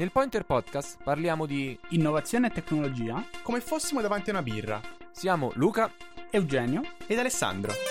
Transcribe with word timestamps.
Nel 0.00 0.12
Pointer 0.12 0.46
Podcast 0.46 0.96
parliamo 1.04 1.44
di 1.44 1.78
innovazione 1.90 2.46
e 2.46 2.50
tecnologia 2.50 3.22
come 3.42 3.60
fossimo 3.60 4.00
davanti 4.00 4.30
a 4.30 4.32
una 4.32 4.42
birra. 4.42 4.80
Siamo 5.10 5.52
Luca, 5.56 5.92
Eugenio 6.30 6.80
ed 7.06 7.18
Alessandro. 7.18 7.89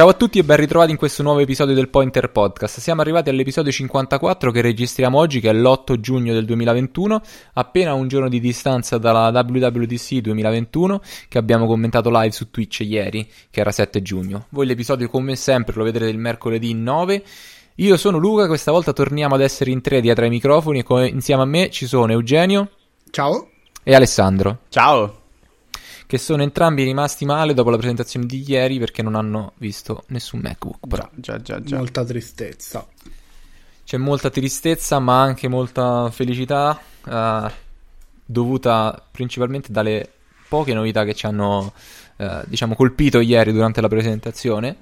Ciao 0.00 0.08
a 0.08 0.14
tutti 0.14 0.38
e 0.38 0.44
ben 0.44 0.56
ritrovati 0.56 0.92
in 0.92 0.96
questo 0.96 1.22
nuovo 1.22 1.40
episodio 1.40 1.74
del 1.74 1.90
Pointer 1.90 2.30
Podcast. 2.30 2.80
Siamo 2.80 3.02
arrivati 3.02 3.28
all'episodio 3.28 3.70
54 3.70 4.50
che 4.50 4.62
registriamo 4.62 5.18
oggi, 5.18 5.40
che 5.40 5.50
è 5.50 5.52
l'8 5.52 6.00
giugno 6.00 6.32
del 6.32 6.46
2021, 6.46 7.20
appena 7.52 7.92
un 7.92 8.08
giorno 8.08 8.30
di 8.30 8.40
distanza 8.40 8.96
dalla 8.96 9.28
WWDC 9.28 10.20
2021 10.20 11.02
che 11.28 11.36
abbiamo 11.36 11.66
commentato 11.66 12.08
live 12.08 12.30
su 12.30 12.48
Twitch 12.48 12.80
ieri, 12.80 13.28
che 13.50 13.60
era 13.60 13.70
7 13.70 14.00
giugno. 14.00 14.46
Voi 14.48 14.64
l'episodio 14.64 15.06
come 15.10 15.36
sempre 15.36 15.74
lo 15.76 15.84
vedrete 15.84 16.10
il 16.10 16.16
mercoledì 16.16 16.72
9. 16.72 17.22
Io 17.74 17.98
sono 17.98 18.16
Luca, 18.16 18.46
questa 18.46 18.72
volta 18.72 18.94
torniamo 18.94 19.34
ad 19.34 19.42
essere 19.42 19.70
in 19.70 19.82
tre 19.82 20.00
dietro 20.00 20.24
ai 20.24 20.30
microfoni 20.30 20.82
e 20.82 21.06
insieme 21.08 21.42
a 21.42 21.44
me 21.46 21.68
ci 21.68 21.86
sono 21.86 22.10
Eugenio. 22.10 22.70
Ciao. 23.10 23.50
E 23.82 23.94
Alessandro. 23.94 24.60
Ciao 24.70 25.19
che 26.10 26.18
sono 26.18 26.42
entrambi 26.42 26.82
rimasti 26.82 27.24
male 27.24 27.54
dopo 27.54 27.70
la 27.70 27.76
presentazione 27.76 28.26
di 28.26 28.42
ieri 28.44 28.80
perché 28.80 29.00
non 29.00 29.14
hanno 29.14 29.52
visto 29.58 30.02
nessun 30.08 30.40
MacBook 30.40 30.88
Pro. 30.88 31.08
Già, 31.14 31.40
già, 31.40 31.62
già. 31.62 31.76
Molta 31.76 32.04
tristezza. 32.04 32.84
C'è 33.84 33.96
molta 33.96 34.28
tristezza, 34.28 34.98
ma 34.98 35.22
anche 35.22 35.46
molta 35.46 36.10
felicità, 36.10 36.80
uh, 37.04 37.48
dovuta 38.24 39.06
principalmente 39.08 39.70
dalle 39.70 40.10
poche 40.48 40.74
novità 40.74 41.04
che 41.04 41.14
ci 41.14 41.26
hanno, 41.26 41.72
uh, 42.16 42.40
diciamo, 42.44 42.74
colpito 42.74 43.20
ieri 43.20 43.52
durante 43.52 43.80
la 43.80 43.86
presentazione. 43.86 44.78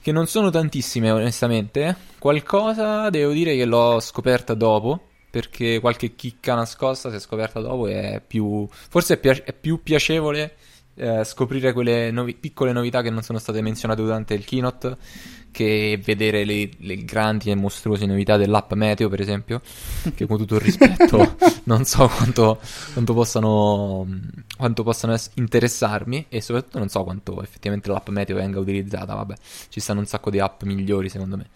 Che 0.00 0.10
non 0.10 0.26
sono 0.26 0.50
tantissime, 0.50 1.12
onestamente. 1.12 1.94
Qualcosa 2.18 3.08
devo 3.08 3.30
dire 3.30 3.54
che 3.54 3.66
l'ho 3.66 4.00
scoperta 4.00 4.54
dopo 4.54 5.10
perché 5.30 5.80
qualche 5.80 6.14
chicca 6.14 6.54
nascosta 6.54 7.10
si 7.10 7.16
è 7.16 7.20
scoperta 7.20 7.60
dopo 7.60 7.86
e 7.86 8.14
è 8.14 8.22
più 8.26 8.66
forse 8.70 9.14
è, 9.14 9.18
pi- 9.18 9.42
è 9.44 9.52
più 9.52 9.82
piacevole 9.82 10.54
eh, 10.96 11.24
scoprire 11.24 11.72
quelle 11.72 12.10
novi- 12.10 12.34
piccole 12.34 12.72
novità 12.72 13.02
che 13.02 13.10
non 13.10 13.22
sono 13.22 13.38
state 13.38 13.60
menzionate 13.60 14.02
durante 14.02 14.34
il 14.34 14.44
keynote 14.44 14.96
che 15.50 15.98
vedere 16.02 16.44
le, 16.44 16.68
le, 16.78 17.04
grandi 17.04 17.50
e 17.50 17.54
mostruose 17.54 18.04
novità 18.04 18.36
dell'app 18.36 18.72
Meteo 18.74 19.08
per 19.08 19.20
esempio 19.20 19.62
che 20.14 20.26
con 20.26 20.36
tutto 20.36 20.56
il 20.56 20.60
rispetto 20.60 21.36
non 21.64 21.84
so 21.84 22.08
quanto, 22.08 22.60
quanto, 22.92 23.14
possano, 23.14 24.06
quanto 24.56 24.82
possano 24.82 25.14
es- 25.14 25.30
interessarmi 25.34 26.26
e 26.28 26.40
soprattutto 26.40 26.78
non 26.78 26.88
so 26.88 27.04
quanto 27.04 27.42
effettivamente 27.42 27.90
l'app 27.90 28.08
Meteo 28.08 28.36
venga 28.36 28.58
utilizzata. 28.58 29.14
Vabbè 29.14 29.34
ci 29.68 29.80
stanno 29.80 30.00
un 30.00 30.06
sacco 30.06 30.30
di 30.30 30.40
app 30.40 30.62
migliori 30.64 31.08
secondo 31.08 31.36
me. 31.36 31.48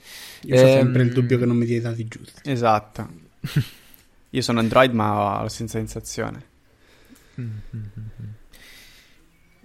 Io 0.42 0.54
ehm... 0.54 0.64
ho 0.64 0.68
sempre 0.68 1.02
il 1.02 1.12
dubbio 1.12 1.38
che 1.38 1.46
non 1.46 1.56
mi 1.56 1.66
dia 1.66 1.76
i 1.76 1.80
dati 1.80 2.06
giusti. 2.06 2.50
Esatto 2.50 3.28
Io 4.30 4.42
sono 4.42 4.60
Android 4.60 4.92
ma 4.92 5.41
ho 5.41 5.42
la 5.42 5.48
sensazione. 5.48 6.48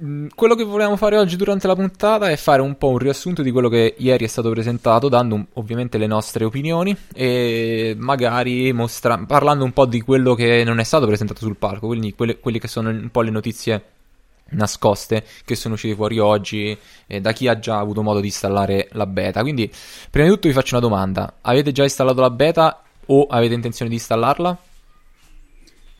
Mm, 0.03 0.27
quello 0.35 0.55
che 0.55 0.65
volevamo 0.65 0.97
fare 0.97 1.17
oggi 1.17 1.37
durante 1.37 1.67
la 1.67 1.75
puntata 1.75 2.29
è 2.29 2.35
fare 2.35 2.61
un 2.61 2.77
po' 2.77 2.89
un 2.89 2.97
riassunto 2.97 3.41
di 3.41 3.51
quello 3.51 3.69
che 3.69 3.95
ieri 3.97 4.25
è 4.25 4.27
stato 4.27 4.49
presentato, 4.49 5.07
dando 5.07 5.47
ovviamente 5.53 5.97
le 5.97 6.07
nostre 6.07 6.43
opinioni 6.43 6.95
e 7.13 7.95
magari 7.97 8.73
mostra- 8.73 9.23
parlando 9.25 9.63
un 9.63 9.71
po' 9.71 9.85
di 9.85 10.01
quello 10.01 10.33
che 10.33 10.63
non 10.65 10.79
è 10.79 10.83
stato 10.83 11.05
presentato 11.05 11.39
sul 11.39 11.55
palco, 11.55 11.87
quindi 11.87 12.13
quelle, 12.13 12.39
quelle 12.39 12.59
che 12.59 12.67
sono 12.67 12.89
un 12.89 13.09
po' 13.09 13.21
le 13.21 13.29
notizie 13.29 13.83
nascoste 14.47 15.25
che 15.43 15.55
sono 15.55 15.73
uscite 15.73 15.95
fuori 15.95 16.19
oggi 16.19 16.77
eh, 17.07 17.21
da 17.21 17.31
chi 17.31 17.47
ha 17.47 17.57
già 17.57 17.79
avuto 17.79 18.03
modo 18.03 18.19
di 18.19 18.27
installare 18.27 18.89
la 18.91 19.05
beta. 19.05 19.41
Quindi, 19.41 19.71
prima 20.09 20.27
di 20.27 20.33
tutto 20.33 20.49
vi 20.49 20.53
faccio 20.53 20.75
una 20.75 20.85
domanda: 20.85 21.35
avete 21.41 21.71
già 21.71 21.83
installato 21.83 22.19
la 22.19 22.31
beta 22.31 22.84
o 23.07 23.25
avete 23.27 23.53
intenzione 23.53 23.89
di 23.89 23.97
installarla? 23.97 24.57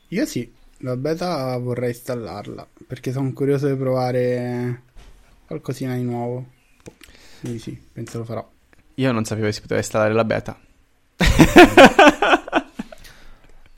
Io 0.10 0.26
sì, 0.26 0.52
la 0.80 0.96
beta 0.96 1.58
vorrei 1.58 1.90
installarla 1.90 2.68
perché 2.88 3.12
sono 3.12 3.32
curioso 3.34 3.68
di 3.68 3.76
provare 3.76 4.84
qualcosina 5.48 5.96
di 5.96 6.04
nuovo. 6.04 6.46
Quindi 7.40 7.60
sì, 7.60 7.80
penso 7.92 8.20
lo 8.20 8.24
farò. 8.24 8.48
Io 8.96 9.12
non 9.12 9.26
sapevo 9.26 9.48
che 9.48 9.54
si 9.54 9.62
poteva 9.62 9.80
installare 9.80 10.14
la 10.14 10.26
beta. 10.26 10.60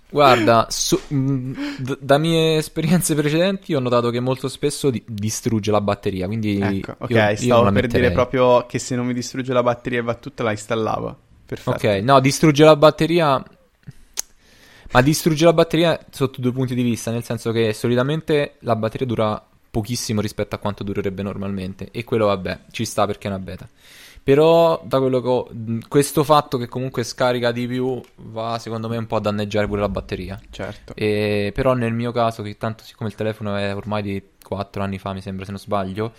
Guarda, 0.10 0.68
su, 0.70 0.98
mh, 1.08 1.52
d- 1.80 1.98
da 2.00 2.18
mie 2.18 2.58
esperienze 2.58 3.14
precedenti 3.14 3.76
ho 3.76 3.80
notato 3.80 4.10
che 4.10 4.20
molto 4.22 4.48
spesso 4.48 4.90
di- 4.90 5.04
distrugge 5.06 5.70
la 5.70 5.82
batteria. 5.82 6.28
Quindi 6.28 6.60
ecco, 6.60 6.96
ok, 6.98 7.10
io, 7.10 7.36
stavo 7.36 7.66
io 7.66 7.72
per 7.72 7.88
dire 7.88 8.12
proprio 8.12 8.66
che 8.66 8.80
se 8.80 8.96
non 8.96 9.06
mi 9.06 9.14
distrugge 9.14 9.54
la 9.54 9.64
batteria 9.64 10.00
e 10.00 10.04
va 10.04 10.16
tutta 10.16 10.44
la 10.44 10.52
installavo. 10.52 11.18
Perfetto. 11.48 11.88
Ok, 11.88 12.02
no, 12.04 12.20
distrugge 12.20 12.66
la 12.66 12.76
batteria. 12.76 13.42
Ma 14.92 15.02
distrugge 15.02 15.46
la 15.46 15.54
batteria 15.54 16.00
sotto 16.10 16.42
due 16.42 16.52
punti 16.52 16.76
di 16.76 16.82
vista, 16.84 17.10
nel 17.12 17.24
senso 17.24 17.52
che 17.52 17.74
solitamente 17.74 18.56
la 18.60 18.76
batteria 18.76 19.08
dura 19.08 19.44
pochissimo 19.70 20.22
rispetto 20.22 20.56
a 20.56 20.58
quanto 20.60 20.84
durerebbe 20.84 21.24
normalmente. 21.24 21.90
E 21.92 22.04
quello, 22.04 22.28
vabbè, 22.28 22.60
ci 22.72 22.84
sta 22.84 23.06
perché 23.06 23.28
è 23.28 23.32
una 23.32 23.40
beta. 23.40 23.68
Però, 24.24 24.82
da 24.84 25.00
quello 25.00 25.22
che 25.22 25.28
ho, 25.28 25.50
questo 25.88 26.26
fatto 26.26 26.58
che 26.58 26.68
comunque 26.68 27.06
scarica 27.06 27.54
di 27.54 27.66
più 27.66 28.02
va 28.16 28.60
secondo 28.60 28.90
me 28.90 28.98
un 28.98 29.08
po' 29.08 29.16
a 29.16 29.22
danneggiare 29.22 29.68
pure 29.68 29.80
la 29.80 29.88
batteria. 29.88 30.38
Certo. 30.50 30.94
E, 30.96 31.52
però, 31.54 31.74
nel 31.74 31.94
mio 31.94 32.12
caso, 32.12 32.44
che 32.44 32.58
tanto 32.58 32.84
siccome 32.84 33.10
il 33.10 33.16
telefono 33.16 33.56
è 33.56 33.74
ormai 33.74 34.02
di 34.02 34.22
4 34.44 34.84
anni 34.84 35.00
fa, 35.00 35.14
mi 35.14 35.22
sembra 35.22 35.46
se 35.46 35.52
non 35.52 35.60
sbaglio, 35.62 36.12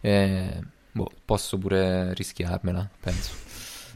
eh, 0.00 0.58
boh, 0.92 1.10
posso 1.26 1.58
pure 1.58 2.14
rischiarmela, 2.14 2.88
penso. 3.00 3.51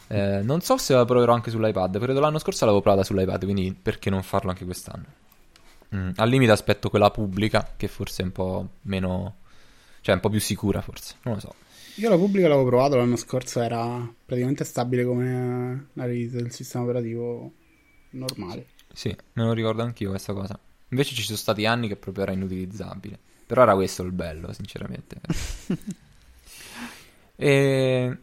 Eh, 0.09 0.41
non 0.43 0.61
so 0.61 0.77
se 0.77 0.95
la 0.95 1.05
proverò 1.05 1.33
anche 1.33 1.51
sull'iPad. 1.51 1.99
Credo 1.99 2.21
l'anno 2.21 2.39
scorso 2.39 2.65
l'avevo 2.65 2.83
provata 2.83 3.05
sull'iPad, 3.05 3.45
quindi 3.45 3.77
perché 3.81 4.11
non 4.11 4.23
farlo 4.23 4.51
anche 4.51 4.65
quest'anno? 4.65 5.05
Mm, 5.95 6.11
al 6.17 6.29
limite 6.29 6.53
aspetto 6.53 6.91
quella 6.91 7.11
pubblica, 7.11 7.73
che 7.77 7.89
forse 7.89 8.23
è 8.23 8.25
un 8.25 8.33
po' 8.33 8.69
meno... 8.83 9.37
cioè 10.01 10.15
un 10.15 10.21
po' 10.21 10.29
più 10.29 10.41
sicura 10.41 10.81
forse, 10.81 11.17
non 11.23 11.35
lo 11.35 11.41
so. 11.41 11.55
Io 11.97 12.11
la 12.11 12.17
pubblica 12.17 12.49
l'avevo 12.49 12.69
provato 12.69 12.97
l'anno 12.97 13.17
scorso, 13.17 13.61
era 13.61 14.07
praticamente 14.25 14.65
stabile 14.65 15.05
come 15.05 15.89
la 15.95 16.05
release 16.05 16.37
del 16.37 16.53
sistema 16.53 16.85
operativo 16.85 17.53
normale. 18.11 18.67
Sì, 18.93 19.15
me 19.35 19.45
lo 19.45 19.53
ricordo 19.53 19.83
anch'io 19.83 20.11
questa 20.11 20.33
cosa. 20.33 20.59
Invece 20.91 21.15
ci 21.15 21.23
sono 21.23 21.39
stati 21.39 21.65
anni 21.65 21.89
che 21.89 21.97
proprio 21.97 22.25
era 22.25 22.33
inutilizzabile. 22.33 23.19
Però 23.47 23.63
era 23.63 23.75
questo 23.75 24.03
il 24.03 24.13
bello, 24.13 24.53
sinceramente. 24.53 25.21
e 27.37 28.19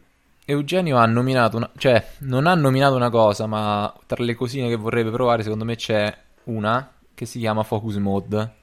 Eugenio 0.46 0.98
ha 0.98 1.06
nominato 1.06 1.56
una, 1.56 1.70
cioè 1.78 2.06
non 2.20 2.46
ha 2.46 2.54
nominato 2.54 2.96
una 2.96 3.10
cosa, 3.10 3.46
ma 3.46 3.92
tra 4.06 4.22
le 4.22 4.34
cosine 4.34 4.68
che 4.68 4.76
vorrebbe 4.76 5.10
provare, 5.10 5.42
secondo 5.42 5.64
me 5.64 5.76
c'è 5.76 6.14
una 6.44 6.92
che 7.14 7.24
si 7.24 7.38
chiama 7.38 7.62
Focus 7.62 7.96
Mode. 7.96 8.62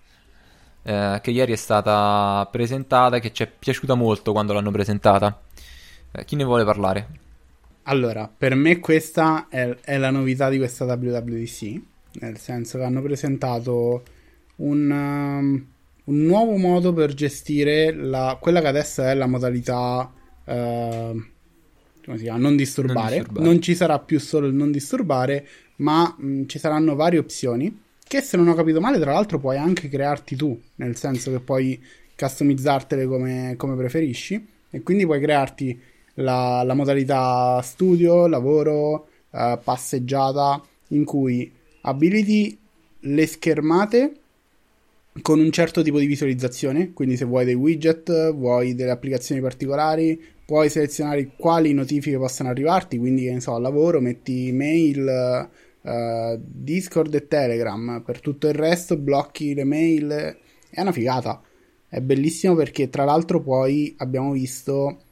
Eh, 0.83 1.19
che 1.21 1.29
ieri 1.31 1.51
è 1.51 1.57
stata 1.57 2.47
presentata 2.51 3.17
e 3.17 3.19
che 3.19 3.31
ci 3.31 3.43
è 3.43 3.47
piaciuta 3.47 3.93
molto 3.95 4.31
quando 4.31 4.53
l'hanno 4.53 4.71
presentata. 4.71 5.41
Eh, 6.11 6.25
chi 6.25 6.35
ne 6.35 6.43
vuole 6.43 6.63
parlare? 6.63 7.07
Allora, 7.83 8.31
per 8.35 8.55
me 8.55 8.79
questa 8.79 9.47
è, 9.49 9.75
è, 9.81 9.97
la 9.97 10.11
novità 10.11 10.49
di 10.49 10.57
questa 10.57 10.85
WWDC, 10.85 11.81
nel 12.19 12.37
senso 12.37 12.77
che 12.77 12.83
hanno 12.83 13.01
presentato 13.01 14.03
un, 14.57 14.89
um, 14.91 15.65
un 16.03 16.25
nuovo 16.25 16.57
modo 16.57 16.93
per 16.93 17.13
gestire 17.13 17.91
la, 17.91 18.37
quella 18.39 18.61
che 18.61 18.67
adesso 18.67 19.01
è 19.01 19.13
la 19.15 19.25
modalità 19.25 20.11
uh, 20.45 21.23
chiama? 22.01 22.39
Non 22.39 22.55
disturbare. 22.55 22.99
non 22.99 23.09
disturbare. 23.17 23.45
Non 23.45 23.61
ci 23.61 23.75
sarà 23.75 23.99
più 23.99 24.19
solo 24.19 24.47
il 24.47 24.53
non 24.53 24.71
disturbare, 24.71 25.47
ma 25.77 26.15
mh, 26.17 26.45
ci 26.45 26.59
saranno 26.59 26.95
varie 26.95 27.19
opzioni. 27.19 27.79
Che 28.07 28.21
se 28.21 28.35
non 28.35 28.47
ho 28.47 28.53
capito 28.53 28.81
male, 28.81 28.99
tra 28.99 29.13
l'altro, 29.13 29.39
puoi 29.39 29.57
anche 29.57 29.87
crearti 29.87 30.35
tu, 30.35 30.59
nel 30.75 30.95
senso 30.97 31.31
che 31.31 31.39
puoi 31.39 31.81
customizzartele 32.15 33.05
come, 33.05 33.53
come 33.57 33.75
preferisci. 33.75 34.45
E 34.69 34.81
quindi 34.83 35.05
puoi 35.05 35.21
crearti 35.21 35.79
la, 36.15 36.63
la 36.63 36.73
modalità 36.73 37.61
studio, 37.61 38.27
lavoro, 38.27 39.07
eh, 39.31 39.59
passeggiata, 39.63 40.61
in 40.89 41.05
cui 41.05 41.51
abiliti 41.81 42.57
le 42.99 43.25
schermate 43.25 44.13
con 45.21 45.39
un 45.39 45.51
certo 45.51 45.81
tipo 45.81 45.99
di 45.99 46.05
visualizzazione, 46.05 46.93
quindi 46.93 47.17
se 47.17 47.25
vuoi 47.25 47.43
dei 47.43 47.53
widget, 47.53 48.33
vuoi 48.33 48.75
delle 48.75 48.91
applicazioni 48.91 49.41
particolari, 49.41 50.21
puoi 50.51 50.67
selezionare 50.67 51.31
quali 51.37 51.71
notifiche 51.71 52.17
possono 52.17 52.49
arrivarti, 52.49 52.97
quindi 52.97 53.23
che 53.23 53.31
ne 53.31 53.39
so, 53.39 53.57
lavoro 53.57 54.01
metti 54.01 54.51
mail, 54.51 55.49
uh, 55.79 56.37
Discord 56.37 57.13
e 57.15 57.25
Telegram, 57.25 58.01
per 58.05 58.19
tutto 58.19 58.49
il 58.49 58.53
resto 58.53 58.97
blocchi 58.97 59.53
le 59.53 59.63
mail, 59.63 60.09
è 60.69 60.81
una 60.81 60.91
figata. 60.91 61.41
È 61.87 62.01
bellissimo 62.01 62.53
perché 62.55 62.89
tra 62.89 63.05
l'altro 63.05 63.39
poi 63.39 63.95
abbiamo 63.99 64.33
visto 64.33 65.03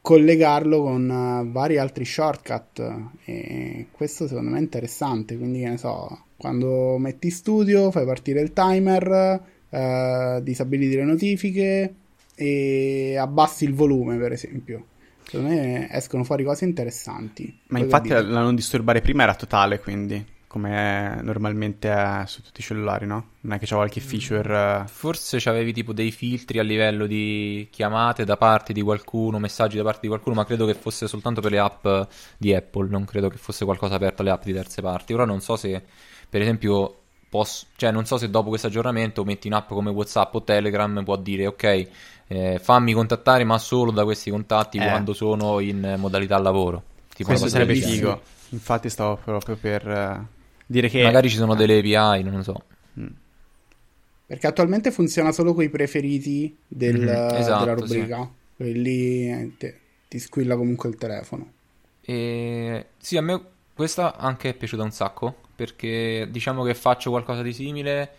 collegarlo 0.00 0.80
con 0.80 1.10
uh, 1.10 1.50
vari 1.50 1.78
altri 1.78 2.04
shortcut 2.04 3.08
e 3.24 3.86
questo 3.90 4.28
secondo 4.28 4.50
me 4.50 4.58
è 4.58 4.62
interessante, 4.62 5.36
quindi 5.36 5.58
che 5.58 5.70
ne 5.70 5.76
so, 5.76 6.26
quando 6.36 6.98
metti 6.98 7.30
studio, 7.30 7.90
fai 7.90 8.04
partire 8.04 8.40
il 8.42 8.52
timer, 8.52 9.42
eh, 9.70 10.40
disabiliti 10.40 10.94
le 10.94 11.04
notifiche 11.04 11.94
e 12.38 13.16
abbassi 13.16 13.64
il 13.64 13.74
volume, 13.74 14.16
per 14.16 14.32
esempio. 14.32 14.86
Secondo 15.24 15.52
me 15.52 15.92
escono 15.92 16.22
fuori 16.22 16.44
cose 16.44 16.64
interessanti. 16.64 17.58
Ma 17.66 17.80
infatti 17.80 18.08
la 18.08 18.22
non 18.22 18.54
disturbare 18.54 19.00
prima 19.00 19.24
era 19.24 19.34
totale, 19.34 19.80
quindi 19.80 20.24
come 20.46 21.20
normalmente 21.22 21.92
è 21.92 22.22
su 22.26 22.40
tutti 22.40 22.60
i 22.60 22.62
cellulari, 22.64 23.06
no? 23.06 23.32
Non 23.40 23.54
è 23.54 23.58
che 23.58 23.66
c'è 23.66 23.74
qualche 23.74 24.00
mm. 24.00 24.04
feature. 24.04 24.82
Eh, 24.82 24.88
Forse 24.88 25.38
c'avevi 25.38 25.72
tipo 25.72 25.92
dei 25.92 26.10
filtri 26.10 26.58
a 26.58 26.62
livello 26.62 27.06
di 27.06 27.68
chiamate 27.70 28.24
da 28.24 28.36
parte 28.36 28.72
di 28.72 28.80
qualcuno, 28.80 29.38
messaggi 29.38 29.76
da 29.76 29.82
parte 29.82 30.00
di 30.02 30.08
qualcuno, 30.08 30.36
ma 30.36 30.44
credo 30.46 30.64
che 30.64 30.74
fosse 30.74 31.06
soltanto 31.06 31.40
per 31.40 31.50
le 31.50 31.58
app 31.58 31.86
di 32.38 32.54
Apple, 32.54 32.88
non 32.88 33.04
credo 33.04 33.28
che 33.28 33.36
fosse 33.36 33.64
qualcosa 33.64 33.96
aperto 33.96 34.22
alle 34.22 34.30
app 34.30 34.44
di 34.44 34.52
terze 34.52 34.80
parti. 34.80 35.12
Ora 35.12 35.26
non 35.26 35.40
so 35.40 35.56
se, 35.56 35.82
per 36.28 36.40
esempio, 36.40 36.97
posso, 37.28 37.66
cioè 37.76 37.90
non 37.90 38.06
so 38.06 38.16
se 38.16 38.30
dopo 38.30 38.48
questo 38.48 38.68
aggiornamento 38.68 39.24
metti 39.24 39.46
in 39.46 39.54
app 39.54 39.68
come 39.68 39.90
WhatsApp 39.90 40.34
o 40.34 40.42
Telegram 40.42 41.02
può 41.04 41.16
dire 41.16 41.46
ok, 41.46 41.88
eh, 42.26 42.58
fammi 42.62 42.92
contattare 42.92 43.44
ma 43.44 43.58
solo 43.58 43.90
da 43.90 44.04
questi 44.04 44.30
contatti 44.30 44.78
eh. 44.78 44.82
quando 44.82 45.12
sono 45.12 45.60
in 45.60 45.96
modalità 45.98 46.38
lavoro. 46.38 46.82
Tipo 47.14 47.30
Questo 47.30 47.48
sarebbe 47.48 47.74
figo. 47.74 48.20
Infatti 48.50 48.88
stavo 48.88 49.16
proprio 49.16 49.56
per 49.56 49.86
uh, 49.86 50.24
dire 50.64 50.88
che... 50.88 51.02
Magari 51.02 51.28
ci 51.28 51.36
sono 51.36 51.54
delle 51.54 51.78
API, 51.78 52.22
non 52.22 52.36
lo 52.36 52.42
so. 52.42 52.62
Mm. 52.98 53.06
Perché 54.26 54.46
attualmente 54.46 54.90
funziona 54.90 55.32
solo 55.32 55.52
con 55.52 55.64
i 55.64 55.68
preferiti 55.68 56.56
del, 56.66 57.00
mm-hmm, 57.00 57.34
esatto, 57.34 57.64
della 57.64 57.74
rubrica. 57.74 58.22
Sì. 58.22 58.28
Quelli 58.56 59.30
eh, 59.30 59.52
te, 59.58 59.78
ti 60.08 60.18
squilla 60.18 60.56
comunque 60.56 60.88
il 60.88 60.96
telefono. 60.96 61.52
E... 62.00 62.86
Sì, 62.98 63.16
a 63.16 63.22
me 63.22 63.42
questa 63.74 64.16
anche 64.16 64.50
è 64.50 64.54
piaciuta 64.54 64.82
un 64.82 64.92
sacco. 64.92 65.36
Perché 65.58 66.28
diciamo 66.30 66.62
che 66.62 66.74
faccio 66.74 67.10
qualcosa 67.10 67.42
di 67.42 67.52
simile 67.52 68.10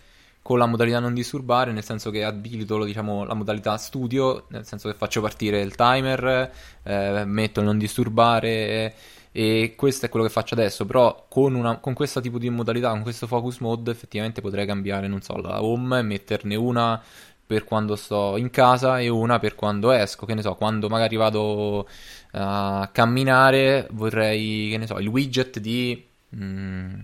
con 0.42 0.58
la 0.58 0.66
modalità 0.66 0.98
non 0.98 1.14
disturbare, 1.14 1.72
nel 1.72 1.82
senso 1.84 2.10
che 2.10 2.22
abilito 2.22 2.84
diciamo, 2.84 3.24
la 3.24 3.32
modalità 3.32 3.78
studio, 3.78 4.44
nel 4.48 4.66
senso 4.66 4.90
che 4.90 4.94
faccio 4.94 5.22
partire 5.22 5.62
il 5.62 5.74
timer, 5.74 6.52
eh, 6.82 7.24
metto 7.24 7.60
il 7.60 7.66
non 7.66 7.78
disturbare 7.78 8.94
e 9.32 9.74
questo 9.76 10.04
è 10.06 10.08
quello 10.10 10.26
che 10.26 10.32
faccio 10.32 10.52
adesso, 10.54 10.84
però 10.84 11.26
con, 11.30 11.54
una, 11.54 11.78
con 11.78 11.94
questo 11.94 12.20
tipo 12.20 12.38
di 12.38 12.50
modalità, 12.50 12.90
con 12.90 13.00
questo 13.00 13.26
focus 13.26 13.58
mode 13.60 13.90
effettivamente 13.90 14.42
potrei 14.42 14.66
cambiare, 14.66 15.08
non 15.08 15.22
so, 15.22 15.36
la 15.36 15.62
home 15.62 16.00
e 16.00 16.02
metterne 16.02 16.56
una 16.56 17.00
per 17.46 17.64
quando 17.64 17.96
sto 17.96 18.36
in 18.36 18.50
casa 18.50 19.00
e 19.00 19.08
una 19.08 19.38
per 19.38 19.54
quando 19.54 19.92
esco, 19.92 20.26
che 20.26 20.34
ne 20.34 20.42
so, 20.42 20.54
quando 20.56 20.88
magari 20.88 21.16
vado 21.16 21.88
a 22.32 22.88
camminare 22.92 23.88
vorrei, 23.92 24.68
che 24.70 24.78
ne 24.78 24.86
so, 24.86 24.98
il 24.98 25.08
widget 25.08 25.58
di... 25.58 26.06
Mm, 26.36 27.00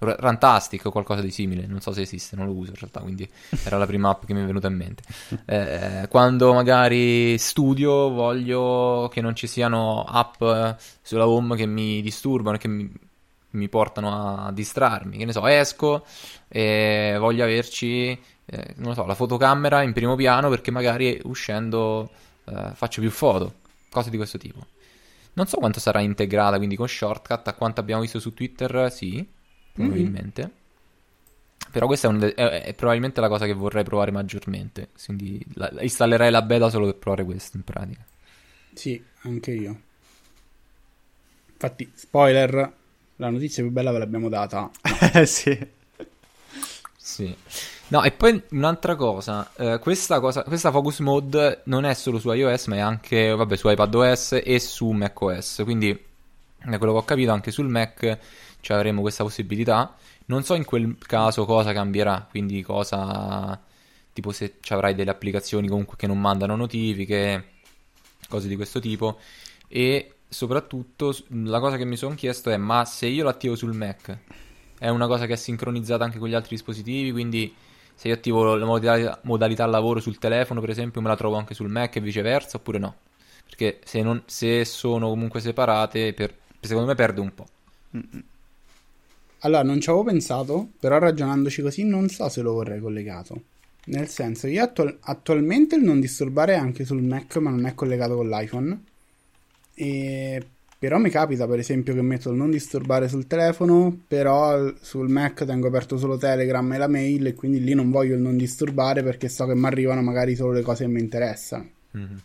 Rantastic 0.00 0.84
o 0.84 0.90
qualcosa 0.92 1.22
di 1.22 1.32
simile, 1.32 1.66
non 1.66 1.80
so 1.80 1.92
se 1.92 2.02
esiste, 2.02 2.36
non 2.36 2.46
lo 2.46 2.52
uso 2.52 2.70
in 2.70 2.76
realtà, 2.76 3.00
quindi 3.00 3.28
era 3.64 3.78
la 3.78 3.86
prima 3.86 4.10
app 4.10 4.26
che 4.26 4.32
mi 4.32 4.42
è 4.42 4.46
venuta 4.46 4.68
in 4.68 4.76
mente. 4.76 5.02
Eh, 5.44 6.06
quando 6.08 6.54
magari 6.54 7.36
studio 7.36 8.08
voglio 8.10 9.10
che 9.12 9.20
non 9.20 9.34
ci 9.34 9.48
siano 9.48 10.04
app 10.04 10.40
sulla 11.02 11.26
home 11.26 11.56
che 11.56 11.66
mi 11.66 12.00
disturbano 12.00 12.58
che 12.58 12.68
mi, 12.68 12.88
mi 13.50 13.68
portano 13.68 14.46
a 14.46 14.52
distrarmi, 14.52 15.16
che 15.16 15.24
ne 15.24 15.32
so, 15.32 15.44
esco 15.48 16.04
e 16.46 17.16
voglio 17.18 17.42
averci, 17.42 18.16
eh, 18.46 18.74
non 18.76 18.94
so, 18.94 19.04
la 19.04 19.16
fotocamera 19.16 19.82
in 19.82 19.92
primo 19.92 20.14
piano 20.14 20.48
perché 20.48 20.70
magari 20.70 21.20
uscendo 21.24 22.08
eh, 22.44 22.70
faccio 22.72 23.00
più 23.00 23.10
foto, 23.10 23.54
cose 23.90 24.10
di 24.10 24.16
questo 24.16 24.38
tipo. 24.38 24.64
Non 25.32 25.48
so 25.48 25.56
quanto 25.56 25.80
sarà 25.80 25.98
integrata 25.98 26.56
quindi 26.56 26.76
con 26.76 26.86
shortcut, 26.86 27.48
a 27.48 27.54
quanto 27.54 27.80
abbiamo 27.80 28.02
visto 28.02 28.20
su 28.20 28.32
Twitter, 28.32 28.92
sì 28.92 29.36
probabilmente. 29.78 30.42
Mm-hmm. 30.42 30.56
Però 31.70 31.86
questa 31.86 32.08
è, 32.08 32.16
de- 32.16 32.34
è, 32.34 32.62
è, 32.62 32.74
probabilmente 32.74 33.20
la 33.20 33.28
cosa 33.28 33.46
che 33.46 33.52
vorrei 33.52 33.84
provare 33.84 34.10
maggiormente. 34.10 34.88
Quindi 35.04 35.44
la- 35.54 35.70
installerei 35.80 36.30
la 36.30 36.42
beta 36.42 36.70
solo 36.70 36.86
per 36.86 36.96
provare 36.96 37.24
questo 37.24 37.56
in 37.56 37.64
pratica. 37.64 38.04
Sì, 38.72 39.02
anche 39.22 39.50
io. 39.52 39.80
Infatti, 41.52 41.90
spoiler, 41.94 42.72
la 43.16 43.30
notizia 43.30 43.62
più 43.62 43.72
bella 43.72 43.90
ve 43.90 43.98
l'abbiamo 43.98 44.28
data. 44.28 44.70
sì. 45.24 45.76
Sì. 46.96 47.36
No, 47.88 48.02
e 48.02 48.12
poi 48.12 48.42
un'altra 48.50 48.96
cosa, 48.96 49.50
eh, 49.56 49.78
questa 49.78 50.20
cosa, 50.20 50.42
questa 50.42 50.70
focus 50.70 50.98
mode 50.98 51.62
non 51.64 51.86
è 51.86 51.94
solo 51.94 52.18
su 52.18 52.30
iOS, 52.30 52.66
ma 52.66 52.76
è 52.76 52.80
anche, 52.80 53.34
vabbè, 53.34 53.56
su 53.56 53.68
iPadOS 53.70 54.40
e 54.44 54.60
su 54.60 54.90
macOS, 54.90 55.62
quindi 55.64 55.98
da 56.64 56.76
quello 56.76 56.92
che 56.92 56.98
ho 56.98 57.04
capito 57.04 57.32
anche 57.32 57.50
sul 57.50 57.68
Mac 57.68 58.18
cioè 58.68 58.76
avremo 58.76 59.00
questa 59.00 59.24
possibilità. 59.24 59.96
Non 60.26 60.42
so 60.42 60.52
in 60.52 60.66
quel 60.66 60.98
caso 60.98 61.46
cosa 61.46 61.72
cambierà, 61.72 62.26
quindi 62.28 62.60
cosa 62.60 63.58
tipo 64.12 64.30
se 64.30 64.56
avrai 64.68 64.94
delle 64.94 65.10
applicazioni 65.10 65.68
comunque 65.68 65.96
che 65.96 66.06
non 66.06 66.20
mandano 66.20 66.54
notifiche, 66.54 67.52
cose 68.28 68.46
di 68.46 68.56
questo 68.56 68.78
tipo 68.78 69.20
e 69.68 70.16
soprattutto 70.28 71.16
la 71.28 71.60
cosa 71.60 71.78
che 71.78 71.86
mi 71.86 71.96
sono 71.96 72.14
chiesto 72.14 72.50
è 72.50 72.58
ma 72.58 72.84
se 72.84 73.06
io 73.06 73.22
lo 73.22 73.30
attivo 73.30 73.56
sul 73.56 73.72
Mac 73.72 74.18
è 74.78 74.90
una 74.90 75.06
cosa 75.06 75.24
che 75.24 75.32
è 75.32 75.36
sincronizzata 75.36 76.04
anche 76.04 76.18
con 76.18 76.28
gli 76.28 76.34
altri 76.34 76.56
dispositivi, 76.56 77.10
quindi 77.10 77.54
se 77.94 78.08
io 78.08 78.14
attivo 78.14 78.54
la 78.54 78.66
modalità, 78.66 79.18
modalità 79.22 79.64
lavoro 79.64 80.00
sul 80.00 80.18
telefono 80.18 80.60
per 80.60 80.68
esempio 80.68 81.00
me 81.00 81.08
la 81.08 81.16
trovo 81.16 81.36
anche 81.36 81.54
sul 81.54 81.70
Mac 81.70 81.96
e 81.96 82.00
viceversa 82.02 82.58
oppure 82.58 82.78
no? 82.78 82.96
Perché 83.46 83.80
se, 83.82 84.02
non, 84.02 84.24
se 84.26 84.66
sono 84.66 85.08
comunque 85.08 85.40
separate 85.40 86.12
per, 86.12 86.36
secondo 86.60 86.88
me 86.88 86.94
perde 86.94 87.20
un 87.20 87.34
po'. 87.34 87.46
Mm-mm. 87.96 88.24
Allora, 89.40 89.62
non 89.62 89.80
ci 89.80 89.88
avevo 89.88 90.04
pensato, 90.04 90.70
però 90.80 90.98
ragionandoci 90.98 91.62
così 91.62 91.84
non 91.84 92.08
so 92.08 92.28
se 92.28 92.42
lo 92.42 92.52
vorrei 92.52 92.80
collegato. 92.80 93.42
Nel 93.86 94.08
senso, 94.08 94.46
io 94.48 94.62
attual- 94.62 94.98
attualmente 95.00 95.76
il 95.76 95.82
non 95.82 96.00
disturbare 96.00 96.54
è 96.54 96.56
anche 96.56 96.84
sul 96.84 97.02
Mac, 97.02 97.36
ma 97.36 97.50
non 97.50 97.64
è 97.64 97.74
collegato 97.74 98.16
con 98.16 98.28
l'iPhone. 98.28 98.82
E... 99.74 100.46
Però 100.78 100.98
mi 100.98 101.10
capita, 101.10 101.46
per 101.48 101.58
esempio, 101.58 101.92
che 101.92 102.02
metto 102.02 102.30
il 102.30 102.36
non 102.36 102.50
disturbare 102.50 103.08
sul 103.08 103.26
telefono, 103.26 103.98
però 104.06 104.72
sul 104.80 105.08
Mac 105.08 105.44
tengo 105.44 105.66
aperto 105.66 105.98
solo 105.98 106.16
Telegram 106.16 106.72
e 106.72 106.78
la 106.78 106.86
mail 106.86 107.26
e 107.26 107.34
quindi 107.34 107.62
lì 107.64 107.74
non 107.74 107.90
voglio 107.90 108.14
il 108.14 108.20
non 108.20 108.36
disturbare 108.36 109.02
perché 109.02 109.28
so 109.28 109.44
che 109.46 109.56
mi 109.56 109.66
arrivano 109.66 110.02
magari 110.02 110.36
solo 110.36 110.52
le 110.52 110.62
cose 110.62 110.84
che 110.84 110.90
mi 110.90 111.00
interessano. 111.00 111.68
Mm-hmm. 111.96 112.16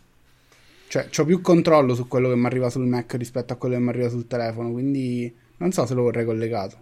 Cioè, 0.87 1.09
ho 1.17 1.25
più 1.25 1.41
controllo 1.41 1.95
su 1.95 2.07
quello 2.07 2.29
che 2.29 2.35
mi 2.35 2.45
arriva 2.45 2.69
sul 2.69 2.85
Mac 2.85 3.15
rispetto 3.15 3.53
a 3.53 3.55
quello 3.55 3.73
che 3.73 3.81
mi 3.81 3.89
arriva 3.89 4.09
sul 4.09 4.27
telefono, 4.27 4.71
quindi 4.71 5.33
non 5.57 5.71
so 5.71 5.87
se 5.87 5.95
lo 5.95 6.03
vorrei 6.03 6.23
collegato. 6.23 6.77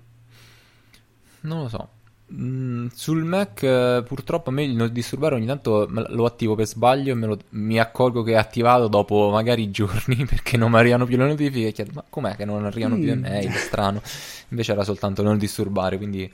Non 1.41 1.63
lo 1.63 1.69
so. 1.69 1.89
Mm, 2.33 2.87
sul 2.93 3.25
Mac 3.25 3.61
eh, 3.61 4.03
purtroppo 4.07 4.51
a 4.51 4.53
me 4.53 4.63
il 4.63 4.73
non 4.73 4.91
disturbare 4.93 5.35
ogni 5.35 5.45
tanto 5.45 5.85
lo 5.89 6.23
attivo 6.23 6.55
per 6.55 6.65
sbaglio 6.65 7.11
e 7.11 7.15
lo, 7.15 7.37
mi 7.49 7.77
accorgo 7.77 8.23
che 8.23 8.31
è 8.31 8.35
attivato 8.35 8.87
dopo 8.87 9.29
magari 9.29 9.69
giorni 9.71 10.25
perché 10.25 10.55
non 10.55 10.71
mi 10.71 10.77
arrivano 10.77 11.05
più 11.05 11.17
le 11.17 11.27
notifiche 11.27 11.67
e 11.67 11.71
chiedo 11.73 11.91
ma 11.93 12.05
com'è 12.07 12.37
che 12.37 12.45
non 12.45 12.63
arrivano 12.63 12.95
mm. 12.95 12.99
più 12.99 13.07
le 13.07 13.15
mm. 13.15 13.21
mail, 13.21 13.51
strano. 13.51 14.01
Invece 14.49 14.71
era 14.71 14.83
soltanto 14.85 15.23
non 15.23 15.37
disturbare, 15.37 15.97
quindi 15.97 16.31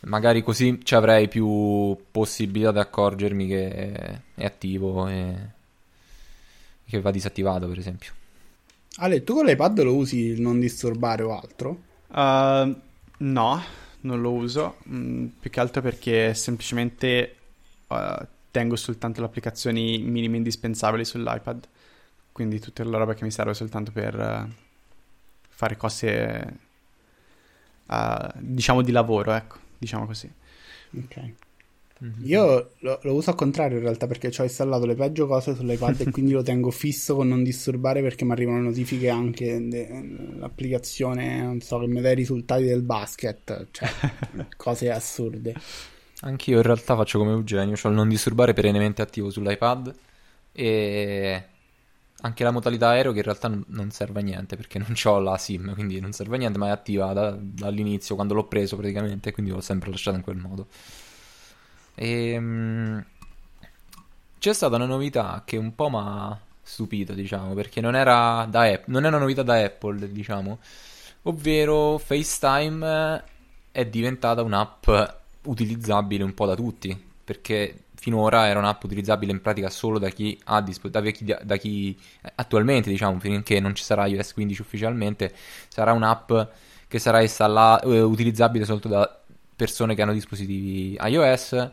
magari 0.00 0.42
così 0.42 0.78
ci 0.84 0.94
avrei 0.94 1.26
più 1.26 1.96
possibilità 2.12 2.70
di 2.70 2.78
accorgermi 2.78 3.48
che 3.48 4.20
è 4.34 4.44
attivo 4.44 5.08
e 5.08 5.34
che 6.88 7.00
va 7.00 7.10
disattivato 7.10 7.66
per 7.66 7.78
esempio. 7.78 8.12
Ale, 8.98 9.24
tu 9.24 9.34
con 9.34 9.46
l'iPad 9.46 9.82
lo 9.82 9.94
usi 9.96 10.18
il 10.18 10.40
non 10.40 10.60
disturbare 10.60 11.22
o 11.24 11.36
altro? 11.36 11.82
Uh, 12.08 12.74
no 13.18 13.86
non 14.00 14.20
lo 14.20 14.32
uso, 14.32 14.76
mh, 14.84 14.96
mm, 14.96 15.26
più 15.40 15.50
che 15.50 15.60
altro 15.60 15.82
perché 15.82 16.34
semplicemente 16.34 17.36
uh, 17.88 18.26
tengo 18.50 18.76
soltanto 18.76 19.20
le 19.20 19.26
applicazioni 19.26 19.98
minime 19.98 20.36
indispensabili 20.36 21.04
sull'iPad, 21.04 21.66
quindi 22.32 22.60
tutta 22.60 22.84
la 22.84 22.98
roba 22.98 23.14
che 23.14 23.24
mi 23.24 23.30
serve 23.30 23.54
soltanto 23.54 23.90
per 23.92 24.14
uh, 24.14 24.52
fare 25.48 25.76
cose, 25.76 26.58
uh, 27.86 28.28
diciamo, 28.36 28.82
di 28.82 28.92
lavoro, 28.92 29.32
ecco, 29.32 29.58
diciamo 29.78 30.06
così. 30.06 30.30
Ok. 30.96 31.47
Mm-hmm. 32.04 32.24
Io 32.26 32.70
lo, 32.78 33.00
lo, 33.02 33.14
uso 33.14 33.30
al 33.30 33.36
contrario 33.36 33.78
in 33.78 33.82
realtà 33.82 34.06
perché 34.06 34.30
ci 34.30 34.40
ho 34.40 34.44
installato 34.44 34.86
le 34.86 34.94
peggio 34.94 35.26
cose 35.26 35.54
sull'iPad 35.54 36.00
e 36.00 36.10
quindi 36.12 36.32
lo 36.32 36.42
tengo 36.42 36.70
fisso 36.70 37.16
con 37.16 37.26
non 37.26 37.42
disturbare 37.42 38.02
perché 38.02 38.24
mi 38.24 38.30
arrivano 38.30 38.60
notifiche 38.60 39.08
anche 39.08 39.66
dell'applicazione, 39.68 41.42
non 41.42 41.60
so, 41.60 41.78
che 41.80 41.86
mi 41.88 42.00
dà 42.00 42.12
i 42.12 42.14
risultati 42.14 42.64
del 42.64 42.82
basket, 42.82 43.66
cioè 43.72 43.88
cose 44.56 44.90
assurde. 44.90 45.54
Anch'io 46.20 46.56
in 46.56 46.62
realtà 46.62 46.94
faccio 46.96 47.18
come 47.18 47.32
Eugenio, 47.32 47.74
ho 47.80 47.88
il 47.88 47.94
non 47.94 48.08
disturbare 48.08 48.52
perennemente 48.52 49.02
attivo 49.02 49.30
sull'iPad 49.30 49.94
e 50.52 51.44
anche 52.20 52.42
la 52.44 52.50
modalità 52.50 52.88
aereo 52.88 53.12
che 53.12 53.18
in 53.18 53.24
realtà 53.24 53.56
non 53.66 53.90
serve 53.90 54.20
a 54.20 54.22
niente 54.22 54.56
perché 54.56 54.78
non 54.78 54.94
ho 55.04 55.18
la 55.20 55.38
SIM, 55.38 55.74
quindi 55.74 56.00
non 56.00 56.12
serve 56.12 56.36
a 56.36 56.38
niente, 56.38 56.58
ma 56.58 56.68
è 56.68 56.70
attiva 56.70 57.12
da, 57.12 57.36
dall'inizio 57.38 58.14
quando 58.14 58.34
l'ho 58.34 58.46
preso 58.46 58.76
praticamente, 58.76 59.32
quindi 59.32 59.52
l'ho 59.52 59.60
sempre 59.60 59.90
lasciata 59.90 60.16
in 60.16 60.22
quel 60.22 60.36
modo. 60.36 60.66
E, 61.98 62.32
ehm, 62.32 63.04
c'è 64.38 64.52
stata 64.52 64.76
una 64.76 64.86
novità 64.86 65.42
che 65.44 65.56
un 65.56 65.74
po' 65.74 65.88
mi 65.90 65.96
ha 65.98 66.38
stupito, 66.62 67.12
diciamo, 67.12 67.54
perché 67.54 67.80
non 67.80 67.96
era, 67.96 68.46
da 68.48 68.62
App- 68.62 68.86
non 68.86 69.00
era 69.04 69.16
una 69.16 69.24
novità 69.24 69.42
da 69.42 69.54
Apple, 69.62 70.10
diciamo, 70.12 70.58
ovvero 71.22 71.98
FaceTime 71.98 73.24
è 73.72 73.84
diventata 73.86 74.42
un'app 74.42 74.88
utilizzabile 75.44 76.22
un 76.24 76.34
po' 76.34 76.46
da 76.46 76.54
tutti. 76.54 77.06
perché 77.28 77.82
finora 77.94 78.46
era 78.46 78.58
un'app 78.58 78.82
utilizzabile 78.84 79.32
in 79.32 79.42
pratica 79.42 79.68
solo 79.68 79.98
da 79.98 80.08
chi 80.08 80.38
ha 80.44 80.62
disp- 80.62 80.88
da, 80.88 81.02
chi, 81.02 81.24
da 81.42 81.56
chi 81.58 81.94
attualmente, 82.36 82.88
diciamo, 82.90 83.18
finché 83.20 83.60
non 83.60 83.74
ci 83.74 83.84
sarà 83.84 84.06
iOS 84.06 84.32
15 84.32 84.62
ufficialmente, 84.62 85.34
sarà 85.68 85.92
un'app 85.92 86.32
che 86.88 86.98
sarà 86.98 87.20
installa- 87.20 87.80
eh, 87.80 88.00
utilizzabile 88.00 88.64
soltanto 88.64 88.96
da 88.96 89.20
persone 89.56 89.94
che 89.94 90.02
hanno 90.02 90.12
dispositivi 90.12 90.96
iOS. 91.02 91.70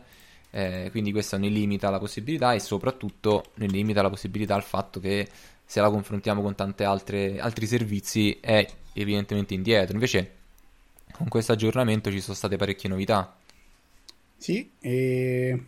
Eh, 0.50 0.88
quindi 0.90 1.12
questo 1.12 1.36
ne 1.36 1.48
limita 1.48 1.90
la 1.90 1.98
possibilità 1.98 2.54
e 2.54 2.60
soprattutto 2.60 3.46
ne 3.54 3.66
limita 3.66 4.00
la 4.02 4.08
possibilità 4.08 4.54
al 4.54 4.62
fatto 4.62 5.00
che 5.00 5.28
se 5.64 5.80
la 5.80 5.90
confrontiamo 5.90 6.40
con 6.40 6.54
tanti 6.54 6.84
altri 6.84 7.66
servizi 7.66 8.38
è 8.40 8.66
evidentemente 8.94 9.54
indietro. 9.54 9.94
Invece 9.94 10.34
con 11.12 11.28
questo 11.28 11.52
aggiornamento 11.52 12.10
ci 12.10 12.20
sono 12.20 12.34
state 12.36 12.56
parecchie 12.56 12.88
novità. 12.88 13.36
Sì, 14.38 14.70
e... 14.80 15.64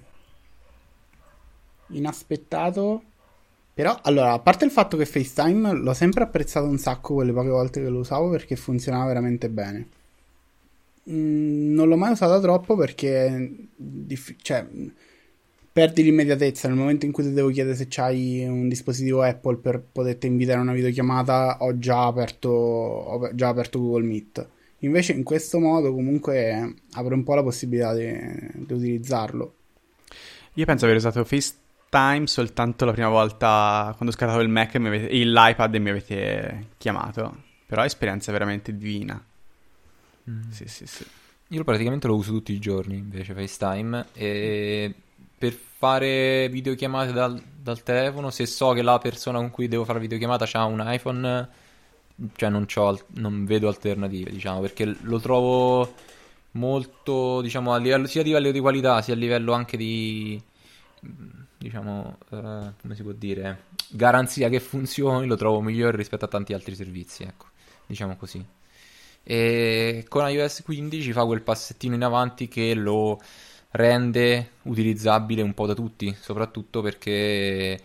inaspettato. 1.89 3.03
Però, 3.75 3.99
allora, 4.03 4.33
a 4.33 4.39
parte 4.41 4.65
il 4.65 4.71
fatto 4.71 4.97
che 4.97 5.07
FaceTime 5.07 5.73
l'ho 5.73 5.95
sempre 5.95 6.25
apprezzato 6.25 6.67
un 6.67 6.79
sacco 6.79 7.15
quelle 7.15 7.33
poche 7.33 7.49
volte 7.49 7.81
che 7.83 7.89
lo 7.89 8.01
usavo 8.01 8.31
perché 8.31 8.57
funzionava 8.57 9.07
veramente 9.07 9.49
bene. 9.49 9.89
Mm, 11.11 11.75
non 11.75 11.88
l'ho 11.88 11.97
mai 11.97 12.12
usata 12.12 12.38
troppo 12.41 12.77
perché 12.77 13.69
diff- 13.75 14.37
cioè, 14.43 14.67
perdi 15.73 16.03
l'immediatezza 16.03 16.69
nel 16.69 16.77
momento 16.77 17.07
in 17.07 17.12
cui 17.12 17.23
ti 17.23 17.33
devo 17.33 17.49
chiedere 17.50 17.77
se 17.77 17.87
c'hai 17.88 18.45
un 18.47 18.69
dispositivo 18.69 19.23
Apple 19.23 19.57
per 19.57 19.81
poterti 19.81 20.27
invitare 20.27 20.59
a 20.59 20.62
una 20.62 20.73
videochiamata 20.73 21.59
ho 21.61 21.79
già 21.79 22.07
aperto, 22.07 22.49
ho 22.49 23.31
già 23.35 23.49
aperto 23.49 23.81
Google 23.81 24.07
Meet. 24.07 24.49
Invece 24.81 25.12
in 25.12 25.25
questo 25.25 25.59
modo 25.59 25.93
comunque 25.93 26.75
apre 26.93 27.15
un 27.15 27.25
po' 27.25 27.35
la 27.35 27.43
possibilità 27.43 27.95
di, 27.95 28.12
di 28.55 28.73
utilizzarlo. 28.73 29.55
Io 30.55 30.65
penso 30.65 30.85
aver 30.85 30.97
usato 30.97 31.25
FaceTime 31.25 32.27
soltanto 32.27 32.85
la 32.85 32.93
prima 32.93 33.09
volta 33.09 33.95
quando 33.97 34.12
ho 34.12 34.17
scartato 34.17 34.41
il 34.41 34.49
Mac 34.49 34.75
e 34.75 34.79
avete, 34.79 35.15
l'iPad 35.15 35.75
e 35.75 35.79
mi 35.79 35.91
avete 35.91 36.67
chiamato. 36.77 37.45
Però 37.67 37.85
esperienza 37.85 38.33
veramente 38.33 38.77
divina 38.77 39.23
Mm. 40.29 40.51
Sì, 40.51 40.67
sì, 40.67 40.87
sì. 40.87 41.05
Io 41.49 41.65
praticamente 41.65 42.07
lo 42.07 42.17
uso 42.17 42.31
tutti 42.33 42.53
i 42.53 42.59
giorni 42.59 42.97
invece 42.97 43.33
FaceTime 43.33 44.07
e 44.13 44.95
per 45.39 45.53
fare 45.53 46.49
videochiamate 46.51 47.13
dal, 47.13 47.41
dal 47.41 47.83
telefono, 47.83 48.31
se 48.31 48.45
so 48.45 48.73
che 48.73 48.83
la 48.83 48.99
persona 48.99 49.39
con 49.39 49.51
cui 49.51 49.69
devo 49.69 49.85
fare 49.85 49.99
la 49.99 50.05
videochiamata 50.05 50.47
ha 50.53 50.65
un 50.65 50.83
iPhone, 50.85 51.49
cioè 52.35 52.51
non, 52.51 52.67
non 53.15 53.45
vedo 53.47 53.69
alternative, 53.69 54.31
diciamo, 54.31 54.61
perché 54.61 54.97
lo 55.03 55.21
trovo 55.21 55.95
molto, 56.53 57.41
diciamo, 57.41 57.73
a 57.73 57.79
livello, 57.79 58.07
sia 58.07 58.21
a 58.21 58.25
livello 58.25 58.51
di 58.51 58.61
qualità, 58.61 59.01
sia 59.01 59.15
a 59.15 59.17
livello 59.17 59.53
anche 59.53 59.77
di, 59.77 60.43
diciamo, 61.57 62.19
uh, 62.29 62.73
come 62.81 62.95
si 62.95 63.03
può 63.03 63.13
dire, 63.13 63.65
garanzia 63.89 64.49
che 64.49 64.61
funzioni, 64.61 65.27
lo 65.27 65.37
trovo 65.37 65.61
migliore 65.61 65.97
rispetto 65.97 66.25
a 66.25 66.29
tanti 66.29 66.53
altri 66.53 66.75
servizi, 66.75 67.23
ecco, 67.23 67.47
diciamo 67.87 68.17
così. 68.17 68.45
E 69.31 70.07
con 70.09 70.27
iOS 70.27 70.63
15 70.63 71.13
fa 71.13 71.27
quel 71.27 71.43
passettino 71.43 71.95
in 71.95 72.03
avanti 72.03 72.49
che 72.49 72.73
lo 72.73 73.21
rende 73.73 74.53
utilizzabile 74.63 75.43
un 75.43 75.53
po' 75.53 75.67
da 75.67 75.75
tutti, 75.75 76.17
soprattutto 76.19 76.81
perché 76.81 77.79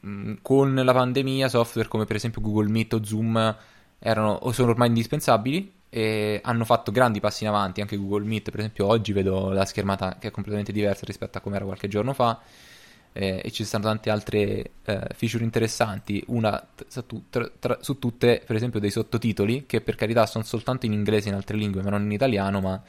mh, 0.00 0.34
con 0.42 0.74
la 0.74 0.92
pandemia 0.92 1.48
software 1.48 1.88
come 1.88 2.04
per 2.04 2.16
esempio 2.16 2.42
Google 2.42 2.68
Meet 2.68 2.92
o 2.92 3.04
Zoom 3.04 3.56
erano 3.98 4.32
o 4.32 4.52
sono 4.52 4.72
ormai 4.72 4.88
indispensabili 4.88 5.72
e 5.88 6.40
hanno 6.44 6.66
fatto 6.66 6.92
grandi 6.92 7.20
passi 7.20 7.44
in 7.44 7.48
avanti, 7.48 7.80
anche 7.80 7.96
Google 7.96 8.26
Meet 8.26 8.50
per 8.50 8.60
esempio 8.60 8.84
oggi 8.86 9.12
vedo 9.14 9.48
la 9.50 9.64
schermata 9.64 10.18
che 10.18 10.28
è 10.28 10.30
completamente 10.30 10.72
diversa 10.72 11.06
rispetto 11.06 11.38
a 11.38 11.40
come 11.40 11.56
era 11.56 11.64
qualche 11.64 11.88
giorno 11.88 12.12
fa 12.12 12.38
eh, 13.12 13.40
e 13.44 13.50
ci 13.50 13.64
sono 13.64 13.84
tante 13.84 14.10
altre 14.10 14.70
eh, 14.84 15.06
feature 15.14 15.44
interessanti, 15.44 16.22
una 16.28 16.66
su, 16.88 17.04
tra, 17.28 17.50
tra, 17.58 17.78
su, 17.80 17.98
tutte 17.98 18.42
per 18.44 18.56
esempio 18.56 18.80
dei 18.80 18.90
sottotitoli 18.90 19.64
che 19.66 19.80
per 19.80 19.96
carità 19.96 20.26
sono 20.26 20.44
soltanto 20.44 20.86
in 20.86 20.92
inglese 20.92 21.28
e 21.28 21.30
in 21.30 21.36
altre 21.36 21.56
lingue 21.56 21.82
ma 21.82 21.90
non 21.90 22.02
in 22.04 22.12
italiano, 22.12 22.60
ma 22.60 22.82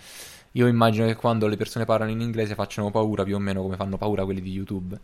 io 0.52 0.68
immagino 0.68 1.06
che 1.08 1.16
quando 1.16 1.48
le 1.48 1.58
persone 1.58 1.86
parlano 1.86 2.12
in 2.12 2.22
inglese 2.22 2.56
facciano 2.56 2.92
paura 2.92 3.24
più 3.24 3.36
o 3.36 3.40
meno 3.40 3.62
come 3.62 3.76
fanno 3.76 3.98
paura 3.98 4.24
quelli 4.24 4.42
di 4.42 4.52
YouTube. 4.52 4.98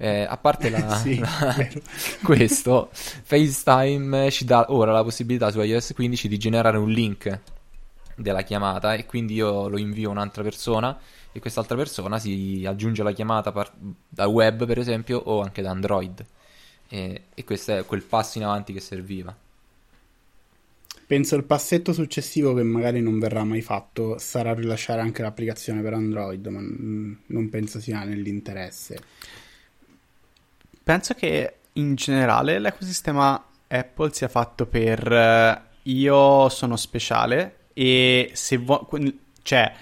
Eh, 0.00 0.22
a 0.22 0.36
parte 0.36 0.70
la, 0.70 0.94
sì, 0.96 1.18
la, 1.18 1.56
questo, 2.22 2.88
FaceTime 2.92 4.30
ci 4.30 4.44
dà 4.44 4.66
ora 4.68 4.92
la 4.92 5.02
possibilità 5.02 5.50
su 5.50 5.60
iOS 5.60 5.92
15 5.92 6.28
di 6.28 6.38
generare 6.38 6.78
un 6.78 6.88
link 6.90 7.40
della 8.14 8.42
chiamata 8.42 8.94
e 8.94 9.06
quindi 9.06 9.34
io 9.34 9.68
lo 9.68 9.78
invio 9.78 10.08
a 10.08 10.12
un'altra 10.12 10.42
persona 10.42 10.98
e 11.38 11.40
quest'altra 11.40 11.76
persona 11.76 12.18
si 12.18 12.64
aggiunge 12.66 13.00
alla 13.00 13.12
chiamata 13.12 13.52
par- 13.52 13.72
da 14.08 14.26
web 14.26 14.66
per 14.66 14.78
esempio 14.78 15.18
o 15.18 15.40
anche 15.40 15.62
da 15.62 15.70
Android. 15.70 16.24
E, 16.88 17.22
e 17.32 17.44
questo 17.44 17.76
è 17.76 17.84
quel 17.86 18.02
passo 18.02 18.38
in 18.38 18.44
avanti 18.44 18.72
che 18.72 18.80
serviva. 18.80 19.34
Penso 21.06 21.36
il 21.36 21.44
passetto 21.44 21.94
successivo 21.94 22.52
che 22.52 22.62
magari 22.62 23.00
non 23.00 23.18
verrà 23.18 23.42
mai 23.44 23.62
fatto 23.62 24.18
sarà 24.18 24.52
rilasciare 24.52 25.00
anche 25.00 25.22
l'applicazione 25.22 25.80
per 25.80 25.94
Android 25.94 26.46
ma 26.48 26.60
non 26.60 27.48
penso 27.48 27.80
sia 27.80 28.04
nell'interesse. 28.04 28.98
Penso 30.82 31.14
che 31.14 31.54
in 31.74 31.94
generale 31.94 32.58
l'ecosistema 32.58 33.42
Apple 33.68 34.12
sia 34.12 34.28
fatto 34.28 34.66
per 34.66 35.10
uh, 35.10 35.88
io 35.88 36.48
sono 36.48 36.76
speciale 36.76 37.68
e 37.72 38.30
se 38.34 38.56
vuoi 38.56 39.18
cioè 39.42 39.72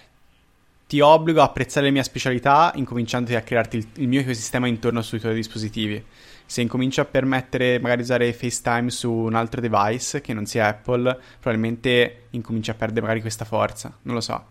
ti 0.86 1.00
obbligo 1.00 1.40
a 1.40 1.44
apprezzare 1.44 1.86
le 1.86 1.92
mie 1.92 2.04
specialità 2.04 2.72
incominciando 2.76 3.36
a 3.36 3.40
crearti 3.40 3.76
il, 3.76 3.86
il, 3.94 4.08
mio 4.08 4.20
ecosistema 4.20 4.68
intorno 4.68 5.02
sui 5.02 5.18
tuoi 5.18 5.34
dispositivi. 5.34 6.02
Se 6.46 6.60
incominci 6.60 7.00
a 7.00 7.04
permettere 7.04 7.80
magari 7.80 7.98
di 7.98 8.02
usare 8.04 8.32
FaceTime 8.32 8.90
su 8.90 9.10
un 9.10 9.34
altro 9.34 9.60
device 9.60 10.20
che 10.20 10.32
non 10.32 10.46
sia 10.46 10.68
Apple, 10.68 11.18
probabilmente 11.40 12.26
incominci 12.30 12.70
a 12.70 12.74
perdere 12.74 13.00
magari 13.00 13.20
questa 13.20 13.44
forza. 13.44 13.92
Non 14.02 14.14
lo 14.14 14.20
so. 14.20 14.44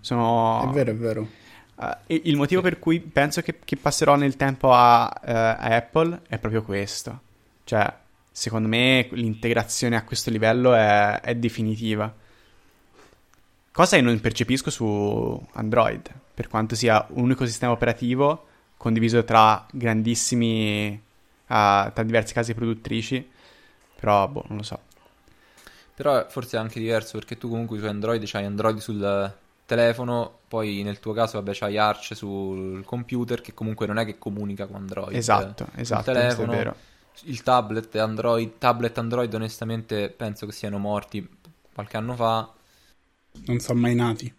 Sono... 0.00 0.70
È 0.70 0.72
vero, 0.72 0.90
è 0.92 0.94
vero. 0.94 1.28
Uh, 1.76 1.96
il 2.06 2.36
motivo 2.36 2.60
per 2.60 2.78
cui 2.78 3.00
penso 3.00 3.42
che, 3.42 3.58
che 3.64 3.76
passerò 3.76 4.14
nel 4.14 4.36
tempo 4.36 4.72
a, 4.72 5.12
uh, 5.12 5.28
a, 5.28 5.56
Apple 5.56 6.20
è 6.28 6.38
proprio 6.38 6.62
questo. 6.62 7.20
Cioè, 7.64 7.92
secondo 8.30 8.68
me 8.68 9.08
l'integrazione 9.10 9.96
a 9.96 10.04
questo 10.04 10.30
livello 10.30 10.72
è, 10.72 11.20
è 11.20 11.34
definitiva. 11.34 12.14
Cosa 13.74 13.96
che 13.96 14.02
non 14.02 14.20
percepisco 14.20 14.70
su 14.70 15.46
Android, 15.54 16.08
per 16.32 16.46
quanto 16.46 16.76
sia 16.76 17.04
un 17.08 17.24
unico 17.24 17.44
sistema 17.44 17.72
operativo 17.72 18.46
condiviso 18.76 19.24
tra 19.24 19.66
grandissimi, 19.68 20.92
uh, 20.94 21.02
tra 21.46 22.02
diverse 22.04 22.32
case 22.32 22.54
produttrici, 22.54 23.28
però 23.98 24.28
boh, 24.28 24.44
non 24.46 24.58
lo 24.58 24.62
so. 24.62 24.78
Però 25.92 26.24
forse 26.28 26.56
è 26.56 26.60
anche 26.60 26.78
diverso 26.78 27.18
perché 27.18 27.36
tu 27.36 27.48
comunque 27.48 27.80
su 27.80 27.86
Android 27.86 28.22
c'hai 28.24 28.44
Android 28.44 28.78
sul 28.78 29.34
telefono, 29.66 30.38
poi 30.46 30.84
nel 30.84 31.00
tuo 31.00 31.12
caso 31.12 31.38
vabbè 31.38 31.50
c'hai 31.52 31.76
Arch 31.76 32.14
sul 32.14 32.84
computer 32.84 33.40
che 33.40 33.54
comunque 33.54 33.88
non 33.88 33.98
è 33.98 34.04
che 34.04 34.18
comunica 34.18 34.66
con 34.66 34.76
Android. 34.76 35.16
Esatto, 35.16 35.66
esatto, 35.74 36.10
il 36.12 36.16
telefono, 36.16 36.52
è 36.52 36.56
vero. 36.58 36.76
Il 37.22 37.42
tablet 37.42 37.96
Android, 37.96 38.52
tablet 38.56 38.96
Android 38.98 39.34
onestamente 39.34 40.10
penso 40.10 40.46
che 40.46 40.52
siano 40.52 40.78
morti 40.78 41.28
qualche 41.72 41.96
anno 41.96 42.14
fa 42.14 42.48
non 43.46 43.58
sono 43.58 43.80
mai 43.80 43.94
nati. 43.94 44.32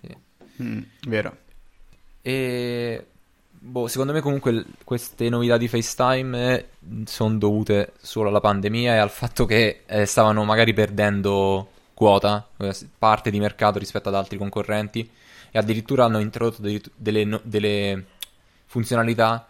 Sì. 0.00 0.16
Mm, 0.62 0.80
vero. 1.06 1.36
E 2.22 3.06
boh, 3.58 3.88
secondo 3.88 4.12
me 4.12 4.20
comunque 4.20 4.64
queste 4.84 5.28
novità 5.28 5.56
di 5.56 5.68
FaceTime 5.68 6.58
eh, 6.58 6.66
sono 7.04 7.36
dovute 7.36 7.92
solo 8.00 8.28
alla 8.28 8.40
pandemia 8.40 8.94
e 8.94 8.98
al 8.98 9.10
fatto 9.10 9.44
che 9.44 9.82
eh, 9.86 10.06
stavano 10.06 10.44
magari 10.44 10.72
perdendo 10.72 11.70
quota, 11.94 12.48
eh, 12.58 12.74
parte 12.98 13.30
di 13.30 13.40
mercato 13.40 13.78
rispetto 13.78 14.08
ad 14.08 14.14
altri 14.14 14.38
concorrenti 14.38 15.08
e 15.50 15.58
addirittura 15.58 16.04
hanno 16.04 16.20
introdotto 16.20 16.62
dei, 16.62 16.80
delle, 16.94 17.24
no, 17.24 17.40
delle 17.42 18.04
funzionalità 18.66 19.46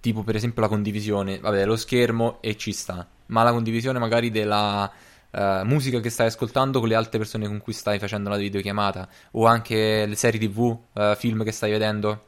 tipo 0.00 0.22
per 0.22 0.36
esempio 0.36 0.62
la 0.62 0.68
condivisione, 0.68 1.38
vabbè 1.38 1.64
lo 1.64 1.76
schermo 1.76 2.38
e 2.40 2.56
ci 2.56 2.72
sta, 2.72 3.06
ma 3.26 3.42
la 3.42 3.50
condivisione 3.50 3.98
magari 3.98 4.30
della 4.30 4.90
uh, 5.30 5.64
musica 5.64 6.00
che 6.00 6.10
stai 6.10 6.26
ascoltando 6.26 6.80
con 6.80 6.88
le 6.88 6.94
altre 6.94 7.18
persone 7.18 7.46
con 7.46 7.58
cui 7.58 7.72
stai 7.72 7.98
facendo 7.98 8.28
la 8.28 8.36
videochiamata 8.36 9.08
o 9.32 9.46
anche 9.46 10.06
le 10.06 10.14
serie 10.14 10.40
tv, 10.40 10.58
uh, 10.58 10.80
eh, 11.00 11.16
film 11.18 11.44
che 11.44 11.52
stai 11.52 11.70
vedendo. 11.70 12.24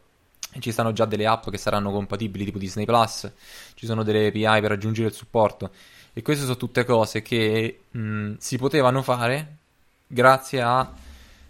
Ci 0.58 0.72
stanno 0.72 0.92
già 0.92 1.04
delle 1.04 1.26
app 1.26 1.50
che 1.50 1.58
saranno 1.58 1.90
compatibili 1.90 2.44
tipo 2.44 2.58
Disney 2.58 2.86
Plus, 2.86 3.30
ci 3.74 3.86
sono 3.86 4.02
delle 4.02 4.28
API 4.28 4.60
per 4.60 4.72
aggiungere 4.72 5.08
il 5.08 5.14
supporto 5.14 5.70
e 6.14 6.22
queste 6.22 6.44
sono 6.44 6.56
tutte 6.56 6.84
cose 6.84 7.22
che 7.22 7.80
mh, 7.90 8.34
si 8.38 8.56
potevano 8.56 9.02
fare 9.02 9.56
grazie 10.06 10.60
a 10.62 10.90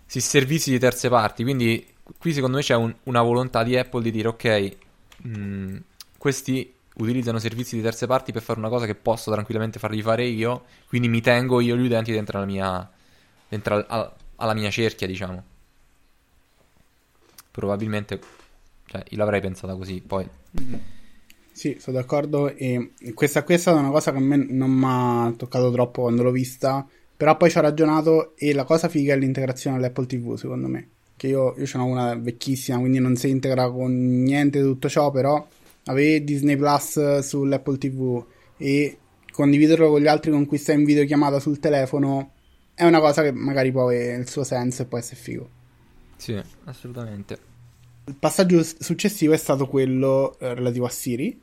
servizi 0.05 0.71
di 0.71 0.79
terze 0.79 1.09
parti. 1.09 1.43
Quindi 1.43 1.87
qui 2.19 2.33
secondo 2.33 2.57
me 2.57 2.63
c'è 2.63 2.75
un, 2.75 2.95
una 3.05 3.23
volontà 3.23 3.63
di 3.63 3.77
Apple 3.77 4.03
di 4.03 4.11
dire 4.11 4.29
ok, 4.29 4.77
mh, 5.23 5.77
questi 6.19 6.75
utilizzano 6.99 7.39
servizi 7.39 7.77
di 7.77 7.83
terze 7.83 8.07
parti 8.07 8.33
per 8.33 8.43
fare 8.43 8.59
una 8.59 8.69
cosa 8.69 8.87
che 8.87 8.95
posso 8.95 9.31
tranquillamente 9.31 9.79
fargli 9.79 10.03
fare 10.03 10.25
io, 10.25 10.65
quindi 10.89 11.09
mi 11.09 11.21
tengo 11.21 11.61
io 11.61 11.77
gli 11.77 11.87
utenti 11.87 12.13
dentro, 12.13 12.39
la 12.39 12.45
mia, 12.45 12.91
dentro 13.49 13.85
al, 13.87 14.13
alla 14.37 14.55
mia 14.55 14.71
cerchia, 14.71 15.07
diciamo. 15.07 15.43
Probabilmente 17.51 18.21
Cioè, 18.87 19.05
io 19.11 19.17
l'avrei 19.19 19.41
pensata 19.41 19.75
così, 19.75 20.03
poi... 20.05 20.27
Sì, 21.53 21.77
sono 21.81 21.97
d'accordo 21.97 22.55
e 22.55 22.93
questa, 23.15 23.43
questa 23.43 23.73
è 23.73 23.75
una 23.75 23.91
cosa 23.91 24.13
che 24.13 24.19
a 24.19 24.21
me 24.21 24.37
non 24.37 24.71
mi 24.71 24.85
ha 24.87 25.35
toccato 25.37 25.73
troppo 25.73 26.03
quando 26.03 26.23
l'ho 26.23 26.31
vista, 26.31 26.87
però 27.17 27.37
poi 27.37 27.51
ci 27.51 27.59
ho 27.59 27.61
ragionato 27.61 28.37
e 28.37 28.55
la 28.55 28.63
cosa 28.63 28.89
figa 28.89 29.15
è 29.15 29.19
l'integrazione 29.19 29.77
all'Apple 29.77 30.07
TV, 30.07 30.37
secondo 30.37 30.69
me. 30.69 30.89
Che 31.17 31.27
io, 31.27 31.57
io 31.59 31.67
ce 31.67 31.79
n'ho 31.79 31.85
una 31.85 32.15
vecchissima, 32.15 32.79
quindi 32.79 33.01
non 33.01 33.17
si 33.17 33.29
integra 33.29 33.69
con 33.71 34.23
niente 34.23 34.61
di 34.61 34.65
tutto 34.65 34.89
ciò, 34.89 35.11
però 35.11 35.45
avere 35.89 36.25
Disney 36.25 36.57
Plus 36.57 37.19
sull'Apple 37.19 37.79
TV 37.79 38.25
e 38.57 38.99
condividerlo 39.31 39.91
con 39.91 40.01
gli 40.01 40.07
altri 40.07 40.31
con 40.31 40.47
cui 40.47 40.59
stai 40.59 40.77
in 40.77 40.85
videochiamata 40.85 41.41
sul 41.41 41.59
telefono 41.59 42.33
è 42.75 42.85
una 42.85 43.01
cosa 43.01 43.23
che 43.23 43.33
magari 43.33 43.73
può 43.73 43.85
avere 43.85 44.17
il 44.21 44.29
suo 44.29 44.45
senso 44.45 44.83
e 44.83 44.85
può 44.85 44.99
essere 44.99 45.17
figo. 45.17 45.51
Sì, 46.17 46.41
assolutamente. 46.65 47.39
Il 48.07 48.15
passaggio 48.15 48.63
successivo 48.63 49.33
è 49.33 49.37
stato 49.37 49.67
quello 49.67 50.39
eh, 50.39 50.55
relativo 50.55 50.87
a 50.87 50.91
Siri, 50.91 51.41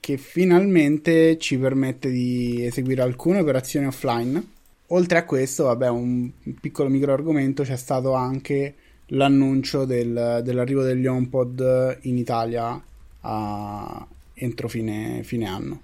che 0.00 0.16
finalmente 0.16 1.38
ci 1.38 1.58
permette 1.58 2.10
di 2.10 2.64
eseguire 2.64 3.02
alcune 3.02 3.40
operazioni 3.40 3.86
offline. 3.86 4.44
Oltre 4.88 5.18
a 5.18 5.24
questo, 5.24 5.64
vabbè, 5.64 5.88
un 5.88 6.30
piccolo 6.60 6.88
micro 6.88 7.12
argomento, 7.12 7.62
c'è 7.62 7.76
stato 7.76 8.12
anche 8.12 8.74
l'annuncio 9.08 9.84
del, 9.84 10.40
dell'arrivo 10.42 10.82
degli 10.82 11.06
HomePod 11.06 11.98
in 12.02 12.18
Italia 12.18 12.82
a, 13.24 14.06
entro 14.34 14.68
fine, 14.68 15.22
fine 15.22 15.46
anno. 15.46 15.80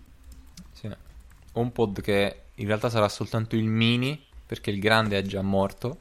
Sì. 0.72 0.88
HomePod 1.52 2.00
che 2.00 2.42
in 2.54 2.66
realtà 2.66 2.88
sarà 2.90 3.08
soltanto 3.08 3.56
il 3.56 3.64
mini, 3.64 4.22
perché 4.46 4.70
il 4.70 4.80
grande 4.80 5.18
è 5.18 5.22
già 5.22 5.42
morto, 5.42 5.98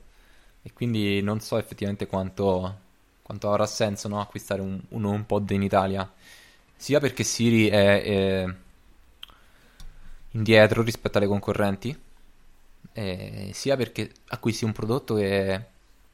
e 0.61 0.73
quindi 0.73 1.21
non 1.21 1.39
so 1.39 1.57
effettivamente 1.57 2.07
quanto, 2.07 2.79
quanto 3.21 3.49
avrà 3.49 3.65
senso 3.65 4.07
no, 4.07 4.19
acquistare 4.19 4.61
un, 4.61 4.79
un 4.89 5.05
HomePod 5.05 5.49
in 5.51 5.63
Italia 5.63 6.11
sia 6.75 7.01
perché 7.01 7.25
Siri 7.25 7.67
è, 7.67 8.03
è 8.03 8.55
indietro 10.31 10.81
rispetto 10.81 11.17
alle 11.17 11.27
concorrenti, 11.27 11.93
sia 13.51 13.75
perché 13.75 14.11
acquisti 14.27 14.63
un 14.63 14.71
prodotto 14.71 15.15
che 15.15 15.65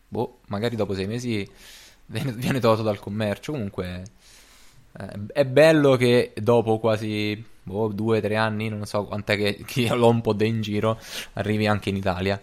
boh, 0.07 0.39
magari 0.47 0.75
dopo 0.75 0.95
sei 0.95 1.05
mesi 1.05 1.47
viene, 2.07 2.31
viene 2.33 2.59
tolto 2.59 2.81
dal 2.81 2.99
commercio. 2.99 3.51
Comunque 3.51 4.03
eh, 4.97 5.33
è 5.33 5.45
bello 5.45 5.95
che 5.95 6.33
dopo 6.35 6.79
quasi 6.79 7.43
boh, 7.65 7.87
due 7.89 8.19
o 8.19 8.21
tre 8.21 8.35
anni, 8.35 8.69
non 8.69 8.85
so 8.85 9.05
quant'è 9.05 9.35
che, 9.35 9.63
che 9.65 9.93
l'HomePod 9.93 10.41
è 10.41 10.45
in 10.45 10.61
giro, 10.61 10.99
arrivi 11.33 11.67
anche 11.67 11.89
in 11.89 11.97
Italia. 11.97 12.41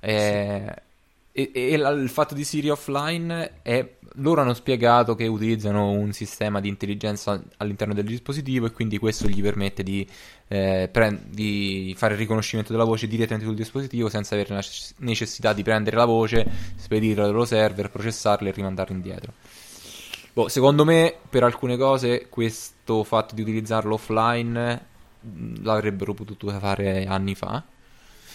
Eh, 0.00 0.64
sì. 0.66 0.84
E, 1.32 1.50
e, 1.52 1.74
il 1.74 2.08
fatto 2.08 2.34
di 2.34 2.44
Siri 2.44 2.68
offline 2.68 3.60
è. 3.62 3.94
Loro 4.20 4.40
hanno 4.40 4.54
spiegato 4.54 5.14
che 5.14 5.26
utilizzano 5.26 5.90
un 5.90 6.10
sistema 6.12 6.58
di 6.58 6.68
intelligenza 6.68 7.38
all'interno 7.58 7.92
del 7.92 8.06
dispositivo 8.06 8.64
e 8.64 8.72
quindi 8.72 8.96
questo 8.96 9.28
gli 9.28 9.42
permette 9.42 9.82
di, 9.82 10.08
eh, 10.48 10.88
pre- 10.90 11.20
di 11.28 11.94
fare 11.98 12.14
il 12.14 12.20
riconoscimento 12.20 12.72
della 12.72 12.84
voce 12.84 13.08
direttamente 13.08 13.44
sul 13.44 13.54
dispositivo 13.54 14.08
senza 14.08 14.34
avere 14.34 14.54
la 14.54 14.64
necessità 15.00 15.52
di 15.52 15.62
prendere 15.62 15.96
la 15.96 16.06
voce, 16.06 16.46
spedirla 16.76 17.26
dallo 17.26 17.44
server, 17.44 17.90
processarla 17.90 18.48
e 18.48 18.52
rimandarla 18.52 18.94
indietro. 18.94 19.34
Boh, 20.36 20.48
secondo 20.48 20.84
me, 20.84 21.16
per 21.30 21.44
alcune 21.44 21.78
cose, 21.78 22.28
questo 22.28 23.04
fatto 23.04 23.34
di 23.34 23.40
utilizzarlo 23.40 23.94
offline 23.94 24.86
l'avrebbero 25.62 26.12
potuto 26.12 26.50
fare 26.58 27.06
anni 27.06 27.34
fa. 27.34 27.64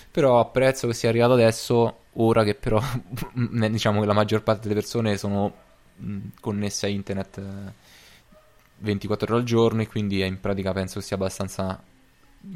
Però 0.10 0.40
apprezzo 0.40 0.88
che 0.88 0.96
sia 0.96 1.10
arrivato 1.10 1.34
adesso 1.34 1.98
ora 2.14 2.44
che 2.44 2.56
però 2.56 2.82
diciamo 3.70 4.00
che 4.00 4.08
la 4.08 4.14
maggior 4.14 4.42
parte 4.42 4.68
delle 4.68 4.80
persone 4.80 5.16
sono 5.16 5.54
mh, 5.98 6.18
connesse 6.40 6.88
a 6.88 6.90
internet 6.90 7.40
24 8.78 9.28
eh, 9.28 9.32
ore 9.32 9.40
al 9.40 9.46
giorno 9.46 9.82
e 9.84 9.88
quindi 9.88 10.26
in 10.26 10.40
pratica 10.40 10.74
penso 10.74 11.02
sia 11.02 11.18
abbastanza 11.18 11.84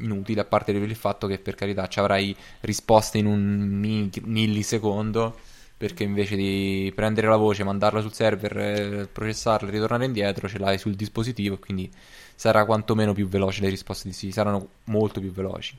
inutile 0.00 0.40
a 0.40 0.44
parte 0.44 0.72
il 0.72 0.96
fatto 0.96 1.28
che 1.28 1.38
per 1.38 1.54
carità 1.54 1.86
ci 1.86 2.00
avrai 2.00 2.34
risposte 2.62 3.18
in 3.18 3.26
un 3.26 3.80
millisecondo 4.24 5.36
perché 5.76 6.04
invece 6.04 6.36
di 6.36 6.92
prendere 6.94 7.28
la 7.28 7.36
voce, 7.36 7.64
mandarla 7.64 8.00
sul 8.00 8.12
server, 8.12 9.08
processarla 9.08 9.68
e 9.68 9.72
ritornare 9.72 10.04
indietro 10.04 10.48
ce 10.48 10.58
l'hai 10.58 10.78
sul 10.78 10.94
dispositivo 10.94 11.58
quindi 11.58 11.90
sarà 12.34 12.64
quantomeno 12.64 13.12
più 13.12 13.28
veloce 13.28 13.60
le 13.62 13.68
risposte 13.68 14.08
di 14.08 14.14
sì, 14.14 14.32
saranno 14.32 14.68
molto 14.84 15.20
più 15.20 15.32
veloci 15.32 15.76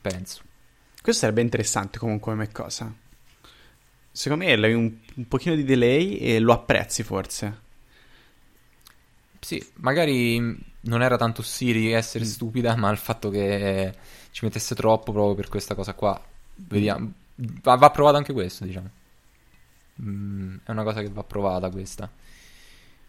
penso 0.00 0.52
questo 1.04 1.26
sarebbe 1.26 1.42
interessante 1.42 1.98
comunque 1.98 2.32
come 2.32 2.50
cosa. 2.50 2.90
Secondo 4.10 4.42
me 4.42 4.52
hai 4.54 4.72
un, 4.72 4.90
un 5.16 5.28
pochino 5.28 5.54
di 5.54 5.62
delay 5.62 6.16
e 6.16 6.38
lo 6.38 6.54
apprezzi 6.54 7.02
forse. 7.02 7.60
Sì, 9.38 9.62
magari 9.74 10.38
non 10.80 11.02
era 11.02 11.18
tanto 11.18 11.42
Siri 11.42 11.92
essere 11.92 12.24
mm. 12.24 12.26
stupida, 12.26 12.74
ma 12.76 12.90
il 12.90 12.96
fatto 12.96 13.28
che 13.28 13.94
ci 14.30 14.46
mettesse 14.46 14.74
troppo 14.74 15.12
proprio 15.12 15.34
per 15.34 15.48
questa 15.48 15.74
cosa 15.74 15.92
qua. 15.92 16.18
Vediamo. 16.54 17.12
Va, 17.34 17.74
va 17.74 17.90
provato 17.90 18.16
anche 18.16 18.32
questo, 18.32 18.64
diciamo. 18.64 18.88
Mm, 20.02 20.56
è 20.64 20.70
una 20.70 20.82
cosa 20.82 21.00
che 21.00 21.08
va 21.10 21.22
provata 21.22 21.70
questa. 21.70 22.10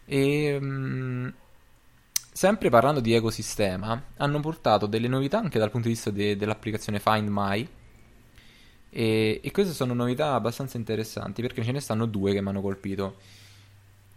E 0.04 0.58
mm, 0.60 1.28
sempre 2.32 2.68
parlando 2.68 3.00
di 3.00 3.14
ecosistema, 3.14 4.00
hanno 4.16 4.40
portato 4.40 4.86
delle 4.86 5.08
novità 5.08 5.38
anche 5.38 5.58
dal 5.58 5.70
punto 5.70 5.88
di 5.88 5.94
vista 5.94 6.10
de- 6.10 6.36
dell'applicazione 6.36 7.00
Find 7.00 7.28
My 7.30 7.68
e, 8.90 9.40
e 9.42 9.50
queste 9.50 9.72
sono 9.72 9.94
novità 9.94 10.34
abbastanza 10.34 10.76
interessanti 10.76 11.42
perché 11.42 11.62
ce 11.64 11.72
ne 11.72 11.80
stanno 11.80 12.06
due 12.06 12.32
che 12.32 12.40
mi 12.40 12.48
hanno 12.48 12.60
colpito. 12.60 13.16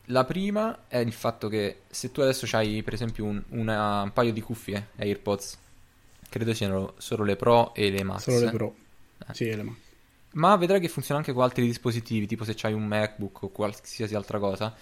La 0.06 0.26
prima 0.26 0.86
è 0.88 0.98
il 0.98 1.12
fatto 1.12 1.48
che 1.50 1.82
se 1.90 2.12
tu 2.12 2.22
adesso 2.22 2.48
hai 2.56 2.82
per 2.84 2.94
esempio 2.94 3.26
un, 3.26 3.42
una, 3.50 4.02
un 4.02 4.14
paio 4.14 4.34
di 4.34 4.42
cuffie 4.42 4.90
AirPods, 4.98 5.58
credo 6.30 6.54
siano 6.54 6.94
solo 6.98 7.24
le 7.24 7.36
Pro 7.36 7.74
e 7.74 7.90
le 7.90 8.04
Max. 8.04 8.24
Solo 8.24 8.40
le 8.40 8.52
Pro. 8.52 8.76
Eh. 9.28 9.34
Sì, 9.34 9.56
le 9.56 9.64
Max. 9.64 9.78
Ma 10.34 10.56
vedrai 10.58 10.80
che 10.80 10.88
funziona 10.88 11.20
anche 11.20 11.34
con 11.34 11.44
altri 11.44 11.66
dispositivi, 11.66 12.28
tipo 12.28 12.44
se 12.44 12.56
hai 12.62 12.74
un 12.74 12.86
MacBook 12.86 13.44
o 13.44 13.50
qualsiasi 13.50 14.14
altra 14.14 14.38
cosa. 14.38 14.76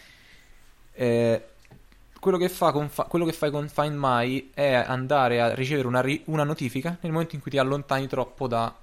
Eh, 0.94 1.46
quello, 2.20 2.38
che 2.38 2.50
fa 2.50 2.72
fa- 2.90 3.04
quello, 3.04 3.26
che 3.26 3.32
fai 3.32 3.52
con 3.52 3.70
Find 3.70 3.96
My 3.98 4.50
è 4.54 4.74
andare 4.74 5.40
a 5.40 5.54
ricevere 5.54 5.88
una, 5.88 6.02
ri- 6.02 6.22
una 6.26 6.44
notifica 6.44 6.98
nel 7.02 7.12
momento 7.12 7.36
in 7.36 7.42
cui 7.42 7.52
ti 7.52 7.58
allontani 7.58 8.08
troppo 8.08 8.48
da 8.48 8.76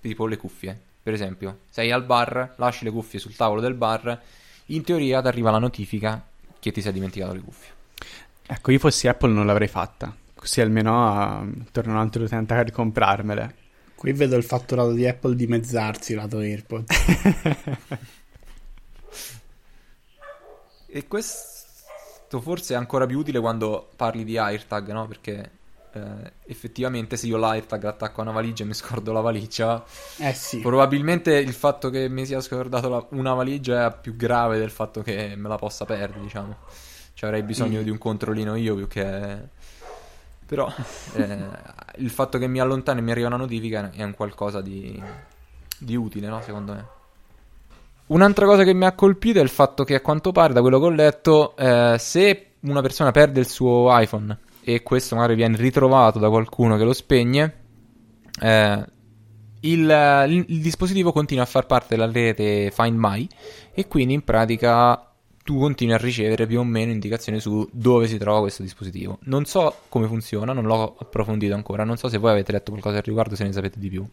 tipo 0.00 0.26
le 0.26 0.36
cuffie. 0.36 0.78
Per 1.02 1.12
esempio, 1.12 1.60
sei 1.70 1.90
al 1.90 2.04
bar, 2.04 2.54
lasci 2.56 2.84
le 2.84 2.90
cuffie 2.90 3.18
sul 3.18 3.34
tavolo 3.34 3.60
del 3.60 3.74
bar, 3.74 4.20
in 4.66 4.84
teoria 4.84 5.20
ti 5.20 5.26
arriva 5.26 5.50
la 5.50 5.58
notifica 5.58 6.24
che 6.60 6.70
ti 6.70 6.80
sei 6.80 6.92
dimenticato 6.92 7.32
le 7.32 7.40
cuffie. 7.40 7.70
Ecco, 8.46 8.70
io 8.70 8.78
fossi 8.78 9.08
Apple 9.08 9.32
non 9.32 9.46
l'avrei 9.46 9.66
fatta, 9.66 10.14
così 10.34 10.60
almeno 10.60 11.40
uh, 11.40 11.64
torna 11.72 11.92
un 11.92 11.98
altro 11.98 12.22
utente 12.22 12.54
a 12.54 12.62
ricomprarmele. 12.62 13.54
Qui 14.02 14.12
vedo 14.14 14.34
il 14.34 14.42
fatturato 14.42 14.90
di 14.90 15.06
Apple 15.06 15.36
dimezzarsi 15.36 16.14
lato 16.14 16.38
AirPod. 16.38 16.86
e 20.90 21.06
questo 21.06 22.40
forse 22.40 22.74
è 22.74 22.76
ancora 22.76 23.06
più 23.06 23.20
utile 23.20 23.38
quando 23.38 23.90
parli 23.94 24.24
di 24.24 24.36
AirTag, 24.36 24.90
no? 24.90 25.06
Perché 25.06 25.50
eh, 25.92 26.32
effettivamente 26.46 27.16
se 27.16 27.28
io 27.28 27.36
l'AirTag 27.36 27.84
attacco 27.84 28.18
a 28.18 28.24
una 28.24 28.32
valigia 28.32 28.64
e 28.64 28.66
mi 28.66 28.74
scordo 28.74 29.12
la 29.12 29.20
valigia, 29.20 29.84
eh 30.18 30.32
sì. 30.32 30.58
probabilmente 30.58 31.36
il 31.36 31.52
fatto 31.52 31.88
che 31.88 32.08
mi 32.08 32.26
sia 32.26 32.40
scordato 32.40 32.88
la, 32.88 33.06
una 33.10 33.34
valigia 33.34 33.86
è 33.86 33.96
più 34.00 34.16
grave 34.16 34.58
del 34.58 34.72
fatto 34.72 35.02
che 35.02 35.34
me 35.36 35.48
la 35.48 35.58
possa 35.58 35.84
perdere, 35.84 36.22
diciamo. 36.22 36.56
Cioè 37.14 37.28
avrei 37.28 37.44
bisogno 37.44 37.78
mm. 37.78 37.84
di 37.84 37.90
un 37.90 37.98
controllino 37.98 38.56
io 38.56 38.74
più 38.74 38.88
che... 38.88 39.60
Però 40.52 40.68
eh, 41.16 41.48
il 41.96 42.10
fatto 42.10 42.36
che 42.36 42.46
mi 42.46 42.60
allontani 42.60 42.98
e 42.98 43.02
mi 43.02 43.10
arriva 43.10 43.28
una 43.28 43.38
notifica 43.38 43.90
è 43.90 44.02
un 44.02 44.12
qualcosa 44.12 44.60
di, 44.60 45.02
di 45.78 45.96
utile, 45.96 46.28
no? 46.28 46.42
Secondo 46.42 46.74
me. 46.74 46.86
Un'altra 48.08 48.44
cosa 48.44 48.62
che 48.62 48.74
mi 48.74 48.84
ha 48.84 48.92
colpito 48.92 49.38
è 49.38 49.42
il 49.42 49.48
fatto 49.48 49.82
che 49.84 49.94
a 49.94 50.02
quanto 50.02 50.30
pare, 50.30 50.52
da 50.52 50.60
quello 50.60 50.78
che 50.78 50.84
ho 50.84 50.90
letto, 50.90 51.56
eh, 51.56 51.96
se 51.98 52.50
una 52.60 52.82
persona 52.82 53.12
perde 53.12 53.40
il 53.40 53.48
suo 53.48 53.88
iPhone 53.98 54.40
e 54.62 54.82
questo 54.82 55.14
magari 55.14 55.36
viene 55.36 55.56
ritrovato 55.56 56.18
da 56.18 56.28
qualcuno 56.28 56.76
che 56.76 56.84
lo 56.84 56.92
spegne, 56.92 57.54
eh, 58.38 58.84
il, 59.60 60.44
il, 60.48 60.60
dispositivo 60.60 61.12
continua 61.12 61.44
a 61.44 61.46
far 61.46 61.64
parte 61.64 61.96
della 61.96 62.12
rete 62.12 62.70
Find 62.70 62.98
My 62.98 63.26
e 63.72 63.88
quindi 63.88 64.12
in 64.12 64.22
pratica 64.22 65.11
tu 65.42 65.58
continui 65.58 65.94
a 65.94 65.98
ricevere 65.98 66.46
più 66.46 66.60
o 66.60 66.64
meno 66.64 66.92
indicazioni 66.92 67.40
su 67.40 67.68
dove 67.72 68.06
si 68.06 68.18
trova 68.18 68.40
questo 68.40 68.62
dispositivo. 68.62 69.18
Non 69.24 69.44
so 69.44 69.74
come 69.88 70.06
funziona, 70.06 70.52
non 70.52 70.64
l'ho 70.64 70.96
approfondito 70.98 71.54
ancora, 71.54 71.84
non 71.84 71.96
so 71.96 72.08
se 72.08 72.18
voi 72.18 72.30
avete 72.30 72.52
letto 72.52 72.70
qualcosa 72.70 72.96
al 72.96 73.02
riguardo, 73.02 73.34
se 73.34 73.44
ne 73.44 73.52
sapete 73.52 73.78
di 73.78 73.88
più. 73.88 74.06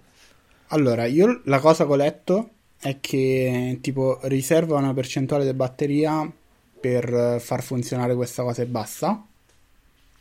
Allora, 0.67 1.05
io 1.05 1.41
la 1.45 1.59
cosa 1.59 1.85
che 1.85 1.91
ho 1.91 1.95
letto 1.95 2.49
è 2.79 2.97
che 2.99 3.79
tipo 3.81 4.19
riserva 4.23 4.77
una 4.77 4.93
percentuale 4.93 5.45
di 5.45 5.53
batteria 5.53 6.31
per 6.79 7.39
far 7.39 7.61
funzionare 7.61 8.15
questa 8.15 8.43
cosa 8.43 8.61
e 8.61 8.65
basta. 8.65 9.23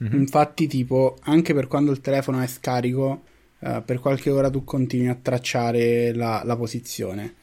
Mm-hmm. 0.02 0.18
Infatti, 0.18 0.66
tipo, 0.66 1.16
anche 1.22 1.54
per 1.54 1.66
quando 1.66 1.90
il 1.90 2.00
telefono 2.00 2.40
è 2.40 2.46
scarico, 2.46 3.22
uh, 3.58 3.82
per 3.84 4.00
qualche 4.00 4.30
ora 4.30 4.50
tu 4.50 4.64
continui 4.64 5.08
a 5.08 5.18
tracciare 5.20 6.12
la, 6.12 6.42
la 6.44 6.56
posizione. 6.56 7.34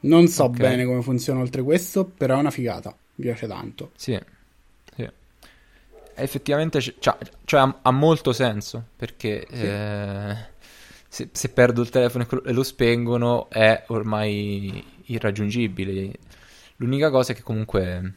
Non 0.00 0.28
so 0.28 0.44
okay. 0.44 0.58
bene 0.58 0.84
come 0.84 1.02
funziona 1.02 1.40
oltre 1.40 1.62
questo, 1.62 2.04
però 2.04 2.36
è 2.36 2.40
una 2.40 2.50
figata. 2.50 2.94
Mi 3.16 3.24
piace 3.24 3.46
tanto. 3.46 3.92
Sì. 3.96 4.18
effettivamente 6.14 6.80
c- 6.80 6.94
cioè, 6.98 7.16
cioè, 7.44 7.60
ha, 7.60 7.78
ha, 7.82 7.90
molto 7.90 8.32
senso 8.32 8.82
perché 8.96 9.46
sì. 9.48 9.62
eh, 9.62 10.36
se, 11.08 11.28
se, 11.32 11.48
perdo 11.50 11.82
il 11.82 11.90
telefono 11.90 12.26
e 12.44 12.52
lo 12.52 12.62
spengono 12.62 13.48
è 13.50 13.84
ormai 13.88 14.84
irraggiungibile. 15.06 16.12
L'unica 16.76 17.10
cosa 17.10 17.32
è 17.32 17.34
che 17.34 17.42
comunque, 17.42 18.12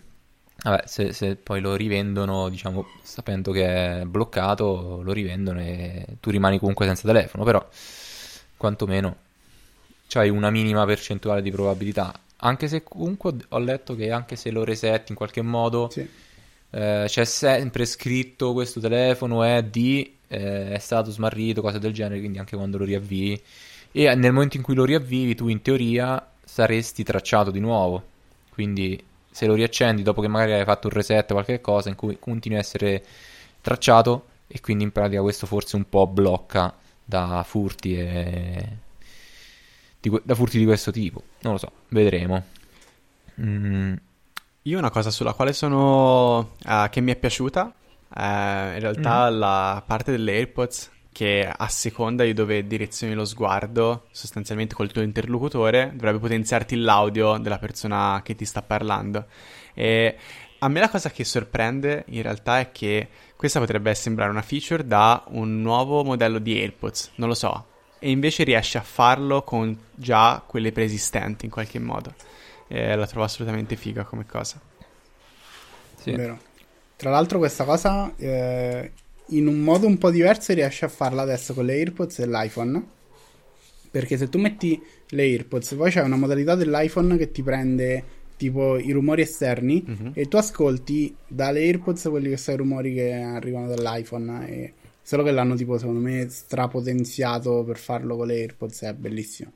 vabbè, 0.63 0.83
se, 0.85 1.13
se 1.13 1.35
poi 1.35 1.61
lo 1.61 1.75
rivendono, 1.75 2.49
diciamo, 2.49 2.85
sapendo 3.03 3.51
che 3.51 4.01
è 4.01 4.05
bloccato, 4.05 5.01
lo 5.03 5.11
rivendono 5.11 5.59
e 5.59 6.05
tu 6.19 6.29
rimani 6.29 6.59
comunque 6.59 6.85
senza 6.85 7.07
telefono, 7.07 7.43
però 7.43 7.67
quantomeno 8.57 9.15
c'hai 10.07 10.29
una 10.29 10.49
minima 10.49 10.85
percentuale 10.85 11.41
di 11.41 11.51
probabilità. 11.51 12.13
Anche 12.37 12.67
se 12.67 12.83
comunque 12.83 13.33
ho 13.49 13.59
letto 13.59 13.95
che 13.95 14.11
anche 14.11 14.35
se 14.35 14.51
lo 14.51 14.63
resetti 14.63 15.11
in 15.11 15.17
qualche 15.17 15.41
modo, 15.41 15.89
sì. 15.89 16.07
eh, 16.69 17.05
c'è 17.07 17.25
sempre 17.25 17.85
scritto 17.85 18.53
questo 18.53 18.79
telefono 18.79 19.43
è 19.43 19.63
di 19.63 20.17
eh, 20.27 20.71
è 20.71 20.77
stato 20.79 21.11
smarrito, 21.11 21.61
cose 21.61 21.79
del 21.79 21.93
genere, 21.93 22.19
quindi 22.19 22.37
anche 22.37 22.55
quando 22.55 22.77
lo 22.77 22.85
riavvii. 22.85 23.41
E 23.91 24.13
nel 24.15 24.33
momento 24.33 24.57
in 24.57 24.63
cui 24.63 24.75
lo 24.75 24.85
riavvivi, 24.85 25.35
tu 25.35 25.47
in 25.47 25.61
teoria 25.61 26.31
saresti 26.43 27.03
tracciato 27.03 27.51
di 27.51 27.59
nuovo. 27.59 28.03
Quindi 28.49 29.01
se 29.29 29.45
lo 29.45 29.53
riaccendi 29.53 30.03
dopo 30.03 30.21
che 30.21 30.27
magari 30.27 30.53
hai 30.53 30.65
fatto 30.65 30.87
un 30.87 30.93
reset 30.93 31.29
o 31.31 31.35
qualche 31.35 31.61
cosa 31.61 31.89
in 31.89 31.95
cui 31.95 32.17
continui 32.19 32.57
a 32.57 32.61
essere 32.61 33.03
tracciato 33.61 34.25
e 34.47 34.59
quindi 34.61 34.83
in 34.83 34.91
pratica 34.91 35.21
questo 35.21 35.45
forse 35.45 35.75
un 35.75 35.87
po' 35.87 36.07
blocca 36.07 36.73
da 37.03 37.43
furti 37.45 37.97
e 37.97 38.77
di, 40.09 40.21
da 40.23 40.35
furti 40.35 40.57
di 40.57 40.65
questo 40.65 40.91
tipo. 40.91 41.23
Non 41.41 41.53
lo 41.53 41.59
so, 41.59 41.71
vedremo. 41.89 42.43
Mm. 43.41 43.93
Io 44.63 44.77
una 44.77 44.89
cosa 44.89 45.11
sulla 45.11 45.33
quale 45.33 45.53
sono 45.53 46.55
uh, 46.65 46.89
che 46.89 46.99
mi 46.99 47.11
è 47.11 47.15
piaciuta 47.15 47.63
uh, 47.63 48.19
in 48.19 48.79
realtà 48.79 49.29
mm. 49.29 49.37
la 49.37 49.83
parte 49.85 50.11
delle 50.11 50.33
AirPods 50.33 50.91
che 51.17 51.51
a 51.51 51.67
seconda 51.67 52.23
di 52.23 52.33
dove 52.33 52.67
direzioni 52.67 53.15
lo 53.15 53.25
sguardo, 53.25 54.05
sostanzialmente 54.11 54.75
col 54.75 54.91
tuo 54.91 55.01
interlocutore, 55.01 55.89
dovrebbe 55.95 56.19
potenziarti 56.19 56.75
l'audio 56.75 57.39
della 57.39 57.57
persona 57.57 58.21
che 58.23 58.35
ti 58.35 58.45
sta 58.45 58.61
parlando. 58.61 59.25
E 59.73 60.15
a 60.59 60.67
me 60.67 60.79
la 60.79 60.89
cosa 60.89 61.09
che 61.09 61.23
sorprende 61.23 62.03
in 62.09 62.21
realtà 62.21 62.59
è 62.59 62.71
che 62.71 63.07
questa 63.35 63.59
potrebbe 63.59 63.95
sembrare 63.95 64.29
una 64.29 64.43
feature 64.43 64.85
da 64.85 65.23
un 65.29 65.59
nuovo 65.59 66.03
modello 66.03 66.37
di 66.37 66.55
AirPods, 66.59 67.13
non 67.15 67.29
lo 67.29 67.33
so, 67.33 67.65
e 67.99 68.09
invece 68.09 68.43
riesce 68.43 68.77
a 68.77 68.81
farlo 68.81 69.43
con 69.43 69.77
già 69.93 70.43
quelle 70.45 70.71
preesistenti 70.71 71.45
in 71.45 71.51
qualche 71.51 71.79
modo. 71.79 72.13
E 72.67 72.95
la 72.95 73.07
trovo 73.07 73.25
assolutamente 73.25 73.75
figa 73.75 74.03
come 74.03 74.25
cosa. 74.25 74.59
Sì. 75.95 76.11
Vero. 76.11 76.39
Tra 76.95 77.09
l'altro 77.11 77.37
questa 77.37 77.63
cosa 77.63 78.11
eh, 78.17 78.91
in 79.27 79.47
un 79.47 79.59
modo 79.59 79.87
un 79.87 79.97
po' 79.97 80.09
diverso 80.09 80.53
riesci 80.53 80.83
a 80.83 80.87
farla 80.87 81.21
adesso 81.21 81.53
con 81.53 81.65
le 81.65 81.73
AirPods 81.73 82.19
e 82.19 82.27
l'iPhone. 82.27 82.85
Perché 83.89 84.17
se 84.17 84.29
tu 84.29 84.37
metti 84.37 84.81
le 85.09 85.23
AirPods, 85.23 85.73
poi 85.75 85.89
c'è 85.89 86.01
una 86.01 86.17
modalità 86.17 86.55
dell'iPhone 86.55 87.17
che 87.17 87.31
ti 87.31 87.41
prende 87.41 88.15
tipo 88.37 88.77
i 88.77 88.91
rumori 88.91 89.23
esterni 89.23 89.83
mm-hmm. 89.87 90.11
e 90.13 90.27
tu 90.27 90.37
ascolti 90.37 91.15
dalle 91.25 91.61
AirPods 91.61 92.03
quelli 92.09 92.29
che 92.29 92.37
sono 92.37 92.57
i 92.57 92.59
rumori 92.59 92.93
che 92.93 93.13
arrivano 93.13 93.67
dall'iPhone. 93.67 94.47
E... 94.47 94.73
Solo 95.07 95.23
che 95.23 95.31
l'hanno 95.31 95.55
tipo 95.55 95.77
secondo 95.77 96.01
me 96.01 96.27
strapotenziato 96.27 97.63
per 97.63 97.77
farlo 97.77 98.17
con 98.17 98.27
le 98.27 98.33
AirPods, 98.33 98.81
è 98.81 98.93
bellissimo. 98.93 99.51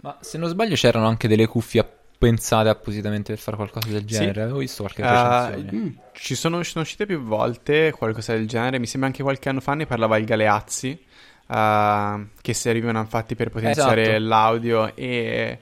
Ma 0.00 0.16
se 0.22 0.38
non 0.38 0.48
sbaglio 0.48 0.76
c'erano 0.76 1.06
anche 1.06 1.28
delle 1.28 1.46
cuffie 1.46 1.86
pensate 2.16 2.70
appositamente 2.70 3.34
per 3.34 3.42
fare 3.42 3.58
qualcosa 3.58 3.88
del 3.88 4.06
genere? 4.06 4.32
Sì. 4.32 4.40
Avevo 4.40 4.58
visto 4.60 4.82
qualche 4.84 5.02
recensione. 5.02 5.78
Uh, 5.78 5.94
ci 6.12 6.34
sono, 6.34 6.62
sono, 6.62 6.84
uscite 6.84 7.04
più 7.04 7.20
volte 7.20 7.92
qualcosa 7.92 8.32
del 8.32 8.48
genere. 8.48 8.78
Mi 8.78 8.86
sembra 8.86 9.10
anche 9.10 9.22
qualche 9.22 9.50
anno 9.50 9.60
fa 9.60 9.74
ne 9.74 9.84
parlava 9.84 10.16
il 10.16 10.24
Galeazzi. 10.24 11.04
Uh, 11.46 12.28
che 12.40 12.54
servivano 12.54 13.00
infatti 13.00 13.34
per 13.34 13.50
potenziare 13.50 14.04
esatto. 14.04 14.24
l'audio 14.24 14.96
e 14.96 15.58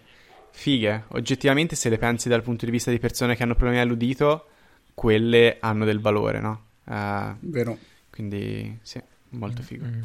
fighe. 0.53 1.03
Oggettivamente, 1.09 1.75
se 1.75 1.89
le 1.89 1.99
pensi 1.99 2.29
dal 2.29 2.43
punto 2.43 2.65
di 2.65 2.71
vista 2.71 2.93
di 2.93 3.01
persone 3.01 3.35
che 3.35 3.43
hanno 3.43 3.57
problemi 3.57 3.81
all'udito, 3.81 4.47
quelle 4.95 5.57
hanno 5.59 5.85
del 5.85 5.99
valore, 5.99 6.39
no? 6.39 6.63
Uh, 6.85 7.35
Vero. 7.41 7.77
Quindi, 8.17 8.79
sì, 8.81 8.99
molto 9.31 9.61
figo. 9.61 9.85
Mm-hmm. 9.85 10.03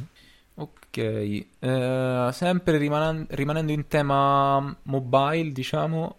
Ok, 0.55 1.45
uh, 1.59 2.31
sempre 2.33 2.77
rimanen- 2.77 3.25
rimanendo 3.29 3.71
in 3.71 3.87
tema 3.87 4.77
mobile, 4.83 5.53
diciamo, 5.53 6.17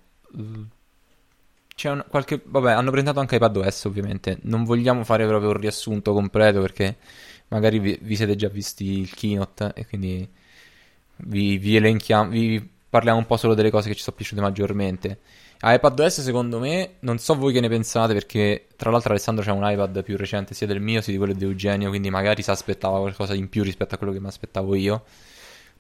c'è 1.75 1.91
un, 1.91 2.03
qualche... 2.09 2.41
Vabbè, 2.43 2.73
hanno 2.73 2.91
presentato 2.91 3.21
anche 3.21 3.37
iPadOS 3.37 3.85
ovviamente. 3.85 4.39
Non 4.45 4.65
vogliamo 4.65 5.05
fare 5.05 5.27
proprio 5.27 5.51
un 5.51 5.59
riassunto 5.59 6.15
completo 6.15 6.63
perché 6.63 6.97
magari 7.49 7.79
vi, 7.79 7.99
vi 8.01 8.17
siete 8.17 8.37
già 8.37 8.49
visti 8.49 9.01
il 9.01 9.15
keynote 9.15 9.73
e 9.75 9.87
quindi 9.87 10.27
vi, 11.17 11.59
vi 11.59 11.77
elenchiamo, 11.77 12.31
vi 12.31 12.67
parliamo 12.89 13.19
un 13.19 13.27
po' 13.27 13.37
solo 13.37 13.53
delle 13.53 13.71
cose 13.71 13.91
che 13.91 13.95
ci 13.95 14.03
sono 14.03 14.17
piaciute 14.17 14.41
maggiormente. 14.41 15.21
iPadOS 15.63 16.23
secondo 16.23 16.59
me, 16.59 16.95
non 17.01 17.19
so 17.19 17.35
voi 17.37 17.53
che 17.53 17.61
ne 17.61 17.69
pensate 17.69 18.13
perché 18.13 18.67
tra 18.77 18.91
l'altro 18.91 19.11
Alessandro 19.11 19.45
c'ha 19.45 19.53
un 19.53 19.63
iPad 19.65 20.03
più 20.03 20.17
recente 20.17 20.55
sia 20.55 20.67
del 20.67 20.81
mio 20.81 21.01
sia 21.01 21.13
di 21.13 21.19
quello 21.19 21.35
di 21.35 21.45
Eugenio, 21.45 21.89
quindi 21.89 22.11
magari 22.11 22.43
si 22.43 22.51
aspettava 22.51 22.99
qualcosa 22.99 23.35
in 23.35 23.49
più 23.49 23.63
rispetto 23.63 23.95
a 23.95 23.99
quello 23.99 24.13
che 24.13 24.21
mi 24.21 24.27
aspettavo 24.27 24.75
io. 24.75 25.05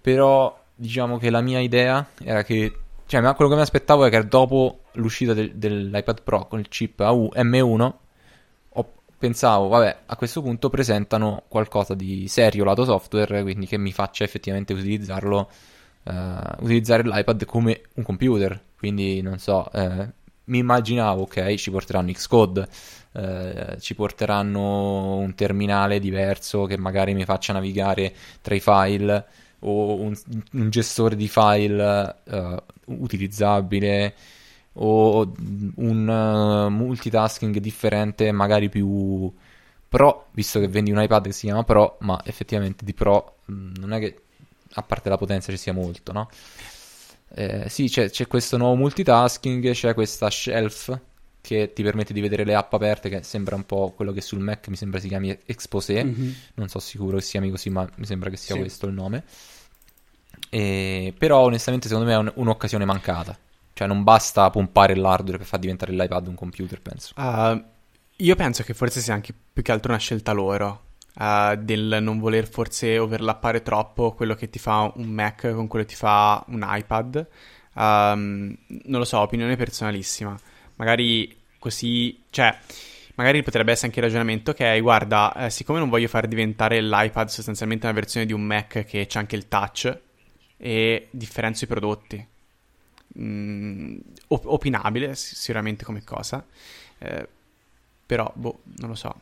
Però 0.00 0.56
diciamo 0.74 1.18
che 1.18 1.30
la 1.30 1.40
mia 1.40 1.58
idea 1.58 2.06
era 2.22 2.42
che 2.44 2.76
cioè, 3.06 3.20
quello 3.34 3.50
che 3.50 3.56
mi 3.56 3.62
aspettavo 3.62 4.04
è 4.06 4.10
che 4.10 4.26
dopo 4.26 4.84
l'uscita 4.92 5.34
del, 5.34 5.54
dell'iPad 5.54 6.22
Pro 6.22 6.46
con 6.46 6.60
il 6.60 6.68
chip 6.68 7.00
AU 7.00 7.30
M1, 7.34 7.92
ho, 8.68 8.92
pensavo, 9.18 9.68
vabbè, 9.68 9.98
a 10.06 10.16
questo 10.16 10.40
punto 10.40 10.70
presentano 10.70 11.42
qualcosa 11.48 11.94
di 11.94 12.26
serio 12.28 12.64
lato 12.64 12.84
software, 12.84 13.42
quindi 13.42 13.66
che 13.66 13.76
mi 13.76 13.92
faccia 13.92 14.24
effettivamente 14.24 14.72
utilizzarlo, 14.72 15.50
uh, 16.04 16.62
utilizzare 16.64 17.02
l'iPad 17.02 17.44
come 17.44 17.82
un 17.94 18.02
computer. 18.02 18.60
Quindi, 18.76 19.20
non 19.22 19.38
so, 19.38 19.70
eh, 19.72 20.08
mi 20.44 20.58
immaginavo, 20.58 21.22
ok, 21.22 21.54
ci 21.54 21.70
porteranno 21.70 22.10
Xcode, 22.10 22.68
eh, 23.12 23.76
ci 23.78 23.94
porteranno 23.94 25.16
un 25.16 25.34
terminale 25.34 26.00
diverso 26.00 26.64
che 26.64 26.76
magari 26.76 27.14
mi 27.14 27.24
faccia 27.24 27.52
navigare 27.52 28.12
tra 28.40 28.54
i 28.54 28.60
file 28.60 29.26
o 29.60 29.94
un, 29.94 30.14
un 30.52 30.70
gestore 30.70 31.14
di 31.14 31.28
file 31.28 32.16
uh, 32.24 32.56
utilizzabile 32.86 34.14
o 34.74 35.32
un 35.76 36.08
uh, 36.08 36.68
multitasking 36.68 37.58
differente, 37.58 38.32
magari 38.32 38.68
più 38.68 39.32
pro, 39.88 40.28
visto 40.32 40.58
che 40.58 40.68
vendi 40.68 40.90
un 40.90 41.02
iPad 41.02 41.26
che 41.26 41.32
si 41.32 41.46
chiama 41.46 41.64
Pro, 41.64 41.98
ma 42.00 42.20
effettivamente 42.24 42.84
di 42.84 42.94
Pro 42.94 43.36
mh, 43.44 43.52
mm, 43.52 43.72
non 43.78 43.92
è 43.92 43.98
che 43.98 44.22
a 44.74 44.82
parte 44.82 45.08
la 45.08 45.16
potenza 45.16 45.50
ci 45.50 45.58
sia 45.58 45.72
molto, 45.72 46.12
no? 46.12 46.28
Eh, 47.34 47.68
sì, 47.68 47.88
c'è, 47.88 48.10
c'è, 48.10 48.26
questo 48.26 48.56
nuovo 48.56 48.74
multitasking, 48.76 49.72
c'è 49.72 49.94
questa 49.94 50.28
shelf 50.30 50.98
che 51.40 51.72
ti 51.72 51.82
permette 51.82 52.12
di 52.12 52.20
vedere 52.20 52.44
le 52.44 52.54
app 52.54 52.72
aperte, 52.72 53.08
che 53.08 53.22
sembra 53.22 53.56
un 53.56 53.64
po' 53.64 53.92
quello 53.96 54.12
che 54.12 54.20
sul 54.20 54.38
Mac 54.38 54.68
mi 54.68 54.76
sembra 54.76 55.00
si 55.00 55.08
chiami 55.08 55.36
Exposé, 55.44 56.04
mm-hmm. 56.04 56.30
non 56.54 56.68
so 56.68 56.78
sicuro 56.78 57.16
che 57.16 57.22
si 57.22 57.32
chiami 57.32 57.50
così, 57.50 57.68
ma 57.68 57.88
mi 57.96 58.06
sembra 58.06 58.30
che 58.30 58.36
sia 58.36 58.54
sì. 58.54 58.60
questo 58.60 58.86
il 58.86 58.92
nome. 58.92 59.24
E, 60.48 61.14
però 61.16 61.40
onestamente 61.40 61.88
secondo 61.88 62.08
me 62.08 62.14
è 62.14 62.18
un, 62.18 62.32
un'occasione 62.34 62.84
mancata. 62.84 63.36
Cioè 63.74 63.88
non 63.88 64.02
basta 64.04 64.50
pompare 64.50 64.94
l'hardware 64.94 65.38
per 65.38 65.46
far 65.46 65.58
diventare 65.58 65.92
l'iPad 65.92 66.28
un 66.28 66.34
computer, 66.34 66.80
penso. 66.80 67.14
Uh, 67.16 67.60
io 68.16 68.34
penso 68.36 68.62
che 68.62 68.74
forse 68.74 69.00
sia 69.00 69.14
anche 69.14 69.34
più 69.52 69.62
che 69.62 69.72
altro 69.72 69.90
una 69.90 70.00
scelta 70.00 70.32
loro. 70.32 70.90
Uh, 71.14 71.56
del 71.56 71.98
non 72.00 72.18
voler 72.18 72.48
forse 72.48 72.96
overlappare 72.98 73.60
troppo 73.60 74.12
quello 74.12 74.34
che 74.34 74.48
ti 74.48 74.58
fa 74.58 74.90
un 74.96 75.08
Mac 75.08 75.52
con 75.52 75.66
quello 75.66 75.84
che 75.84 75.90
ti 75.90 75.96
fa 75.96 76.42
un 76.48 76.66
iPad. 76.66 77.26
Um, 77.74 78.56
non 78.84 78.98
lo 79.00 79.04
so, 79.04 79.18
opinione 79.18 79.56
personalissima. 79.56 80.38
Magari 80.76 81.36
così, 81.58 82.22
cioè, 82.30 82.56
magari 83.14 83.42
potrebbe 83.42 83.72
essere 83.72 83.88
anche 83.88 83.98
il 84.00 84.06
ragionamento, 84.06 84.52
ok, 84.52 84.80
guarda, 84.80 85.34
eh, 85.34 85.50
siccome 85.50 85.78
non 85.78 85.88
voglio 85.90 86.08
far 86.08 86.26
diventare 86.26 86.80
l'iPad 86.82 87.28
sostanzialmente 87.28 87.86
una 87.86 87.94
versione 87.94 88.26
di 88.26 88.32
un 88.32 88.42
Mac 88.42 88.84
che 88.84 89.06
c'è 89.06 89.18
anche 89.18 89.36
il 89.36 89.48
touch, 89.48 90.00
e 90.64 91.08
differenzio 91.10 91.66
i 91.66 91.68
prodotti. 91.68 92.26
Mm, 93.18 93.98
opinabile 94.28 95.14
sicuramente 95.16 95.84
come 95.84 96.04
cosa, 96.04 96.44
eh, 96.98 97.28
però 98.06 98.30
boh, 98.34 98.60
non 98.76 98.90
lo 98.90 98.94
so. 98.94 99.14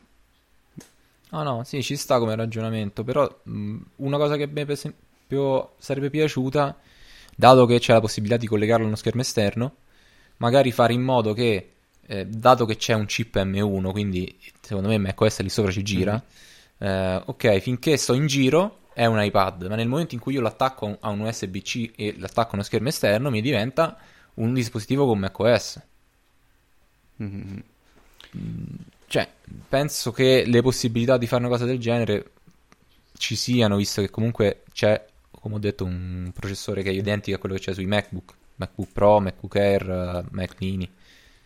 Ah 1.33 1.43
no, 1.43 1.63
sì, 1.63 1.81
ci 1.81 1.95
sta 1.95 2.19
come 2.19 2.35
ragionamento, 2.35 3.03
però 3.03 3.27
mh, 3.43 3.51
mm, 3.51 3.81
una 3.97 4.17
cosa 4.17 4.35
che 4.35 4.43
a 4.43 4.47
me 4.47 4.65
per 4.65 4.71
esempio 4.71 5.73
sarebbe 5.77 6.09
piaciuta, 6.09 6.77
dato 7.35 7.65
che 7.65 7.79
c'è 7.79 7.93
la 7.93 8.01
possibilità 8.01 8.37
di 8.37 8.47
collegarlo 8.47 8.83
a 8.83 8.87
uno 8.87 8.97
schermo 8.97 9.21
esterno, 9.21 9.75
magari 10.37 10.71
fare 10.71 10.93
in 10.93 11.01
modo 11.01 11.33
che, 11.33 11.71
eh, 12.05 12.25
dato 12.25 12.65
che 12.65 12.75
c'è 12.75 12.93
un 12.93 13.05
chip 13.05 13.37
M1, 13.37 13.91
quindi 13.91 14.37
secondo 14.59 14.89
me 14.89 14.97
macOS 14.97 15.39
lì 15.39 15.49
sopra 15.49 15.71
ci 15.71 15.83
gira, 15.83 16.21
mm-hmm. 16.21 16.93
eh, 16.93 17.23
ok, 17.25 17.59
finché 17.59 17.95
sto 17.95 18.13
in 18.13 18.27
giro 18.27 18.79
è 18.93 19.05
un 19.05 19.23
iPad, 19.23 19.67
ma 19.67 19.75
nel 19.75 19.87
momento 19.87 20.15
in 20.15 20.19
cui 20.19 20.33
io 20.33 20.41
l'attacco 20.41 20.97
a 20.99 21.09
un 21.09 21.21
USB-C 21.21 21.93
e 21.95 22.15
l'attacco 22.17 22.51
a 22.51 22.53
uno 22.55 22.63
schermo 22.63 22.89
esterno, 22.89 23.29
mi 23.29 23.41
diventa 23.41 23.97
un 24.35 24.53
dispositivo 24.53 25.05
con 25.05 25.17
macOS. 25.17 25.81
Mm-hmm. 27.23 27.57
Cioè, 29.11 29.27
penso 29.67 30.13
che 30.13 30.45
le 30.47 30.61
possibilità 30.61 31.17
di 31.17 31.27
fare 31.27 31.41
una 31.41 31.51
cosa 31.51 31.65
del 31.65 31.79
genere 31.79 32.31
ci 33.17 33.35
siano, 33.35 33.75
visto 33.75 33.99
che 33.99 34.09
comunque 34.09 34.63
c'è, 34.71 35.05
come 35.29 35.55
ho 35.55 35.59
detto, 35.59 35.83
un 35.83 36.31
processore 36.33 36.81
che 36.81 36.91
è 36.91 36.93
identico 36.93 37.35
a 37.35 37.39
quello 37.41 37.55
che 37.55 37.61
c'è 37.61 37.73
sui 37.73 37.87
MacBook, 37.87 38.33
MacBook 38.55 38.89
Pro, 38.93 39.19
MacBook 39.19 39.53
Air, 39.57 40.27
Mac 40.31 40.55
Mini. 40.59 40.89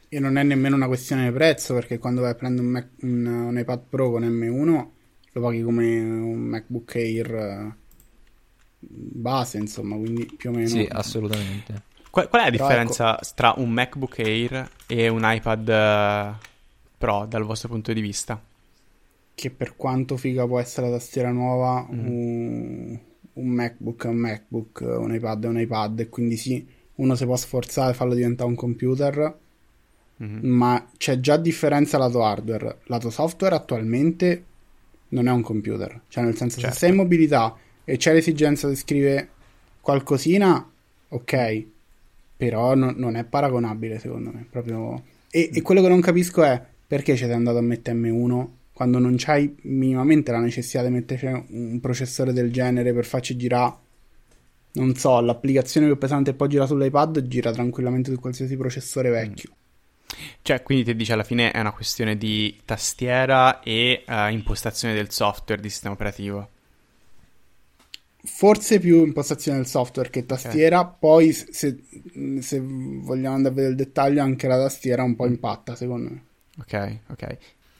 E 0.09 0.19
non 0.19 0.37
è 0.37 0.43
nemmeno 0.43 0.75
una 0.75 0.85
questione 0.85 1.25
di 1.25 1.31
prezzo, 1.31 1.73
perché 1.73 1.97
quando 1.97 2.21
vai 2.21 2.29
a 2.29 2.35
prendere 2.35 2.67
un, 2.67 2.71
Mac, 2.71 2.87
un, 3.01 3.25
un 3.25 3.57
iPad 3.57 3.81
Pro 3.89 4.11
con 4.11 4.21
M1 4.21 4.87
lo 5.31 5.41
paghi 5.41 5.63
come 5.63 5.99
un 5.99 6.41
MacBook 6.41 6.95
Air 6.95 7.75
base, 8.77 9.57
insomma, 9.57 9.95
quindi 9.95 10.31
più 10.37 10.51
o 10.51 10.53
meno. 10.53 10.67
Sì, 10.67 10.87
assolutamente. 10.87 11.81
Qual, 12.11 12.29
qual 12.29 12.43
è 12.43 12.45
la 12.45 12.51
Però 12.51 12.67
differenza 12.67 13.15
ecco... 13.15 13.31
tra 13.33 13.55
un 13.57 13.71
MacBook 13.71 14.19
Air 14.19 14.69
e 14.85 15.07
un 15.07 15.21
iPad 15.23 16.43
Pro 16.97 17.25
dal 17.27 17.43
vostro 17.43 17.69
punto 17.69 17.93
di 17.93 18.01
vista? 18.01 18.41
Che 19.33 19.51
per 19.51 19.75
quanto 19.75 20.17
figa 20.17 20.45
può 20.47 20.59
essere 20.59 20.87
la 20.89 20.97
tastiera 20.97 21.31
nuova, 21.31 21.87
mm. 21.91 22.05
un, 22.05 22.99
un, 23.33 23.47
MacBook 23.47 24.05
è 24.05 24.07
un 24.07 24.15
MacBook, 24.15 24.79
un 24.81 25.13
iPad 25.13 25.45
è 25.45 25.47
un 25.47 25.59
iPad, 25.59 25.99
e 25.99 26.09
quindi 26.09 26.37
sì, 26.37 26.65
uno 26.95 27.15
si 27.15 27.25
può 27.25 27.35
sforzare 27.35 27.91
e 27.91 27.95
farlo 27.95 28.13
diventare 28.13 28.49
un 28.49 28.55
computer. 28.55 29.39
Mm-hmm. 30.23 30.49
Ma 30.49 30.89
c'è 30.95 31.19
già 31.19 31.35
differenza 31.35 31.97
lato 31.97 32.23
hardware. 32.23 32.79
Lato 32.85 33.09
software 33.09 33.55
attualmente 33.55 34.43
non 35.09 35.27
è 35.27 35.31
un 35.31 35.41
computer. 35.41 36.01
Cioè, 36.07 36.23
nel 36.23 36.35
senso, 36.37 36.59
certo. 36.59 36.73
se 36.73 36.79
sei 36.79 36.89
in 36.91 36.95
mobilità 36.95 37.55
e 37.83 37.97
c'è 37.97 38.13
l'esigenza 38.13 38.67
di 38.67 38.75
scrivere 38.75 39.29
qualcosina, 39.81 40.67
ok, 41.09 41.65
però 42.37 42.73
no, 42.75 42.91
non 42.95 43.15
è 43.15 43.23
paragonabile 43.23 43.99
secondo 43.99 44.31
me. 44.33 44.45
Proprio... 44.49 45.03
E, 45.29 45.49
e, 45.53 45.61
quello 45.61 45.81
che 45.81 45.89
non 45.89 46.01
capisco 46.01 46.43
è 46.43 46.61
perché 46.87 47.15
siete 47.15 47.33
andato 47.33 47.57
a 47.57 47.61
mettere 47.61 47.97
M1 47.97 48.47
quando 48.73 48.99
non 48.99 49.15
c'hai 49.17 49.55
minimamente 49.61 50.31
la 50.31 50.39
necessità 50.39 50.83
di 50.83 50.89
mettere 50.89 51.45
un 51.49 51.79
processore 51.79 52.33
del 52.33 52.51
genere 52.51 52.93
per 52.93 53.05
farci 53.05 53.37
girare. 53.37 53.83
Non 54.73 54.95
so, 54.95 55.21
l'applicazione 55.21 55.87
più 55.87 55.97
pesante 55.97 56.31
e 56.31 56.33
poi 56.33 56.49
gira 56.49 56.65
sull'iPad 56.65 57.21
gira 57.27 57.51
tranquillamente 57.53 58.11
su 58.11 58.19
qualsiasi 58.19 58.57
processore 58.57 59.09
vecchio. 59.09 59.51
Mm. 59.51 59.63
Cioè, 60.41 60.61
quindi 60.61 60.83
ti 60.83 60.95
dice 60.95 61.13
alla 61.13 61.23
fine 61.23 61.51
è 61.51 61.59
una 61.59 61.71
questione 61.71 62.17
di 62.17 62.59
tastiera 62.65 63.61
e 63.61 64.03
uh, 64.07 64.29
impostazione 64.29 64.93
del 64.93 65.09
software 65.09 65.61
di 65.61 65.69
sistema 65.69 65.93
operativo 65.93 66.49
forse 68.25 68.79
più 68.79 69.05
impostazione 69.05 69.59
del 69.59 69.67
software 69.67 70.09
che 70.09 70.25
tastiera, 70.25 70.79
okay. 70.79 70.95
poi 70.99 71.31
se, 71.31 71.77
se, 72.39 72.59
vogliamo 72.59 73.35
andare 73.35 73.53
a 73.53 73.55
vedere 73.55 73.69
il 73.69 73.75
dettaglio 73.75 74.21
anche 74.21 74.47
la 74.47 74.57
tastiera 74.57 75.03
un 75.03 75.15
po' 75.15 75.27
impatta 75.27 75.75
secondo 75.75 76.09
me. 76.09 76.23
Ok, 76.59 76.97
ok. 77.09 77.37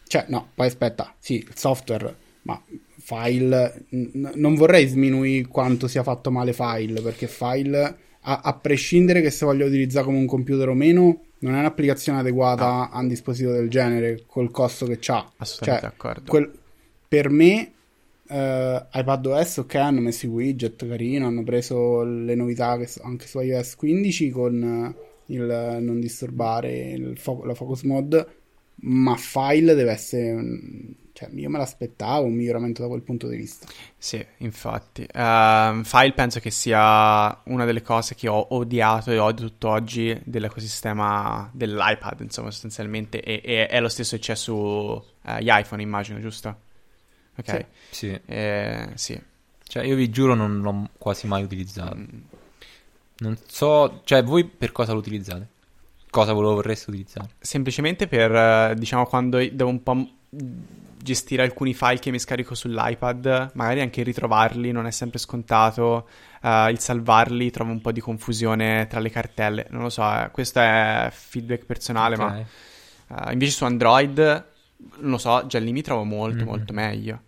Cioè 0.08 0.26
no, 0.28 0.50
poi 0.54 0.68
aspetta, 0.68 1.14
sì, 1.20 1.36
il 1.38 1.56
software, 1.56 2.16
ma 2.44 2.62
file, 2.98 3.86
n- 3.90 4.32
non 4.36 4.56
vorrei 4.56 4.88
sminuire 4.88 5.48
quanto 5.48 5.88
sia 5.88 6.04
fatto 6.04 6.32
male 6.32 6.54
file, 6.54 7.02
perché 7.02 7.28
file, 7.28 7.98
a, 8.22 8.42
a, 8.44 8.54
prescindere 8.54 9.22
che 9.22 9.32
se 9.32 9.46
voglio 9.46 9.66
utilizzare 9.66 10.06
come 10.06 10.18
un 10.18 10.26
computer 10.26 10.70
o 10.70 10.74
meno, 10.74 11.22
non 11.40 11.56
è 11.56 11.60
un'applicazione 11.60 12.20
adeguata 12.20 12.68
no. 12.68 12.90
a 12.92 13.00
un 13.00 13.08
dispositivo 13.08 13.52
del 13.52 13.70
genere, 13.70 14.24
col 14.28 14.52
costo 14.52 14.86
che 14.86 15.00
ha. 15.08 15.32
Assolutamente 15.38 15.88
cioè, 15.88 15.92
d'accordo. 15.92 16.30
Quel, 16.30 16.52
per 17.08 17.30
me 17.30 17.70
Uh, 18.28 18.84
iPadOS 18.92 19.58
ok 19.58 19.76
hanno 19.76 20.00
messo 20.00 20.26
i 20.26 20.30
widget 20.30 20.88
carino 20.88 21.28
hanno 21.28 21.44
preso 21.44 22.04
le 22.04 22.34
novità 22.34 22.76
che 22.76 22.88
so, 22.88 23.04
anche 23.04 23.28
su 23.28 23.40
iOS 23.40 23.76
15 23.76 24.30
con 24.32 24.96
il 25.28 25.78
non 25.80 26.00
disturbare 26.00 26.90
il 26.90 27.20
fo- 27.20 27.44
la 27.46 27.54
focus 27.54 27.84
mode 27.84 28.28
ma 28.78 29.16
file 29.16 29.74
deve 29.74 29.92
essere 29.92 30.36
cioè 31.14 31.30
io 31.34 31.50
me 31.50 31.58
l'aspettavo 31.58 32.26
un 32.26 32.34
miglioramento 32.34 32.82
da 32.82 32.90
quel 32.90 33.02
punto 33.02 33.28
di 33.28 33.38
vista 33.38 33.68
sì 33.98 34.24
infatti 34.40 35.02
uh, 35.02 35.84
file 35.84 36.12
penso 36.14 36.40
che 36.42 36.52
sia 36.52 37.42
una 37.46 37.64
delle 37.64 37.82
cose 37.82 38.16
che 38.16 38.28
ho 38.28 38.48
odiato 38.50 39.12
e 39.12 39.18
odio 39.18 39.48
tutt'oggi 39.48 40.20
dell'ecosistema 40.26 41.50
dell'iPad 41.54 42.20
insomma 42.20 42.52
sostanzialmente 42.52 43.22
e, 43.22 43.42
e 43.44 43.68
è 43.68 43.80
lo 43.80 43.90
stesso 43.90 44.18
che 44.18 44.22
c'è 44.22 44.36
su 44.36 45.02
gli 45.40 45.50
iPhone 45.50 45.82
immagino 45.82 46.20
giusto? 46.20 46.56
Ok. 47.38 47.66
Sì. 47.90 48.20
Eh, 48.26 48.90
sì. 48.94 49.20
Cioè, 49.68 49.84
io 49.84 49.96
vi 49.96 50.10
giuro 50.10 50.36
non 50.36 50.62
l'ho 50.62 50.90
quasi 50.98 51.28
mai 51.28 51.44
utilizzato. 51.44 51.96
Mm. 51.96 52.20
Non 53.18 53.38
so, 53.48 54.02
cioè, 54.04 54.24
voi 54.24 54.46
per 54.46 54.72
cosa 54.72 54.94
lo 54.94 55.00
utilizzate? 55.00 55.48
Cosa 56.16 56.32
lo 56.32 56.54
vorreste 56.54 56.92
utilizzare? 56.92 57.28
Semplicemente 57.40 58.08
per, 58.08 58.34
eh, 58.34 58.74
diciamo, 58.78 59.06
quando 59.06 59.38
devo 59.38 59.68
un 59.68 59.84
po' 59.84 60.08
gestire 61.06 61.44
alcuni 61.44 61.74
file 61.74 62.00
che 62.00 62.10
mi 62.10 62.20
scarico 62.20 62.56
sull'iPad, 62.56 63.52
magari 63.56 63.82
anche 63.82 64.02
ritrovarli 64.02 64.72
non 64.72 64.88
è 64.88 64.92
sempre 64.92 65.20
scontato, 65.20 66.08
uh, 66.42 66.70
il 66.70 66.80
salvarli 66.80 67.52
trovo 67.52 67.72
un 67.72 67.82
po' 67.82 67.92
di 67.92 68.00
confusione 68.00 68.88
tra 68.88 69.02
le 69.02 69.10
cartelle, 69.10 69.68
non 69.72 69.82
lo 69.82 69.90
so, 69.90 70.04
eh, 70.04 70.30
questo 70.32 70.62
è 70.62 71.10
feedback 71.12 71.66
personale, 71.66 72.16
okay. 72.16 72.46
ma 73.08 73.26
uh, 73.28 73.32
invece 73.34 73.52
su 73.52 73.66
Android 73.66 74.18
non 75.00 75.12
lo 75.12 75.18
so, 75.18 75.46
già 75.48 75.60
lì 75.60 75.74
mi 75.74 75.82
trovo 75.82 76.06
molto, 76.06 76.38
mm-hmm. 76.38 76.48
molto 76.48 76.72
meglio. 76.74 77.22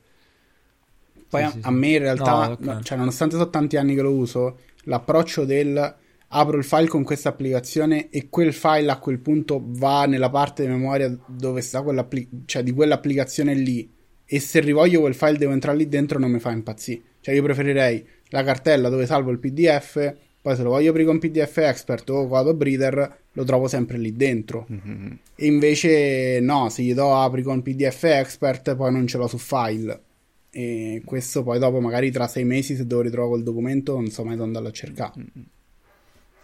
Poi 1.29 1.41
sì, 1.41 1.47
a, 1.47 1.51
sì, 1.51 1.59
a, 1.61 1.71
me 1.71 1.87
in 1.89 1.99
realtà, 1.99 2.47
no, 2.47 2.51
okay. 2.53 2.83
cioè, 2.83 2.97
nonostante 2.97 3.35
sono 3.35 3.49
tanti 3.49 3.75
anni 3.75 3.95
che 3.95 4.01
lo 4.01 4.13
uso, 4.13 4.59
l'approccio 4.83 5.43
del 5.43 5.93
apro 6.29 6.57
il 6.57 6.63
file 6.63 6.87
con 6.87 7.03
questa 7.03 7.29
applicazione 7.29 8.09
e 8.09 8.27
quel 8.29 8.53
file 8.53 8.91
a 8.91 8.99
quel 8.99 9.19
punto 9.19 9.63
va 9.63 10.05
nella 10.05 10.29
parte 10.29 10.63
di 10.63 10.69
memoria 10.69 11.15
dove 11.25 11.61
sta 11.61 11.81
quell'applicazione, 11.81 12.43
cioè 12.45 12.63
di 12.63 12.71
quell'applicazione 12.71 13.53
lì. 13.53 13.89
E 14.25 14.39
se 14.39 14.59
rivoglio 14.59 14.99
quel 15.01 15.15
file 15.15 15.37
devo 15.37 15.53
entrare 15.53 15.77
lì 15.77 15.87
dentro 15.87 16.19
non 16.19 16.31
mi 16.31 16.39
fa 16.39 16.51
impazzire. 16.51 17.01
Cioè 17.21 17.33
io 17.33 17.43
preferirei 17.43 18.05
la 18.29 18.43
cartella 18.43 18.89
dove 18.89 19.05
salvo 19.05 19.31
il 19.31 19.39
PDF, 19.39 20.15
poi 20.41 20.55
se 20.55 20.63
lo 20.63 20.69
voglio 20.69 20.89
aprire 20.89 21.07
con 21.07 21.19
PDF 21.19 21.57
Expert 21.57 22.09
o 22.09 22.27
Code 22.27 22.53
Breeder 22.53 23.19
lo 23.31 23.43
trovo 23.43 23.67
sempre 23.67 23.97
lì 23.97 24.15
dentro. 24.15 24.67
Mm-hmm. 24.71 25.11
E 25.35 25.45
invece 25.45 26.39
no, 26.41 26.69
se 26.69 26.83
gli 26.83 26.93
do 26.93 27.15
apri 27.15 27.41
con 27.41 27.61
PDF 27.61 28.03
Expert 28.03 28.75
poi 28.75 28.91
non 28.91 29.07
ce 29.07 29.17
l'ho 29.17 29.27
su 29.27 29.37
file. 29.37 30.01
E 30.49 31.01
questo 31.05 31.43
poi 31.43 31.59
dopo 31.59 31.79
magari 31.79 32.11
tra 32.11 32.27
sei 32.27 32.43
mesi 32.43 32.75
se 32.75 32.85
devo 32.85 33.01
ritrovare 33.01 33.31
quel 33.31 33.43
documento 33.43 33.93
non 33.93 34.09
so 34.09 34.23
mai 34.23 34.35
dove 34.35 34.47
andarlo 34.47 34.69
a 34.69 34.71
cercare. 34.71 35.13
Mm-hmm. 35.17 35.45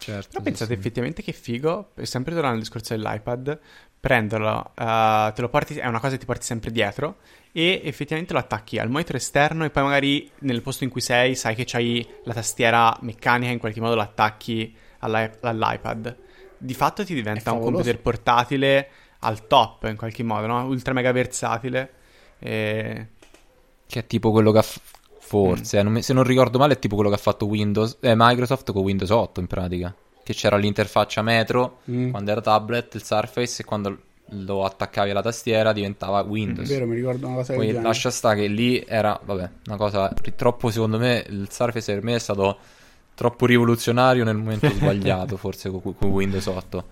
Certo, 0.04 0.28
Però 0.30 0.42
pensate 0.42 0.72
sì. 0.72 0.78
effettivamente 0.78 1.22
che 1.22 1.32
figo, 1.32 1.92
sempre 2.02 2.32
tornando 2.32 2.58
al 2.58 2.62
discorso 2.62 2.94
dell'iPad, 2.94 3.58
prenderlo, 3.98 4.72
uh, 4.76 5.32
te 5.32 5.40
lo 5.40 5.48
porti, 5.48 5.76
è 5.76 5.86
una 5.86 6.00
cosa 6.00 6.12
che 6.12 6.18
ti 6.18 6.26
porti 6.26 6.44
sempre 6.44 6.70
dietro 6.70 7.16
e 7.52 7.80
effettivamente 7.84 8.32
lo 8.32 8.38
attacchi 8.38 8.78
al 8.78 8.90
monitor 8.90 9.16
esterno 9.16 9.64
e 9.64 9.70
poi 9.70 9.82
magari 9.82 10.30
nel 10.40 10.60
posto 10.60 10.84
in 10.84 10.90
cui 10.90 11.00
sei 11.00 11.34
sai 11.34 11.54
che 11.54 11.64
c'hai 11.64 12.06
la 12.24 12.34
tastiera 12.34 12.94
meccanica 13.00 13.52
in 13.52 13.58
qualche 13.58 13.80
modo 13.80 13.94
l'attacchi 13.94 14.76
all'iPad 14.98 16.16
di 16.64 16.74
fatto 16.74 17.04
ti 17.04 17.14
diventa 17.14 17.52
un 17.52 17.60
computer 17.60 18.00
portatile 18.00 18.88
al 19.20 19.46
top 19.46 19.84
in 19.84 19.96
qualche 19.96 20.22
modo, 20.22 20.46
no? 20.46 20.64
Ultra 20.64 20.94
mega 20.94 21.12
versatile. 21.12 21.92
E... 22.38 23.08
Che 23.86 24.00
è 24.00 24.06
tipo 24.06 24.30
quello 24.30 24.50
che 24.50 24.58
ha... 24.58 24.64
Forse, 25.34 25.80
mm. 25.80 25.84
non 25.84 25.92
mi... 25.92 26.02
se 26.02 26.12
non 26.12 26.22
ricordo 26.22 26.58
male, 26.58 26.74
è 26.74 26.78
tipo 26.78 26.94
quello 26.94 27.10
che 27.10 27.16
ha 27.16 27.20
fatto 27.20 27.46
Windows, 27.46 27.98
eh, 28.00 28.14
Microsoft 28.16 28.72
con 28.72 28.82
Windows 28.82 29.10
8 29.10 29.40
in 29.40 29.46
pratica. 29.46 29.94
Che 30.22 30.32
c'era 30.32 30.56
l'interfaccia 30.56 31.22
Metro 31.22 31.78
mm. 31.90 32.10
quando 32.10 32.30
era 32.30 32.40
tablet, 32.40 32.94
il 32.94 33.02
Surface, 33.02 33.62
e 33.62 33.64
quando 33.64 33.98
lo 34.28 34.64
attaccavi 34.64 35.10
alla 35.10 35.22
tastiera 35.22 35.72
diventava 35.72 36.22
Windows. 36.22 36.68
È 36.68 36.72
vero, 36.72 36.86
mi 36.86 36.94
ricordo 36.94 37.26
una 37.26 37.36
cosa 37.36 37.54
Poi 37.54 37.72
lascia 37.72 38.10
sta 38.10 38.34
che 38.34 38.46
lì 38.46 38.82
era, 38.86 39.18
vabbè, 39.22 39.50
una 39.66 39.76
cosa 39.76 40.12
troppo 40.34 40.70
secondo 40.70 40.98
me 40.98 41.24
il 41.28 41.48
Surface 41.50 41.92
per 41.92 42.02
me 42.02 42.14
è 42.14 42.18
stato 42.18 42.58
troppo 43.14 43.46
rivoluzionario 43.46 44.24
nel 44.24 44.36
momento 44.36 44.70
sbagliato, 44.72 45.36
forse 45.36 45.70
con, 45.70 45.80
con, 45.80 46.10
Windows 46.10 46.46
8. 46.46 46.84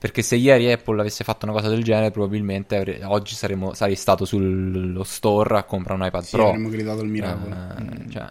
Perché 0.00 0.22
se 0.22 0.36
ieri 0.36 0.72
Apple 0.72 0.98
avesse 0.98 1.24
fatto 1.24 1.44
una 1.44 1.52
cosa 1.54 1.68
del 1.68 1.84
genere, 1.84 2.10
probabilmente 2.10 2.78
avre- 2.78 3.04
oggi 3.04 3.34
saremmo, 3.34 3.74
sarei 3.74 3.96
stato 3.96 4.24
sullo 4.24 5.04
store 5.04 5.58
a 5.58 5.64
comprare 5.64 6.00
un 6.00 6.06
iPad 6.06 6.22
sì, 6.22 6.36
Pro. 6.36 6.48
avremmo 6.48 6.70
gridato 6.70 7.02
il 7.02 7.10
miracolo. 7.10 7.54
Eh, 7.54 7.82
mm. 7.82 8.08
cioè. 8.08 8.30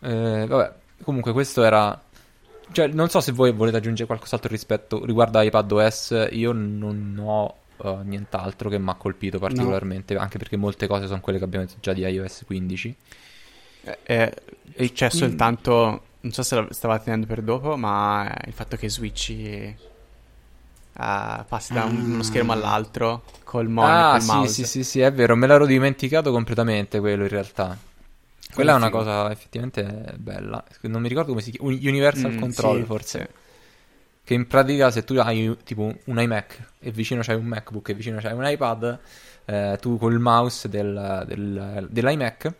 eh, 0.00 0.46
vabbè, 0.46 0.72
comunque 1.02 1.32
questo 1.32 1.64
era... 1.64 1.98
Cioè, 2.70 2.88
non 2.88 3.08
so 3.08 3.22
se 3.22 3.32
voi 3.32 3.50
volete 3.52 3.78
aggiungere 3.78 4.06
qualcos'altro 4.06 4.50
rispetto 4.50 5.02
riguardo 5.02 5.38
a 5.38 5.42
iPadOS. 5.42 6.28
Io 6.32 6.52
non 6.52 7.18
ho 7.18 7.54
uh, 7.78 8.00
nient'altro 8.02 8.68
che 8.68 8.78
mi 8.78 8.90
ha 8.90 8.94
colpito 8.94 9.38
particolarmente, 9.38 10.12
no. 10.12 10.20
anche 10.20 10.36
perché 10.36 10.58
molte 10.58 10.86
cose 10.86 11.06
sono 11.06 11.20
quelle 11.20 11.38
che 11.38 11.44
abbiamo 11.44 11.64
detto 11.64 11.78
già 11.80 11.94
di 11.94 12.02
iOS 12.02 12.42
15. 12.44 12.96
Eh, 14.02 14.34
e 14.74 14.92
c'è 14.92 15.08
soltanto, 15.08 16.02
non 16.28 16.32
so 16.32 16.42
se 16.42 16.54
la 16.56 16.66
stava 16.70 16.98
tenendo 16.98 17.26
per 17.26 17.40
dopo, 17.40 17.76
ma 17.76 18.30
il 18.44 18.52
fatto 18.52 18.76
che 18.76 18.90
Switch 18.90 19.32
uh, 19.32 19.74
passi 20.92 21.72
da 21.72 21.84
un, 21.84 22.12
uno 22.12 22.22
schermo 22.22 22.52
all'altro 22.52 23.24
col 23.44 23.68
monitor. 23.68 24.42
Ah, 24.42 24.46
sì, 24.46 24.52
sì, 24.52 24.64
sì, 24.64 24.84
sì, 24.84 25.00
è 25.00 25.10
vero, 25.10 25.34
me 25.36 25.46
l'ero 25.46 25.64
dimenticato 25.64 26.30
completamente 26.30 27.00
quello 27.00 27.22
in 27.22 27.30
realtà. 27.30 27.76
Quella 28.52 28.72
è 28.72 28.76
una 28.76 28.90
cosa 28.90 29.30
effettivamente 29.30 30.14
bella. 30.18 30.62
Non 30.82 31.00
mi 31.00 31.08
ricordo 31.08 31.30
come 31.30 31.40
si 31.40 31.50
chiama. 31.50 31.70
Universal 31.70 32.32
mm, 32.32 32.38
Control, 32.38 32.78
sì, 32.78 32.84
forse. 32.84 33.18
Sì. 33.18 33.26
che 34.24 34.34
in 34.34 34.46
pratica 34.46 34.90
se 34.90 35.04
tu 35.04 35.14
hai 35.14 35.56
tipo 35.64 35.94
un 36.04 36.20
iMac 36.20 36.72
e 36.78 36.90
vicino 36.90 37.22
c'hai 37.22 37.36
un 37.36 37.46
MacBook 37.46 37.88
e 37.88 37.94
vicino 37.94 38.20
c'hai 38.20 38.34
un 38.34 38.44
iPad, 38.44 38.98
eh, 39.46 39.78
tu 39.80 39.96
col 39.96 40.18
mouse 40.18 40.68
del, 40.68 41.24
del, 41.26 41.86
dell'iMac 41.90 42.52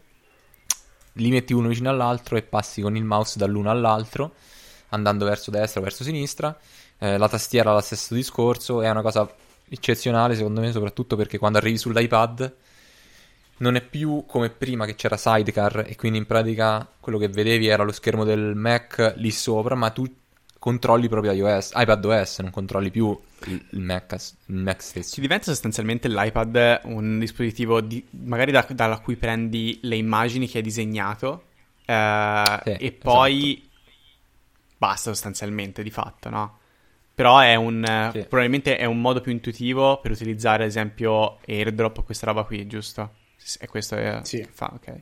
li 1.23 1.31
metti 1.31 1.53
uno 1.53 1.69
vicino 1.69 1.91
all'altro 1.91 2.37
e 2.37 2.43
passi 2.43 2.81
con 2.81 2.97
il 2.97 3.05
mouse 3.05 3.39
dall'uno 3.39 3.71
all'altro, 3.71 4.35
andando 4.91 5.25
verso 5.25 5.51
destra 5.51 5.81
o 5.81 5.83
verso 5.85 6.05
sinistra. 6.05 6.57
Eh, 6.99 7.17
la 7.17 7.29
tastiera 7.29 7.73
lo 7.73 7.81
stesso 7.81 8.15
discorso, 8.15 8.83
è 8.83 8.91
una 8.91 9.03
cosa 9.03 9.29
eccezionale 9.69 10.35
secondo 10.35 10.61
me, 10.61 10.73
soprattutto 10.73 11.17
perché 11.17 11.39
quando 11.39 11.59
arrivi 11.59 11.79
sull'iPad 11.79 12.55
non 13.59 13.77
è 13.77 13.83
più 13.83 14.25
come 14.27 14.51
prima 14.51 14.87
che 14.87 14.95
c'era 14.95 15.17
Sidecar 15.17 15.85
e 15.87 15.97
quindi 15.97 16.19
in 16.19 16.27
pratica 16.27 16.87
quello 17.01 17.19
che 17.19 17.29
vedevi 17.29 17.67
era 17.67 17.83
lo 17.83 17.93
schermo 17.93 18.25
del 18.25 18.55
Mac 18.55 19.15
lì 19.17 19.31
sopra, 19.31 19.75
ma 19.75 19.91
tu 19.91 20.07
controlli 20.59 21.09
proprio 21.09 21.33
iOS, 21.33 21.73
iPadOS, 21.75 22.41
non 22.41 22.51
controlli 22.51 22.91
più 22.91 23.19
il, 23.47 23.81
Mac, 23.81 24.17
il 24.47 24.55
Mac 24.57 24.83
stesso. 24.83 25.15
Si 25.15 25.21
diventa 25.21 25.45
sostanzialmente 25.45 26.09
l'iPad 26.09 26.81
un 26.85 27.19
dispositivo 27.19 27.81
di, 27.81 28.05
magari 28.11 28.51
da, 28.51 28.67
da, 28.69 28.99
cui 28.99 29.17
prendi 29.17 29.79
le 29.83 29.97
immagini 29.97 30.49
che 30.49 30.59
hai 30.59 30.65
disegnato 30.65 31.45
eh, 31.85 32.61
sì, 32.65 32.71
e 32.71 32.93
poi 32.93 33.55
esatto. 33.55 33.69
basta 34.77 35.11
sostanzialmente 35.11 35.83
di 35.83 35.91
fatto, 35.91 36.29
no? 36.29 36.59
Però 37.15 37.39
è 37.41 37.57
un, 37.57 38.11
sì. 38.13 38.21
probabilmente 38.21 38.77
è 38.77 38.85
un 38.85 39.01
modo 39.01 39.21
più 39.21 39.33
intuitivo 39.33 39.99
per 40.01 40.13
utilizzare 40.13 40.63
ad 40.63 40.69
esempio 40.69 41.39
AirDrop 41.47 42.05
questa 42.05 42.27
roba 42.27 42.45
qui, 42.45 42.67
giusto? 42.69 43.15
E 43.59 43.67
questo 43.67 43.97
è... 43.97 44.21
Sì. 44.23 44.47
Fa, 44.49 44.71
ok. 44.73 45.01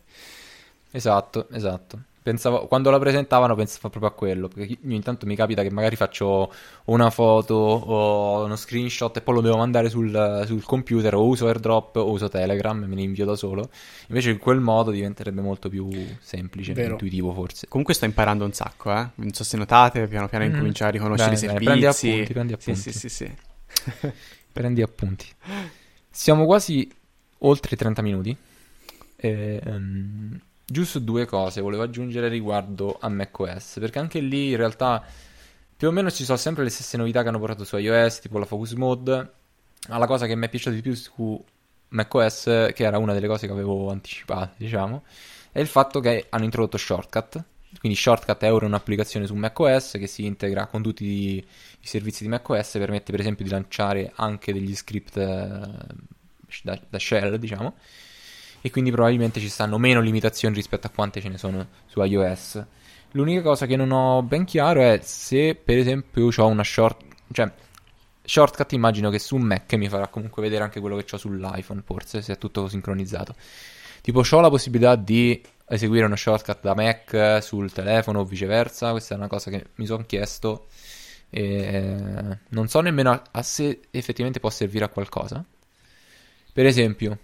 Esatto, 0.93 1.49
esatto. 1.51 2.01
Pensavo, 2.27 2.67
quando 2.67 2.91
la 2.91 2.99
presentavano 2.99 3.55
pensavo 3.55 3.89
proprio 3.89 4.11
a 4.11 4.13
quello, 4.13 4.49
perché 4.49 4.79
io 4.83 4.95
intanto 4.97 5.27
mi 5.27 5.37
capita 5.37 5.63
che 5.63 5.71
magari 5.71 5.95
faccio 5.95 6.53
una 6.87 7.09
foto 7.09 7.55
o 7.55 8.45
uno 8.45 8.57
screenshot 8.57 9.17
e 9.17 9.21
poi 9.21 9.37
lo 9.37 9.41
devo 9.43 9.59
mandare 9.59 9.89
sul, 9.89 10.43
sul 10.45 10.65
computer 10.65 11.15
o 11.15 11.25
uso 11.25 11.47
AirDrop 11.47 11.95
o 11.95 12.11
uso 12.11 12.29
Telegram 12.29 12.83
e 12.83 12.87
me 12.89 12.97
li 12.97 13.05
invio 13.05 13.27
da 13.27 13.37
solo. 13.37 13.71
Invece 14.09 14.31
in 14.31 14.39
quel 14.39 14.59
modo 14.59 14.91
diventerebbe 14.91 15.41
molto 15.41 15.69
più 15.69 15.89
semplice, 16.19 16.73
più 16.73 16.83
intuitivo 16.83 17.33
forse. 17.33 17.69
Comunque 17.69 17.95
sto 17.95 18.07
imparando 18.07 18.45
un 18.45 18.53
sacco, 18.53 18.93
eh. 18.93 19.09
Non 19.15 19.33
so 19.33 19.45
se 19.45 19.57
notate, 19.57 20.09
piano 20.09 20.29
piano 20.29 20.47
mm. 20.47 20.49
incominciare 20.49 20.91
a 20.91 20.93
riconoscere 20.95 21.37
bene, 21.37 21.47
i 21.47 21.49
servizi. 21.49 21.65
Prendi 21.65 21.87
appunti, 21.87 22.33
prendi 22.33 22.53
appunti. 22.55 22.81
Sì, 22.81 22.91
sì, 22.91 23.09
sì, 23.09 23.31
sì. 23.95 24.13
prendi 24.51 24.83
appunti. 24.83 25.27
Siamo 26.11 26.45
quasi 26.45 26.93
oltre 27.39 27.73
i 27.73 27.79
30 27.79 28.03
minuti. 28.03 28.37
E, 29.15 29.61
um, 29.65 30.41
Giusto 30.69 30.99
due 30.99 31.27
cose 31.27 31.61
volevo 31.61 31.85
aggiungere 31.85 32.27
riguardo 32.27 32.97
a 33.01 33.09
macOS, 33.09 33.77
perché 33.79 34.01
anche 34.01 34.19
lì 34.19 34.51
in 34.51 34.57
realtà 34.57 35.01
più 35.77 35.87
o 35.87 35.93
meno 35.93 36.11
ci 36.11 36.25
sono 36.25 36.37
sempre 36.37 36.65
le 36.65 36.71
stesse 36.71 36.97
novità 36.97 37.23
che 37.23 37.29
hanno 37.29 37.39
portato 37.39 37.63
su 37.63 37.77
iOS, 37.77 38.19
tipo 38.19 38.39
la 38.39 38.47
focus 38.47 38.73
mode. 38.73 39.31
Ma 39.89 39.99
la 39.99 40.07
cosa 40.09 40.27
che 40.27 40.35
mi 40.35 40.47
è 40.47 40.49
piaciuta 40.49 40.75
di 40.75 40.83
più 40.83 40.95
su 40.97 41.41
macOS, 41.91 42.43
che 42.75 42.83
era 42.83 42.99
una 42.99 43.13
delle 43.13 43.29
cose 43.29 43.47
che 43.47 43.53
avevo 43.53 43.91
anticipato, 43.91 44.55
diciamo, 44.57 45.05
è 45.53 45.61
il 45.61 45.69
fatto 45.69 46.01
che 46.01 46.27
hanno 46.31 46.45
introdotto 46.45 46.79
Shortcut. 46.79 47.45
Quindi 47.79 47.97
Shortcut 47.97 48.43
è 48.43 48.53
ora 48.53 48.67
un'applicazione 48.67 49.27
su 49.27 49.35
macOS 49.35 49.93
che 49.99 50.09
si 50.09 50.25
integra 50.25 50.67
con 50.67 50.83
tutti 50.83 51.05
i, 51.05 51.47
servizi 51.81 52.25
di 52.25 52.29
macOS, 52.29 52.73
permette 52.73 53.13
per 53.13 53.21
esempio 53.21 53.45
di 53.45 53.53
lanciare 53.53 54.11
anche 54.17 54.53
degli 54.53 54.75
script 54.75 55.17
eh, 55.17 55.61
da, 56.65 56.81
da 56.89 56.99
shell, 56.99 57.37
diciamo 57.37 57.75
e 58.61 58.71
quindi 58.71 58.91
probabilmente 58.91 59.41
ci 59.41 59.49
stanno 59.49 59.79
meno 59.79 60.01
limitazioni 60.01 60.55
rispetto 60.55 60.87
a 60.87 60.91
quante 60.91 61.21
ce 61.21 61.29
ne 61.29 61.39
sono 61.39 61.67
su 61.87 62.03
iOS. 62.03 62.65
L'unica 63.13 63.43
cosa 63.43 63.67
che 63.67 63.77
non 63.77 63.91
ho 63.93 64.23
ben 64.23 64.45
chiaro 64.45 64.83
è 64.83 65.01
se 65.03 65.55
per 65.55 65.79
esempio 65.79 66.29
ho 66.35 66.47
una 66.47 66.65
short, 66.65 67.05
cioè 67.33 67.51
shortcut 68.23 68.73
immagino 68.73 69.09
che 69.11 69.19
su 69.19 69.37
Mac 69.37 69.73
mi 69.75 69.89
farà 69.89 70.09
comunque 70.09 70.43
vedere 70.43 70.65
anche 70.65 70.81
quello 70.81 70.97
che 70.97 71.07
ho 71.11 71.17
sull'iPhone, 71.17 71.83
forse 71.85 72.23
se 72.23 72.35
è 72.35 72.39
tutto 72.39 72.69
sincronizzato. 72.69 73.35
Tipo 74.03 74.23
ho 74.29 74.41
la 74.41 74.51
possibilità 74.51 74.97
di 74.97 75.43
eseguire 75.69 76.05
uno 76.05 76.17
shortcut 76.17 76.61
da 76.61 76.75
Mac 76.75 77.43
sul 77.43 77.73
telefono 77.73 78.21
o 78.21 78.25
viceversa, 78.25 78.91
questa 78.91 79.15
è 79.15 79.17
una 79.17 79.29
cosa 79.29 79.51
che 79.51 79.67
mi 79.77 79.87
sono 79.87 80.05
chiesto 80.05 80.67
e 81.31 82.39
non 82.49 82.69
so 82.69 82.81
nemmeno 82.81 83.11
a, 83.11 83.23
a 83.33 83.43
se 83.43 83.81
effettivamente 83.91 84.41
può 84.41 84.51
servire 84.51 84.85
a 84.85 84.89
qualcosa. 84.89 85.45
Per 86.53 86.67
esempio, 86.67 87.19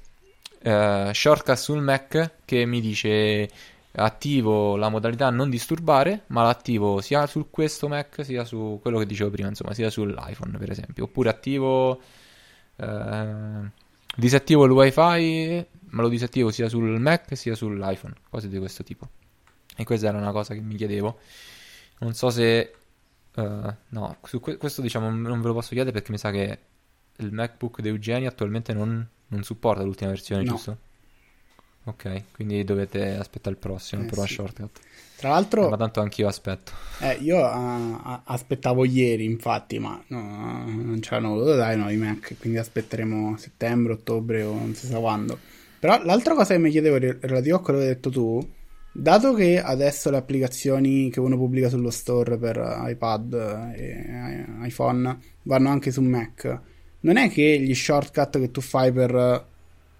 uh, 0.64 1.12
shortcut 1.12 1.56
sul 1.56 1.80
Mac 1.80 2.32
che 2.44 2.64
mi 2.66 2.80
dice 2.80 3.48
attivo 3.94 4.76
la 4.76 4.88
modalità 4.88 5.30
non 5.30 5.50
disturbare, 5.50 6.22
ma 6.28 6.42
l'attivo 6.42 7.00
sia 7.00 7.26
su 7.26 7.50
questo 7.50 7.88
Mac 7.88 8.24
sia 8.24 8.44
su 8.44 8.78
quello 8.80 8.98
che 8.98 9.06
dicevo 9.06 9.30
prima, 9.30 9.48
insomma, 9.48 9.74
sia 9.74 9.90
sull'iPhone 9.90 10.56
per 10.58 10.70
esempio, 10.70 11.04
oppure 11.04 11.28
attivo 11.28 12.00
uh, 12.76 13.68
disattivo 14.16 14.64
il 14.64 14.70
wifi, 14.70 15.66
ma 15.90 16.02
lo 16.02 16.08
disattivo 16.08 16.50
sia 16.50 16.68
sul 16.68 16.98
Mac 17.00 17.36
sia 17.36 17.54
sull'iPhone, 17.54 18.14
cose 18.30 18.48
di 18.48 18.58
questo 18.58 18.82
tipo. 18.82 19.08
E 19.76 19.84
questa 19.84 20.08
era 20.08 20.18
una 20.18 20.32
cosa 20.32 20.54
che 20.54 20.60
mi 20.60 20.74
chiedevo. 20.74 21.18
Non 21.98 22.14
so 22.14 22.30
se 22.30 22.72
uh, 23.34 23.74
no, 23.88 24.16
su 24.24 24.40
que- 24.40 24.56
questo 24.56 24.82
diciamo 24.82 25.10
non 25.10 25.40
ve 25.40 25.48
lo 25.48 25.54
posso 25.54 25.70
chiedere 25.70 25.92
perché 25.92 26.10
mi 26.10 26.18
sa 26.18 26.30
che 26.30 26.58
il 27.16 27.32
MacBook 27.32 27.80
di 27.80 27.88
Eugenio 27.88 28.28
attualmente 28.28 28.72
non 28.72 29.06
non 29.32 29.42
supporta 29.42 29.82
l'ultima 29.82 30.10
versione, 30.10 30.42
no. 30.44 30.50
giusto? 30.50 30.78
Ok, 31.84 32.22
quindi 32.32 32.62
dovete 32.62 33.16
aspettare 33.16 33.56
il 33.56 33.60
prossimo, 33.60 34.02
eh, 34.02 34.06
però 34.06 34.24
sì. 34.24 34.34
shortcut. 34.34 34.80
Tra 35.16 35.30
l'altro... 35.30 35.68
Ma 35.68 35.76
tanto 35.76 36.00
anch'io 36.00 36.28
aspetto. 36.28 36.72
Eh, 37.00 37.14
io 37.14 37.38
uh, 37.38 38.20
aspettavo 38.24 38.84
ieri, 38.84 39.24
infatti, 39.24 39.78
ma 39.78 40.00
no, 40.08 40.64
non 40.66 41.00
ce 41.00 41.14
l'hanno 41.14 41.30
voluto 41.30 41.54
dare 41.56 41.74
no, 41.76 41.90
i 41.90 41.96
Mac, 41.96 42.36
quindi 42.38 42.58
aspetteremo 42.58 43.36
settembre, 43.36 43.94
ottobre 43.94 44.42
o 44.42 44.52
non 44.52 44.74
si 44.74 44.86
sa 44.86 44.98
quando. 44.98 45.38
Però 45.78 46.00
l'altra 46.04 46.34
cosa 46.34 46.54
che 46.54 46.60
mi 46.60 46.70
chiedevo 46.70 46.98
relativo 46.98 47.56
a 47.56 47.60
quello 47.60 47.80
che 47.80 47.86
hai 47.86 47.94
detto 47.94 48.10
tu, 48.10 48.48
dato 48.92 49.32
che 49.34 49.60
adesso 49.60 50.10
le 50.10 50.18
applicazioni 50.18 51.10
che 51.10 51.18
uno 51.18 51.36
pubblica 51.36 51.68
sullo 51.68 51.90
store 51.90 52.36
per 52.36 52.84
iPad 52.88 53.72
e 53.74 54.44
iPhone 54.62 55.18
vanno 55.42 55.68
anche 55.68 55.90
su 55.90 56.00
Mac, 56.02 56.60
non 57.02 57.16
è 57.16 57.30
che 57.30 57.58
gli 57.60 57.74
shortcut 57.74 58.38
che 58.40 58.50
tu 58.50 58.60
fai 58.60 58.92
per, 58.92 59.46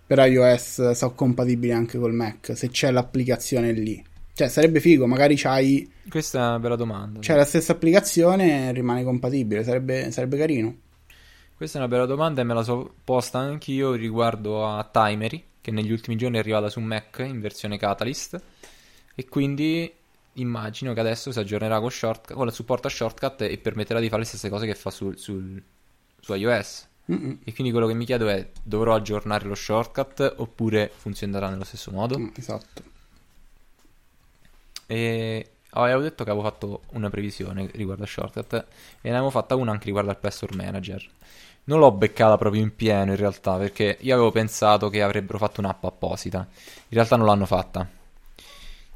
per 0.07 0.19
iOS 0.19 0.91
sono 0.91 1.15
compatibili 1.15 1.73
anche 1.73 1.99
col 1.99 2.15
Mac, 2.15 2.57
se 2.57 2.71
c'è 2.71 2.91
l'applicazione 2.91 3.73
lì. 3.73 4.03
Cioè, 4.35 4.49
sarebbe 4.49 4.81
figo, 4.81 5.07
magari 5.07 5.37
c'hai. 5.37 5.91
Questa 6.09 6.39
è 6.39 6.49
una 6.49 6.59
bella 6.59 6.77
domanda. 6.77 7.21
C'è 7.21 7.35
la 7.35 7.45
stessa 7.45 7.73
applicazione 7.73 8.73
rimane 8.73 9.05
compatibile, 9.05 9.63
sarebbe, 9.63 10.11
sarebbe 10.11 10.39
carino. 10.39 10.77
Questa 11.55 11.79
è 11.79 11.83
una 11.83 11.91
bella 11.91 12.07
domanda 12.07 12.41
e 12.41 12.45
me 12.45 12.55
la 12.55 12.63
so 12.63 12.95
posta 13.05 13.39
anch'io 13.39 13.93
riguardo 13.93 14.67
a 14.67 14.89
Timery, 14.91 15.45
che 15.61 15.71
negli 15.71 15.93
ultimi 15.93 16.17
giorni 16.17 16.37
è 16.37 16.41
arrivata 16.41 16.69
su 16.69 16.81
Mac 16.81 17.23
in 17.25 17.41
versione 17.41 17.79
Catalyst. 17.79 18.41
E 19.15 19.29
quindi 19.29 19.93
immagino 20.35 20.95
che 20.95 21.01
adesso 21.01 21.31
si 21.31 21.39
aggiornerà 21.39 21.79
con, 21.79 21.91
short, 21.91 22.33
con 22.33 22.47
il 22.47 22.53
supporto 22.55 22.87
a 22.87 22.91
shortcut 22.91 23.43
e 23.43 23.59
permetterà 23.59 24.01
di 24.01 24.09
fare 24.09 24.23
le 24.23 24.27
stesse 24.27 24.49
cose 24.49 24.67
che 24.67 24.75
fa 24.75 24.91
su, 24.91 25.13
sul, 25.15 25.63
su 26.19 26.35
iOS. 26.35 26.89
Mm-mm. 27.13 27.39
E 27.45 27.53
quindi 27.53 27.73
quello 27.73 27.87
che 27.87 27.95
mi 27.95 28.05
chiedo 28.05 28.29
è: 28.29 28.49
dovrò 28.63 28.95
aggiornare 28.95 29.47
lo 29.47 29.55
shortcut 29.55 30.35
oppure 30.39 30.91
funzionerà 30.95 31.49
nello 31.49 31.65
stesso 31.65 31.91
modo? 31.91 32.19
Mm, 32.19 32.29
esatto. 32.37 32.83
E 34.87 35.51
oh, 35.71 35.83
avevo 35.83 36.01
detto 36.01 36.25
che 36.25 36.31
avevo 36.31 36.45
fatto 36.45 36.83
una 36.93 37.11
previsione 37.11 37.69
riguardo 37.75 38.05
a 38.05 38.07
shortcut 38.07 38.53
e 39.01 39.09
ne 39.11 39.15
avevo 39.15 39.31
fatta 39.31 39.55
una 39.55 39.73
anche 39.73 39.87
riguardo 39.87 40.11
al 40.11 40.19
password 40.19 40.55
manager. 40.55 41.09
Non 41.65 41.79
l'ho 41.79 41.93
beccata 41.93 42.37
proprio 42.37 42.61
in 42.61 42.75
pieno 42.75 43.13
in 43.13 43.17
realtà 43.17 43.57
perché 43.57 43.97
io 44.01 44.15
avevo 44.15 44.33
pensato 44.33 44.89
che 44.89 45.01
avrebbero 45.01 45.39
fatto 45.39 45.61
un'app 45.61 45.85
apposita. 45.85 46.39
In 46.39 46.97
realtà 46.97 47.17
non 47.17 47.27
l'hanno 47.27 47.47
fatta. 47.47 47.89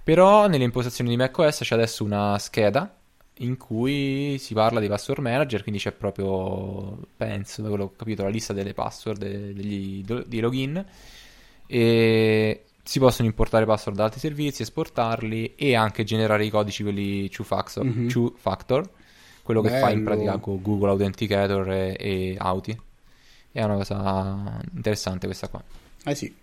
Però 0.03 0.47
nelle 0.47 0.65
impostazioni 0.65 1.11
di 1.11 1.17
macOS 1.17 1.59
c'è 1.63 1.75
adesso 1.75 2.05
una 2.05 2.39
scheda 2.39 2.96
in 3.39 3.57
cui 3.57 4.37
si 4.39 4.55
parla 4.55 4.81
di 4.81 4.89
password 4.89 5.21
manager, 5.21 5.63
quindi 5.63 5.81
c'è 5.81 5.93
proprio, 5.93 6.99
penso, 7.17 7.63
da 7.63 7.69
quello 7.69 7.89
che 7.89 7.93
ho 7.93 7.97
capito, 7.97 8.23
la 8.23 8.29
lista 8.31 8.53
delle 8.53 8.73
password 8.73 9.19
degli, 9.19 10.05
di 10.05 10.41
login 10.41 10.85
e 11.67 12.65
si 12.83 12.99
possono 12.99 13.29
importare 13.29 13.67
password 13.67 13.99
da 13.99 14.05
altri 14.05 14.21
servizi, 14.21 14.63
esportarli 14.63 15.55
e 15.57 15.75
anche 15.75 16.05
generare 16.05 16.45
i 16.47 16.51
codici 16.51 16.83
quelli 16.83 17.29
two 17.29 17.45
factor, 17.45 17.85
mm-hmm. 17.85 18.09
two 18.09 18.33
factor 18.37 18.89
quello 19.43 19.61
Bello. 19.61 19.75
che 19.75 19.81
fa 19.81 19.91
in 19.91 20.03
pratica 20.03 20.39
con 20.39 20.61
Google 20.63 20.91
Authenticator 20.91 21.71
e, 21.71 21.97
e 21.99 22.37
Auti. 22.39 22.81
È 23.53 23.63
una 23.63 23.77
cosa 23.77 24.61
interessante 24.75 25.27
questa 25.27 25.49
qua. 25.49 25.63
Eh 26.05 26.15
sì. 26.15 26.35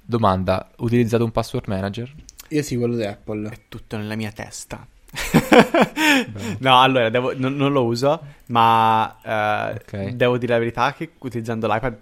Domanda, 0.00 0.70
utilizzate 0.78 1.22
un 1.22 1.32
password 1.32 1.68
manager? 1.68 2.14
Io 2.50 2.62
sì, 2.62 2.76
quello 2.76 2.96
di 2.96 3.04
Apple. 3.04 3.50
È 3.50 3.60
tutto 3.68 3.96
nella 3.96 4.14
mia 4.14 4.30
testa. 4.30 4.86
No, 6.58 6.80
allora, 6.80 7.10
devo, 7.10 7.36
non, 7.36 7.56
non, 7.56 7.72
lo 7.72 7.84
uso, 7.84 8.20
ma 8.46 9.16
uh, 9.22 9.76
okay. 9.76 10.16
devo 10.16 10.38
dire 10.38 10.52
la 10.52 10.58
verità 10.58 10.92
che 10.92 11.12
utilizzando 11.18 11.66
l'iPad 11.66 11.96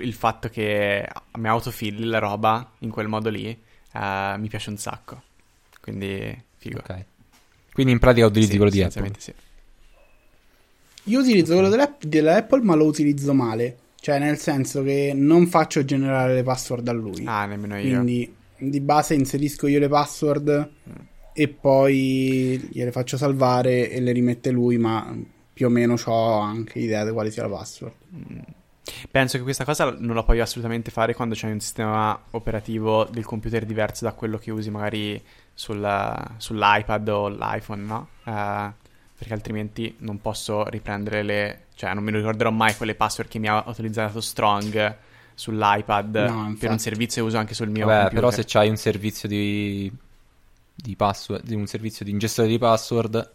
il 0.00 0.12
fatto 0.12 0.48
che 0.48 1.08
mi 1.38 1.48
autofilli 1.48 2.04
la 2.04 2.18
roba 2.18 2.72
in 2.80 2.90
quel 2.90 3.06
modo 3.06 3.28
lì 3.28 3.56
uh, 3.92 4.38
mi 4.38 4.48
piace 4.48 4.70
un 4.70 4.76
sacco. 4.76 5.22
Quindi, 5.80 6.42
figo. 6.56 6.78
Ok. 6.78 7.04
Quindi 7.72 7.92
in 7.92 7.98
pratica 7.98 8.26
utilizzi 8.26 8.52
sì, 8.52 8.56
quello 8.56 8.70
di 8.72 8.82
Apple. 8.82 9.10
Sì. 9.18 9.34
Io 11.04 11.20
utilizzo 11.20 11.52
quello 11.52 11.68
dell'App- 11.68 12.04
dell'Apple, 12.04 12.62
ma 12.62 12.74
lo 12.74 12.86
utilizzo 12.86 13.34
male. 13.34 13.78
Cioè, 14.00 14.18
nel 14.18 14.38
senso 14.38 14.82
che 14.82 15.12
non 15.14 15.46
faccio 15.46 15.84
generare 15.84 16.34
le 16.34 16.42
password 16.42 16.88
a 16.88 16.92
lui. 16.92 17.24
Ah, 17.26 17.46
nemmeno 17.46 17.78
io. 17.78 17.96
Quindi 17.96 18.34
di 18.56 18.80
base 18.80 19.14
inserisco 19.14 19.66
io 19.66 19.78
le 19.78 19.88
password 19.88 20.70
e 21.34 21.48
poi 21.48 22.68
gliele 22.70 22.92
faccio 22.92 23.16
salvare 23.16 23.90
e 23.90 24.00
le 24.00 24.12
rimette 24.12 24.50
lui, 24.50 24.78
ma 24.78 25.14
più 25.52 25.66
o 25.66 25.68
meno 25.68 25.96
ho 26.04 26.38
anche 26.38 26.78
idea 26.78 27.04
di 27.04 27.10
quale 27.10 27.30
sia 27.30 27.42
la 27.42 27.54
password. 27.56 27.92
Penso 29.10 29.36
che 29.38 29.42
questa 29.42 29.64
cosa 29.64 29.94
non 29.98 30.14
la 30.14 30.22
puoi 30.22 30.40
assolutamente 30.40 30.90
fare 30.90 31.14
quando 31.14 31.34
c'è 31.34 31.50
un 31.50 31.58
sistema 31.60 32.18
operativo 32.32 33.04
del 33.10 33.24
computer 33.24 33.64
diverso 33.64 34.04
da 34.04 34.12
quello 34.12 34.38
che 34.38 34.50
usi 34.50 34.70
magari 34.70 35.20
sul- 35.52 36.34
sull'iPad 36.36 37.08
o 37.08 37.28
l'iPhone, 37.28 37.82
no? 37.82 38.08
Eh, 38.24 38.72
perché 39.16 39.32
altrimenti 39.32 39.94
non 40.00 40.20
posso 40.20 40.68
riprendere 40.68 41.22
le... 41.22 41.66
cioè 41.74 41.94
non 41.94 42.04
mi 42.04 42.12
ricorderò 42.12 42.50
mai 42.50 42.76
quelle 42.76 42.94
password 42.94 43.28
che 43.30 43.38
mi 43.38 43.48
ha 43.48 43.64
utilizzato 43.66 44.20
Strong 44.20 44.96
sull'iPad 45.34 46.16
No, 46.28 46.56
per 46.58 46.70
un 46.70 46.78
servizio 46.78 47.22
che 47.22 47.28
uso 47.28 47.38
anche 47.38 47.54
sul 47.54 47.68
mio 47.70 47.86
Vabbè, 47.86 48.00
computer. 48.00 48.20
però 48.20 48.30
se 48.30 48.44
c'hai 48.46 48.68
un 48.68 48.76
servizio 48.76 49.28
di, 49.28 49.90
di 50.84 50.96
password, 50.96 51.46
di 51.46 51.54
un 51.54 51.66
servizio 51.66 52.04
di 52.04 52.10
ingestione 52.10 52.46
di 52.46 52.58
password, 52.58 53.30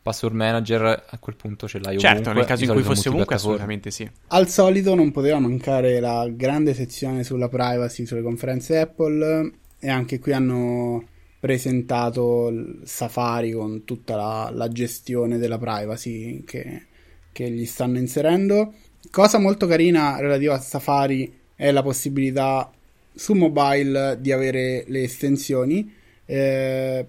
password 0.00 0.34
manager, 0.34 1.04
a 1.06 1.18
quel 1.18 1.36
punto 1.36 1.68
ce 1.68 1.78
l'hai 1.80 1.98
Certo, 1.98 2.30
ovunque. 2.30 2.32
nel 2.32 2.44
caso 2.46 2.64
in 2.64 2.70
cui 2.70 2.82
fosse 2.82 3.10
ovunque 3.10 3.34
assolutamente 3.34 3.90
sì. 3.90 4.10
Al 4.28 4.48
solito 4.48 4.94
non 4.94 5.10
poteva 5.10 5.38
mancare 5.38 6.00
la 6.00 6.26
grande 6.30 6.72
sezione 6.72 7.24
sulla 7.24 7.50
privacy 7.50 8.06
sulle 8.06 8.22
conferenze 8.22 8.78
Apple 8.78 9.52
e 9.78 9.90
anche 9.90 10.18
qui 10.18 10.32
hanno 10.32 11.04
presentato 11.38 12.50
Safari 12.84 13.52
con 13.52 13.84
tutta 13.84 14.16
la, 14.16 14.50
la 14.50 14.68
gestione 14.68 15.36
della 15.36 15.58
privacy 15.58 16.42
che, 16.44 16.86
che 17.32 17.50
gli 17.50 17.66
stanno 17.66 17.98
inserendo. 17.98 18.72
Cosa 19.10 19.38
molto 19.38 19.66
carina 19.66 20.18
relativa 20.20 20.54
a 20.54 20.58
Safari 20.58 21.30
è 21.54 21.70
la 21.70 21.82
possibilità 21.82 22.70
su 23.14 23.34
mobile 23.34 24.16
di 24.20 24.32
avere 24.32 24.84
le 24.86 25.02
estensioni. 25.02 25.95
Eh, 26.26 27.06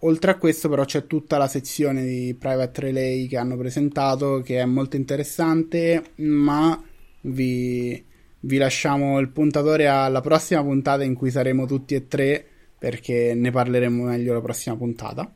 oltre 0.00 0.30
a 0.30 0.36
questo, 0.36 0.68
però, 0.68 0.84
c'è 0.84 1.06
tutta 1.06 1.38
la 1.38 1.48
sezione 1.48 2.04
di 2.04 2.36
private 2.38 2.80
relay 2.80 3.26
che 3.26 3.36
hanno 3.38 3.56
presentato 3.56 4.42
che 4.42 4.60
è 4.60 4.64
molto 4.64 4.96
interessante. 4.96 6.02
Ma 6.16 6.80
vi, 7.22 8.04
vi 8.40 8.56
lasciamo 8.56 9.18
il 9.18 9.28
puntatore 9.28 9.86
alla 9.88 10.20
prossima 10.20 10.62
puntata 10.62 11.04
in 11.04 11.14
cui 11.14 11.30
saremo 11.30 11.66
tutti 11.66 11.94
e 11.94 12.08
tre 12.08 12.44
perché 12.78 13.34
ne 13.34 13.50
parleremo 13.50 14.04
meglio 14.04 14.32
la 14.34 14.40
prossima 14.40 14.76
puntata. 14.76 15.32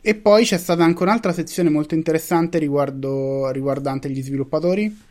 E 0.00 0.14
poi 0.14 0.44
c'è 0.44 0.56
stata 0.56 0.84
anche 0.84 1.02
un'altra 1.02 1.32
sezione 1.32 1.68
molto 1.68 1.94
interessante 1.94 2.58
riguardo, 2.58 3.50
riguardante 3.50 4.10
gli 4.10 4.22
sviluppatori 4.22 5.04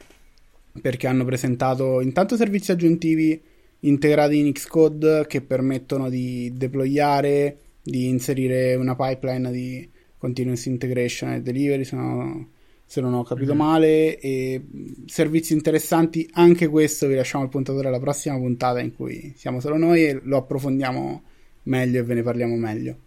perché 0.82 1.08
hanno 1.08 1.26
presentato 1.26 2.02
intanto 2.02 2.36
servizi 2.36 2.72
aggiuntivi 2.72 3.42
integrati 3.82 4.40
in 4.40 4.52
Xcode 4.54 5.26
che 5.28 5.42
permettono 5.42 6.10
di 6.10 6.52
deployare, 6.56 7.58
di 7.82 8.08
inserire 8.08 8.76
una 8.76 8.96
pipeline 8.96 9.52
di 9.52 9.88
continuous 10.18 10.66
integration 10.66 11.34
e 11.34 11.42
delivery, 11.42 11.84
se, 11.84 11.96
no- 11.96 12.48
se 12.86 13.02
non 13.02 13.14
ho 13.14 13.24
capito 13.24 13.54
Mhm. 13.54 13.58
male, 13.58 14.20
e 14.20 14.62
servizi 15.06 15.54
interessanti. 15.54 16.28
Anche 16.34 16.68
questo 16.68 17.08
vi 17.08 17.16
lasciamo 17.16 17.44
il 17.44 17.50
puntatore 17.50 17.88
alla 17.90 18.00
prossima 18.00 18.36
puntata 18.38 18.80
in 18.80 18.94
cui 18.96 19.34
siamo 19.36 19.60
solo 19.60 19.78
noi 19.78 20.06
e 20.06 20.20
lo 20.24 20.38
approfondiamo 20.38 21.22
meglio 21.64 22.00
e 22.00 22.04
ve 22.04 22.14
ne 22.16 22.24
parliamo 22.24 22.56
meglio. 22.56 22.98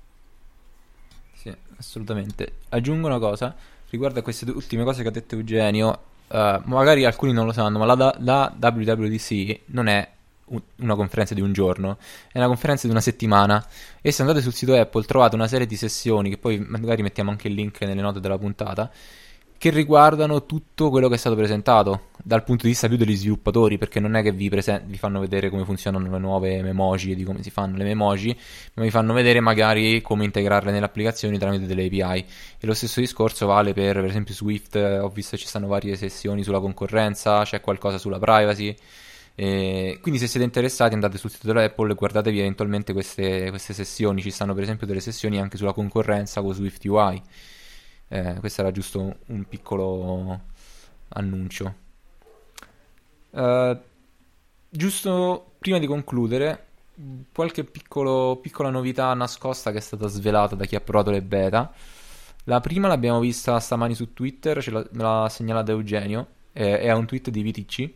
Sì, 1.32 1.52
assolutamente. 1.76 2.52
Aggiungo 2.70 3.06
una 3.06 3.18
cosa 3.18 3.54
riguardo 3.90 4.18
a 4.18 4.22
queste 4.22 4.44
due 4.44 4.54
ultime 4.54 4.84
cose 4.84 5.02
che 5.02 5.08
ha 5.08 5.12
detto 5.12 5.34
Eugenio. 5.36 6.00
eh, 6.30 6.60
magari 6.64 7.04
alcuni 7.06 7.32
non 7.32 7.46
lo 7.46 7.52
sanno, 7.52 7.78
ma 7.78 7.86
la, 7.86 8.14
la 8.18 8.54
WWDC 8.60 9.60
non 9.66 9.86
è 9.86 10.06
una 10.76 10.94
conferenza 10.94 11.34
di 11.34 11.40
un 11.40 11.52
giorno, 11.52 11.98
è 12.32 12.38
una 12.38 12.46
conferenza 12.46 12.86
di 12.86 12.92
una 12.92 13.00
settimana. 13.00 13.64
E 14.00 14.10
se 14.12 14.22
andate 14.22 14.40
sul 14.40 14.54
sito 14.54 14.74
Apple 14.74 15.04
trovate 15.04 15.34
una 15.34 15.48
serie 15.48 15.66
di 15.66 15.76
sessioni, 15.76 16.30
che 16.30 16.38
poi 16.38 16.58
magari 16.58 17.02
mettiamo 17.02 17.30
anche 17.30 17.48
il 17.48 17.54
link 17.54 17.80
nelle 17.82 18.00
note 18.00 18.20
della 18.20 18.38
puntata, 18.38 18.90
che 19.58 19.70
riguardano 19.70 20.46
tutto 20.46 20.88
quello 20.88 21.08
che 21.08 21.16
è 21.16 21.18
stato 21.18 21.34
presentato 21.34 22.10
dal 22.22 22.44
punto 22.44 22.62
di 22.62 22.68
vista 22.68 22.86
più 22.86 22.96
degli 22.96 23.16
sviluppatori, 23.16 23.76
perché 23.76 23.98
non 23.98 24.14
è 24.14 24.22
che 24.22 24.30
vi, 24.30 24.48
presen- 24.48 24.84
vi 24.86 24.96
fanno 24.96 25.18
vedere 25.18 25.50
come 25.50 25.64
funzionano 25.64 26.08
le 26.08 26.18
nuove 26.18 26.62
memoji 26.62 27.10
e 27.10 27.14
di 27.16 27.24
come 27.24 27.42
si 27.42 27.50
fanno 27.50 27.76
le 27.76 27.82
memoji, 27.82 28.38
ma 28.74 28.84
vi 28.84 28.90
fanno 28.90 29.12
vedere 29.12 29.40
magari 29.40 30.00
come 30.00 30.24
integrarle 30.24 30.70
nelle 30.70 30.84
applicazioni 30.84 31.38
tramite 31.38 31.66
delle 31.66 31.86
API. 31.86 32.24
E 32.60 32.66
lo 32.66 32.74
stesso 32.74 33.00
discorso 33.00 33.46
vale 33.46 33.72
per, 33.72 33.96
per 33.96 34.04
esempio, 34.04 34.32
Swift. 34.32 34.76
eh, 34.76 35.00
Ho 35.00 35.08
visto 35.08 35.34
che 35.34 35.42
ci 35.42 35.48
stanno 35.48 35.66
varie 35.66 35.96
sessioni 35.96 36.44
sulla 36.44 36.60
concorrenza, 36.60 37.42
c'è 37.42 37.60
qualcosa 37.60 37.98
sulla 37.98 38.20
privacy. 38.20 38.76
Quindi, 39.40 40.18
se 40.18 40.26
siete 40.26 40.44
interessati, 40.44 40.94
andate 40.94 41.16
sul 41.16 41.30
sito 41.30 41.46
dell'Apple 41.46 41.92
e 41.92 41.94
guardatevi 41.94 42.40
eventualmente 42.40 42.92
queste, 42.92 43.50
queste 43.50 43.72
sessioni. 43.72 44.20
Ci 44.20 44.30
stanno, 44.30 44.52
per 44.52 44.64
esempio, 44.64 44.86
delle 44.86 45.00
sessioni 45.00 45.38
anche 45.38 45.56
sulla 45.56 45.72
concorrenza 45.72 46.40
con 46.42 46.54
Swift 46.54 46.84
UI. 46.84 47.22
Eh, 48.08 48.36
questo 48.40 48.62
era 48.62 48.72
giusto 48.72 49.16
un 49.26 49.44
piccolo 49.44 50.40
annuncio. 51.10 51.74
Eh, 53.30 53.78
giusto 54.68 55.52
prima 55.58 55.78
di 55.78 55.86
concludere, 55.86 56.66
qualche 57.32 57.62
piccolo- 57.62 58.36
piccola 58.42 58.70
novità 58.70 59.14
nascosta 59.14 59.70
che 59.70 59.78
è 59.78 59.80
stata 59.80 60.08
svelata 60.08 60.56
da 60.56 60.64
chi 60.64 60.74
ha 60.74 60.80
provato 60.80 61.10
le 61.10 61.22
beta. 61.22 61.72
La 62.44 62.60
prima 62.60 62.88
l'abbiamo 62.88 63.20
vista 63.20 63.60
stamani 63.60 63.94
su 63.94 64.14
Twitter, 64.14 64.60
ce 64.62 64.70
l'ha, 64.72 64.84
me 64.92 65.02
l'ha 65.02 65.28
segnalata 65.28 65.70
Eugenio, 65.70 66.26
eh, 66.52 66.80
è 66.80 66.92
un 66.92 67.06
tweet 67.06 67.30
di 67.30 67.42
VTC 67.42 67.92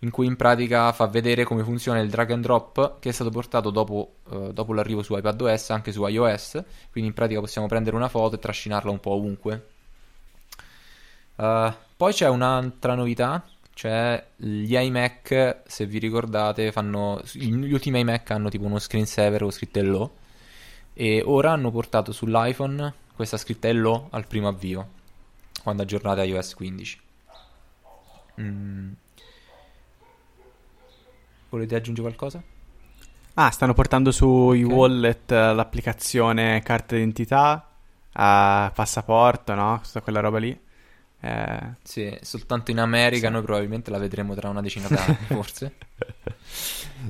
in 0.00 0.10
cui 0.10 0.26
in 0.26 0.36
pratica 0.36 0.92
fa 0.92 1.06
vedere 1.06 1.44
come 1.44 1.62
funziona 1.62 2.00
il 2.00 2.10
drag 2.10 2.32
and 2.32 2.42
drop 2.42 2.98
che 2.98 3.10
è 3.10 3.12
stato 3.12 3.30
portato 3.30 3.70
dopo, 3.70 4.16
eh, 4.30 4.52
dopo 4.52 4.72
l'arrivo 4.72 5.02
su 5.02 5.16
iPadOS 5.16 5.70
anche 5.70 5.92
su 5.92 6.04
iOS, 6.06 6.62
quindi 6.90 7.10
in 7.10 7.14
pratica 7.14 7.40
possiamo 7.40 7.68
prendere 7.68 7.96
una 7.96 8.08
foto 8.08 8.34
e 8.36 8.38
trascinarla 8.38 8.90
un 8.90 9.00
po' 9.00 9.12
ovunque. 9.12 9.66
Uh, 11.36 11.72
poi 11.96 12.12
c'è 12.12 12.28
un'altra 12.28 12.94
novità, 12.94 13.44
cioè 13.74 14.24
gli 14.36 14.74
iMac, 14.74 15.62
se 15.66 15.86
vi 15.86 15.98
ricordate, 15.98 16.72
fanno, 16.72 17.20
gli 17.32 17.72
ultimi 17.72 18.00
iMac 18.00 18.30
hanno 18.32 18.48
tipo 18.48 18.64
uno 18.64 18.78
screensaver 18.78 19.40
con 19.40 19.50
scritto 19.50 19.78
hello 19.78 20.12
e 20.94 21.22
ora 21.24 21.52
hanno 21.52 21.70
portato 21.70 22.12
sull'iPhone 22.12 22.92
questa 23.14 23.36
scritta 23.36 23.68
hello 23.68 24.08
al 24.10 24.26
primo 24.26 24.48
avvio, 24.48 24.88
quando 25.62 25.82
aggiornate 25.82 26.24
iOS 26.24 26.54
15. 26.54 27.00
Mm. 28.40 28.92
Volete 31.52 31.74
aggiungere 31.76 32.08
qualcosa? 32.08 32.42
Ah, 33.34 33.50
stanno 33.50 33.72
portando 33.72 34.10
sui 34.12 34.62
Ok. 34.62 34.70
wallet 34.70 35.30
eh, 35.32 35.54
l'applicazione 35.54 36.60
carta 36.62 36.94
d'identità, 36.94 37.66
eh, 38.08 38.70
passaporto, 38.74 39.54
no? 39.54 39.80
Tutta 39.82 40.00
quella 40.02 40.20
roba 40.20 40.38
lì. 40.38 40.58
Eh, 41.20 41.58
Sì, 41.82 42.16
soltanto 42.22 42.70
in 42.70 42.78
America 42.78 43.28
Sì. 43.28 43.32
noi 43.32 43.42
probabilmente 43.42 43.90
la 43.90 43.98
vedremo 43.98 44.34
tra 44.34 44.48
una 44.50 44.60
decina 44.60 44.88
d'anni, 44.88 45.16
forse. 45.28 45.74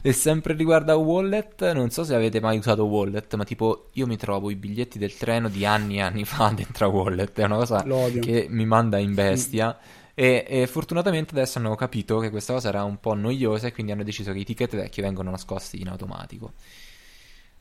E 0.00 0.12
sempre 0.12 0.54
riguardo 0.54 0.92
a 0.92 0.96
Wallet, 0.96 1.72
non 1.72 1.90
so 1.90 2.04
se 2.04 2.14
avete 2.14 2.40
mai 2.40 2.56
usato 2.58 2.84
Wallet, 2.84 3.34
ma 3.34 3.44
tipo 3.44 3.88
io 3.94 4.06
mi 4.06 4.16
trovo 4.16 4.50
i 4.50 4.54
biglietti 4.56 4.98
del 4.98 5.16
treno 5.16 5.48
di 5.48 5.64
anni 5.66 5.96
e 5.96 6.00
anni 6.02 6.24
fa 6.24 6.48
dentro 6.54 6.86
a 6.86 6.88
Wallet, 6.88 7.38
è 7.40 7.44
una 7.44 7.56
cosa 7.56 7.84
Lo 7.84 7.96
odio. 7.96 8.20
che 8.20 8.46
mi 8.48 8.64
manda 8.66 8.98
in 8.98 9.14
bestia. 9.14 9.76
E, 10.14 10.44
e 10.46 10.66
fortunatamente 10.66 11.32
adesso 11.32 11.58
hanno 11.58 11.74
capito 11.74 12.18
che 12.18 12.30
questa 12.30 12.52
cosa 12.52 12.68
era 12.68 12.84
un 12.84 13.00
po' 13.00 13.14
noiosa 13.14 13.68
e 13.68 13.72
quindi 13.72 13.92
hanno 13.92 14.02
deciso 14.02 14.32
che 14.32 14.38
i 14.38 14.44
ticket 14.44 14.74
vecchi 14.76 15.00
vengono 15.00 15.30
nascosti 15.30 15.80
in 15.80 15.88
automatico. 15.88 16.52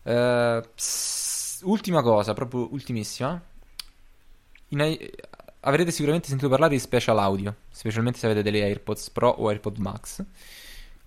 Eh, 0.03 0.61
ps- 0.75 1.61
ultima 1.63 2.01
cosa, 2.01 2.33
proprio 2.33 2.71
ultimissima. 2.71 3.41
In 4.69 4.79
avrete 5.61 5.91
sicuramente 5.91 6.27
sentito 6.27 6.49
parlare 6.49 6.73
di 6.73 6.79
special 6.79 7.19
audio, 7.19 7.55
specialmente 7.69 8.17
se 8.19 8.25
avete 8.25 8.41
delle 8.41 8.63
AirPods 8.63 9.09
Pro 9.11 9.29
o 9.29 9.49
AirPod 9.49 9.77
Max. 9.77 10.23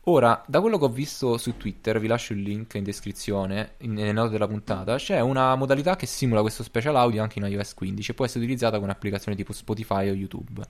Ora, 0.06 0.44
da 0.46 0.60
quello 0.60 0.78
che 0.78 0.84
ho 0.84 0.90
visto 0.90 1.38
su 1.38 1.56
Twitter, 1.56 1.98
vi 1.98 2.06
lascio 2.06 2.34
il 2.34 2.42
link 2.42 2.74
in 2.74 2.84
descrizione, 2.84 3.74
in- 3.78 3.94
nelle 3.94 4.12
note 4.12 4.30
della 4.32 4.46
puntata, 4.46 4.96
c'è 4.96 5.20
una 5.20 5.54
modalità 5.56 5.96
che 5.96 6.06
simula 6.06 6.42
questo 6.42 6.62
special 6.62 6.96
audio 6.96 7.22
anche 7.22 7.38
in 7.38 7.46
iOS 7.46 7.72
15 7.74 8.10
e 8.10 8.14
può 8.14 8.24
essere 8.26 8.40
utilizzata 8.44 8.78
con 8.78 8.90
applicazioni 8.90 9.36
tipo 9.36 9.52
Spotify 9.54 10.10
o 10.10 10.12
YouTube. 10.12 10.62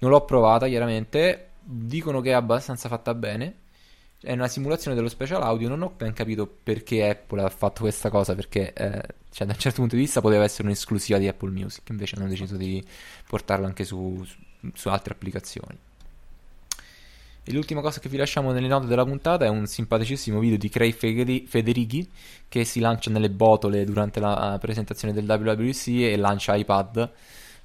Non 0.00 0.10
l'ho 0.10 0.24
provata, 0.24 0.66
chiaramente, 0.66 1.50
dicono 1.62 2.20
che 2.20 2.30
è 2.30 2.32
abbastanza 2.32 2.88
fatta 2.88 3.14
bene. 3.14 3.56
È 4.20 4.32
una 4.32 4.48
simulazione 4.48 4.96
dello 4.96 5.08
special 5.08 5.42
audio, 5.42 5.68
non 5.68 5.82
ho 5.82 5.92
ben 5.96 6.12
capito 6.12 6.46
perché 6.46 7.08
Apple 7.08 7.42
ha 7.42 7.48
fatto 7.48 7.82
questa 7.82 8.10
cosa, 8.10 8.34
perché 8.34 8.72
eh, 8.74 9.02
cioè, 9.30 9.46
da 9.46 9.54
un 9.54 9.58
certo 9.58 9.80
punto 9.80 9.96
di 9.96 10.02
vista 10.02 10.20
poteva 10.20 10.44
essere 10.44 10.64
un'esclusiva 10.64 11.18
di 11.18 11.26
Apple 11.28 11.50
Music, 11.50 11.88
invece 11.88 12.16
hanno 12.16 12.28
deciso 12.28 12.56
di 12.56 12.84
portarla 13.26 13.66
anche 13.66 13.84
su, 13.84 14.22
su- 14.24 14.70
su 14.74 14.88
altre 14.88 15.14
applicazioni. 15.14 15.78
E 17.42 17.52
l'ultima 17.52 17.80
cosa 17.80 18.00
che 18.00 18.10
vi 18.10 18.18
lasciamo 18.18 18.52
nelle 18.52 18.68
note 18.68 18.86
della 18.86 19.04
puntata 19.04 19.46
è 19.46 19.48
un 19.48 19.66
simpaticissimo 19.66 20.38
video 20.38 20.58
di 20.58 20.68
Federi- 20.68 21.46
Federighi 21.46 22.08
che 22.48 22.64
si 22.64 22.80
lancia 22.80 23.10
nelle 23.10 23.30
botole 23.30 23.84
durante 23.84 24.20
la 24.20 24.58
presentazione 24.60 25.14
del 25.14 25.24
WWDC 25.24 25.86
e 25.88 26.16
lancia 26.16 26.54
iPad 26.54 27.10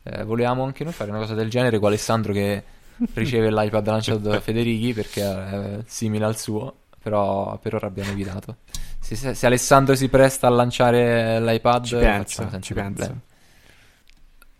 Eh, 0.08 0.24
volevamo 0.24 0.64
anche 0.64 0.84
noi 0.84 0.93
fare 0.93 1.10
una 1.10 1.20
cosa 1.20 1.34
del 1.34 1.49
genere 1.49 1.80
con 1.80 1.88
Alessandro 1.88 2.32
che 2.32 2.64
riceve 3.14 3.51
l'iPad 3.51 3.88
lanciato 3.88 4.20
da 4.20 4.39
Federighi 4.39 4.93
perché 4.93 5.22
è 5.24 5.80
simile 5.88 6.26
al 6.26 6.38
suo, 6.38 6.82
però 7.01 7.58
per 7.58 7.74
ora 7.74 7.88
abbiamo 7.88 8.12
evitato. 8.12 8.58
Se, 8.99 9.16
se, 9.16 9.34
se 9.34 9.45
Alessandro 9.45 9.95
si 9.95 10.08
presta 10.08 10.47
a 10.47 10.51
lanciare 10.51 11.41
l'iPad, 11.41 11.84
Ci 11.84 11.95
penso, 11.95 12.60
ci 12.60 12.74
penso. 12.74 13.20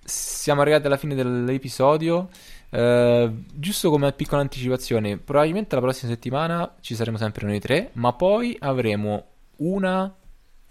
Siamo 0.04 0.62
arrivati 0.62 0.88
alla 0.88 0.98
fine 0.98 1.16
dell'episodio. 1.16 2.30
Eh, 2.70 3.32
giusto 3.54 3.90
come 3.90 4.12
piccola 4.14 4.42
anticipazione, 4.42 5.18
probabilmente 5.18 5.76
la 5.76 5.82
prossima 5.82 6.12
settimana 6.12 6.76
ci 6.82 6.96
saremo 6.96 7.18
sempre 7.18 7.46
noi 7.46 7.60
tre, 7.60 7.92
ma 7.94 8.14
poi 8.14 8.58
avremo 8.60 9.26
una, 9.58 10.14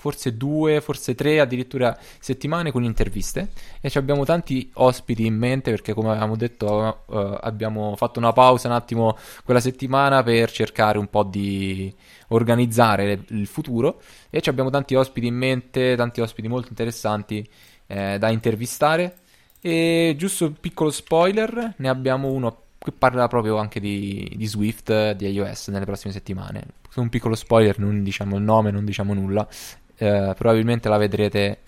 forse 0.05 0.37
due, 0.37 0.83
forse 0.83 1.15
tre 1.15 1.41
addirittura 1.41 1.97
settimane 2.21 2.71
con 2.71 2.85
interviste 2.85 3.49
e 3.81 3.89
ci 3.89 3.97
abbiamo 3.97 4.27
tanti 4.27 4.71
ospiti 4.75 5.25
in 5.25 5.35
mente 5.35 5.71
perché 5.71 5.95
come 5.95 6.11
avevamo 6.11 6.37
detto 6.37 7.05
eh, 7.11 7.39
abbiamo 7.41 7.97
fatto 7.97 8.19
una 8.19 8.35
pausa 8.35 8.69
un 8.69 8.75
attimo 8.75 9.17
quella 9.45 9.61
settimana 9.61 10.23
per 10.23 10.51
cercare 10.51 10.99
un 10.99 11.09
po' 11.09 11.23
di 11.23 11.91
organizzare 12.29 13.25
il 13.29 13.47
futuro 13.47 14.03
e 14.29 14.43
ci 14.43 14.51
abbiamo 14.51 14.69
tanti 14.69 14.95
ospiti 14.95 15.27
in 15.27 15.37
mente, 15.37 15.97
tanti 15.97 16.21
ospiti 16.21 16.49
molto 16.49 16.69
interessanti 16.69 17.49
eh, 17.87 18.19
da 18.19 18.29
intervistare 18.29 19.21
e 19.59 20.15
giusto 20.19 20.45
un 20.45 20.55
piccolo 20.61 20.91
spoiler, 20.91 21.77
ne 21.79 21.89
abbiamo 21.89 22.29
uno 22.29 22.65
che 22.77 22.93
parla 22.93 23.27
proprio 23.29 23.57
anche 23.57 23.81
di, 23.81 24.31
di 24.37 24.45
Swift, 24.45 25.13
di 25.13 25.27
iOS 25.27 25.69
nelle 25.69 25.87
prossime 25.87 26.13
settimane. 26.13 26.63
Un 26.97 27.09
piccolo 27.09 27.35
spoiler, 27.35 27.79
non 27.79 28.03
diciamo 28.03 28.37
il 28.37 28.43
nome, 28.43 28.71
non 28.71 28.85
diciamo 28.85 29.15
nulla. 29.15 29.49
Eh, 29.97 30.35
probabilmente 30.37 30.89
la 30.89 30.97
vedrete 30.97 31.59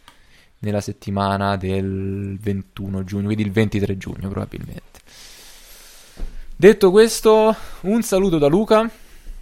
nella 0.61 0.81
settimana 0.81 1.57
del 1.57 2.39
21 2.41 3.05
giugno, 3.05 3.25
quindi 3.27 3.43
il 3.43 3.53
23 3.53 3.97
giugno 3.97 4.29
probabilmente. 4.29 5.01
Detto 6.57 6.91
questo, 6.91 7.55
un 7.83 8.03
saluto 8.03 8.39
da 8.39 8.47
Luca. 8.47 8.91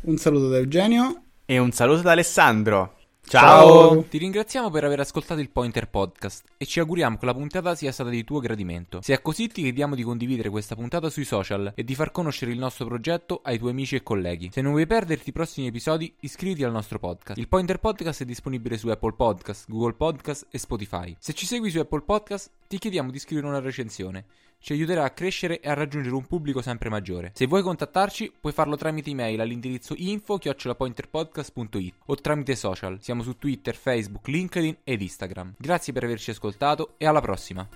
Un 0.00 0.16
saluto 0.16 0.48
da 0.48 0.58
Eugenio. 0.58 1.22
E 1.46 1.58
un 1.58 1.70
saluto 1.72 2.02
da 2.02 2.12
Alessandro. 2.12 2.96
Ciao. 3.26 4.04
Ti 4.04 4.18
ringraziamo 4.18 4.70
per 4.70 4.84
aver 4.84 5.00
ascoltato 5.00 5.40
il 5.40 5.50
Pointer 5.50 5.88
Podcast 5.88 6.44
e 6.56 6.66
ci 6.66 6.78
auguriamo 6.78 7.16
che 7.16 7.26
la 7.26 7.34
puntata 7.34 7.74
sia 7.74 7.90
stata 7.90 8.10
di 8.10 8.22
tuo 8.22 8.38
gradimento. 8.38 9.00
Se 9.02 9.14
è 9.14 9.22
così 9.22 9.48
ti 9.48 9.62
chiediamo 9.62 9.94
di 9.94 10.02
condividere 10.02 10.50
questa 10.50 10.76
puntata 10.76 11.10
sui 11.10 11.24
social 11.24 11.72
e 11.74 11.82
di 11.82 11.94
far 11.94 12.12
conoscere 12.12 12.52
il 12.52 12.58
nostro 12.58 12.86
progetto 12.86 13.40
ai 13.42 13.58
tuoi 13.58 13.70
amici 13.70 13.96
e 13.96 14.02
colleghi. 14.02 14.50
Se 14.52 14.60
non 14.60 14.72
vuoi 14.72 14.86
perderti 14.86 15.30
i 15.30 15.32
prossimi 15.32 15.66
episodi, 15.66 16.14
iscriviti 16.20 16.62
al 16.62 16.72
nostro 16.72 16.98
podcast. 16.98 17.38
Il 17.38 17.48
Pointer 17.48 17.78
Podcast 17.78 18.22
è 18.22 18.26
disponibile 18.26 18.76
su 18.76 18.88
Apple 18.88 19.14
Podcast, 19.14 19.68
Google 19.68 19.94
Podcast 19.94 20.46
e 20.50 20.58
Spotify. 20.58 21.16
Se 21.18 21.32
ci 21.32 21.46
segui 21.46 21.70
su 21.70 21.78
Apple 21.78 22.02
Podcast, 22.02 22.50
ti 22.68 22.78
chiediamo 22.78 23.10
di 23.10 23.18
scrivere 23.18 23.48
una 23.48 23.60
recensione. 23.60 24.26
Ci 24.64 24.72
aiuterà 24.72 25.04
a 25.04 25.10
crescere 25.10 25.60
e 25.60 25.68
a 25.68 25.74
raggiungere 25.74 26.14
un 26.14 26.26
pubblico 26.26 26.62
sempre 26.62 26.88
maggiore. 26.88 27.32
Se 27.34 27.44
vuoi 27.44 27.60
contattarci, 27.60 28.32
puoi 28.40 28.54
farlo 28.54 28.76
tramite 28.76 29.10
email 29.10 29.42
all'indirizzo 29.42 29.92
info-pointerpodcast.it 29.94 31.94
o 32.06 32.14
tramite 32.14 32.56
social. 32.56 32.96
Siamo 33.02 33.22
su 33.22 33.36
Twitter, 33.36 33.76
Facebook, 33.76 34.26
LinkedIn 34.26 34.78
ed 34.82 35.02
Instagram. 35.02 35.56
Grazie 35.58 35.92
per 35.92 36.04
averci 36.04 36.30
ascoltato 36.30 36.94
e 36.96 37.06
alla 37.06 37.20
prossima! 37.20 37.68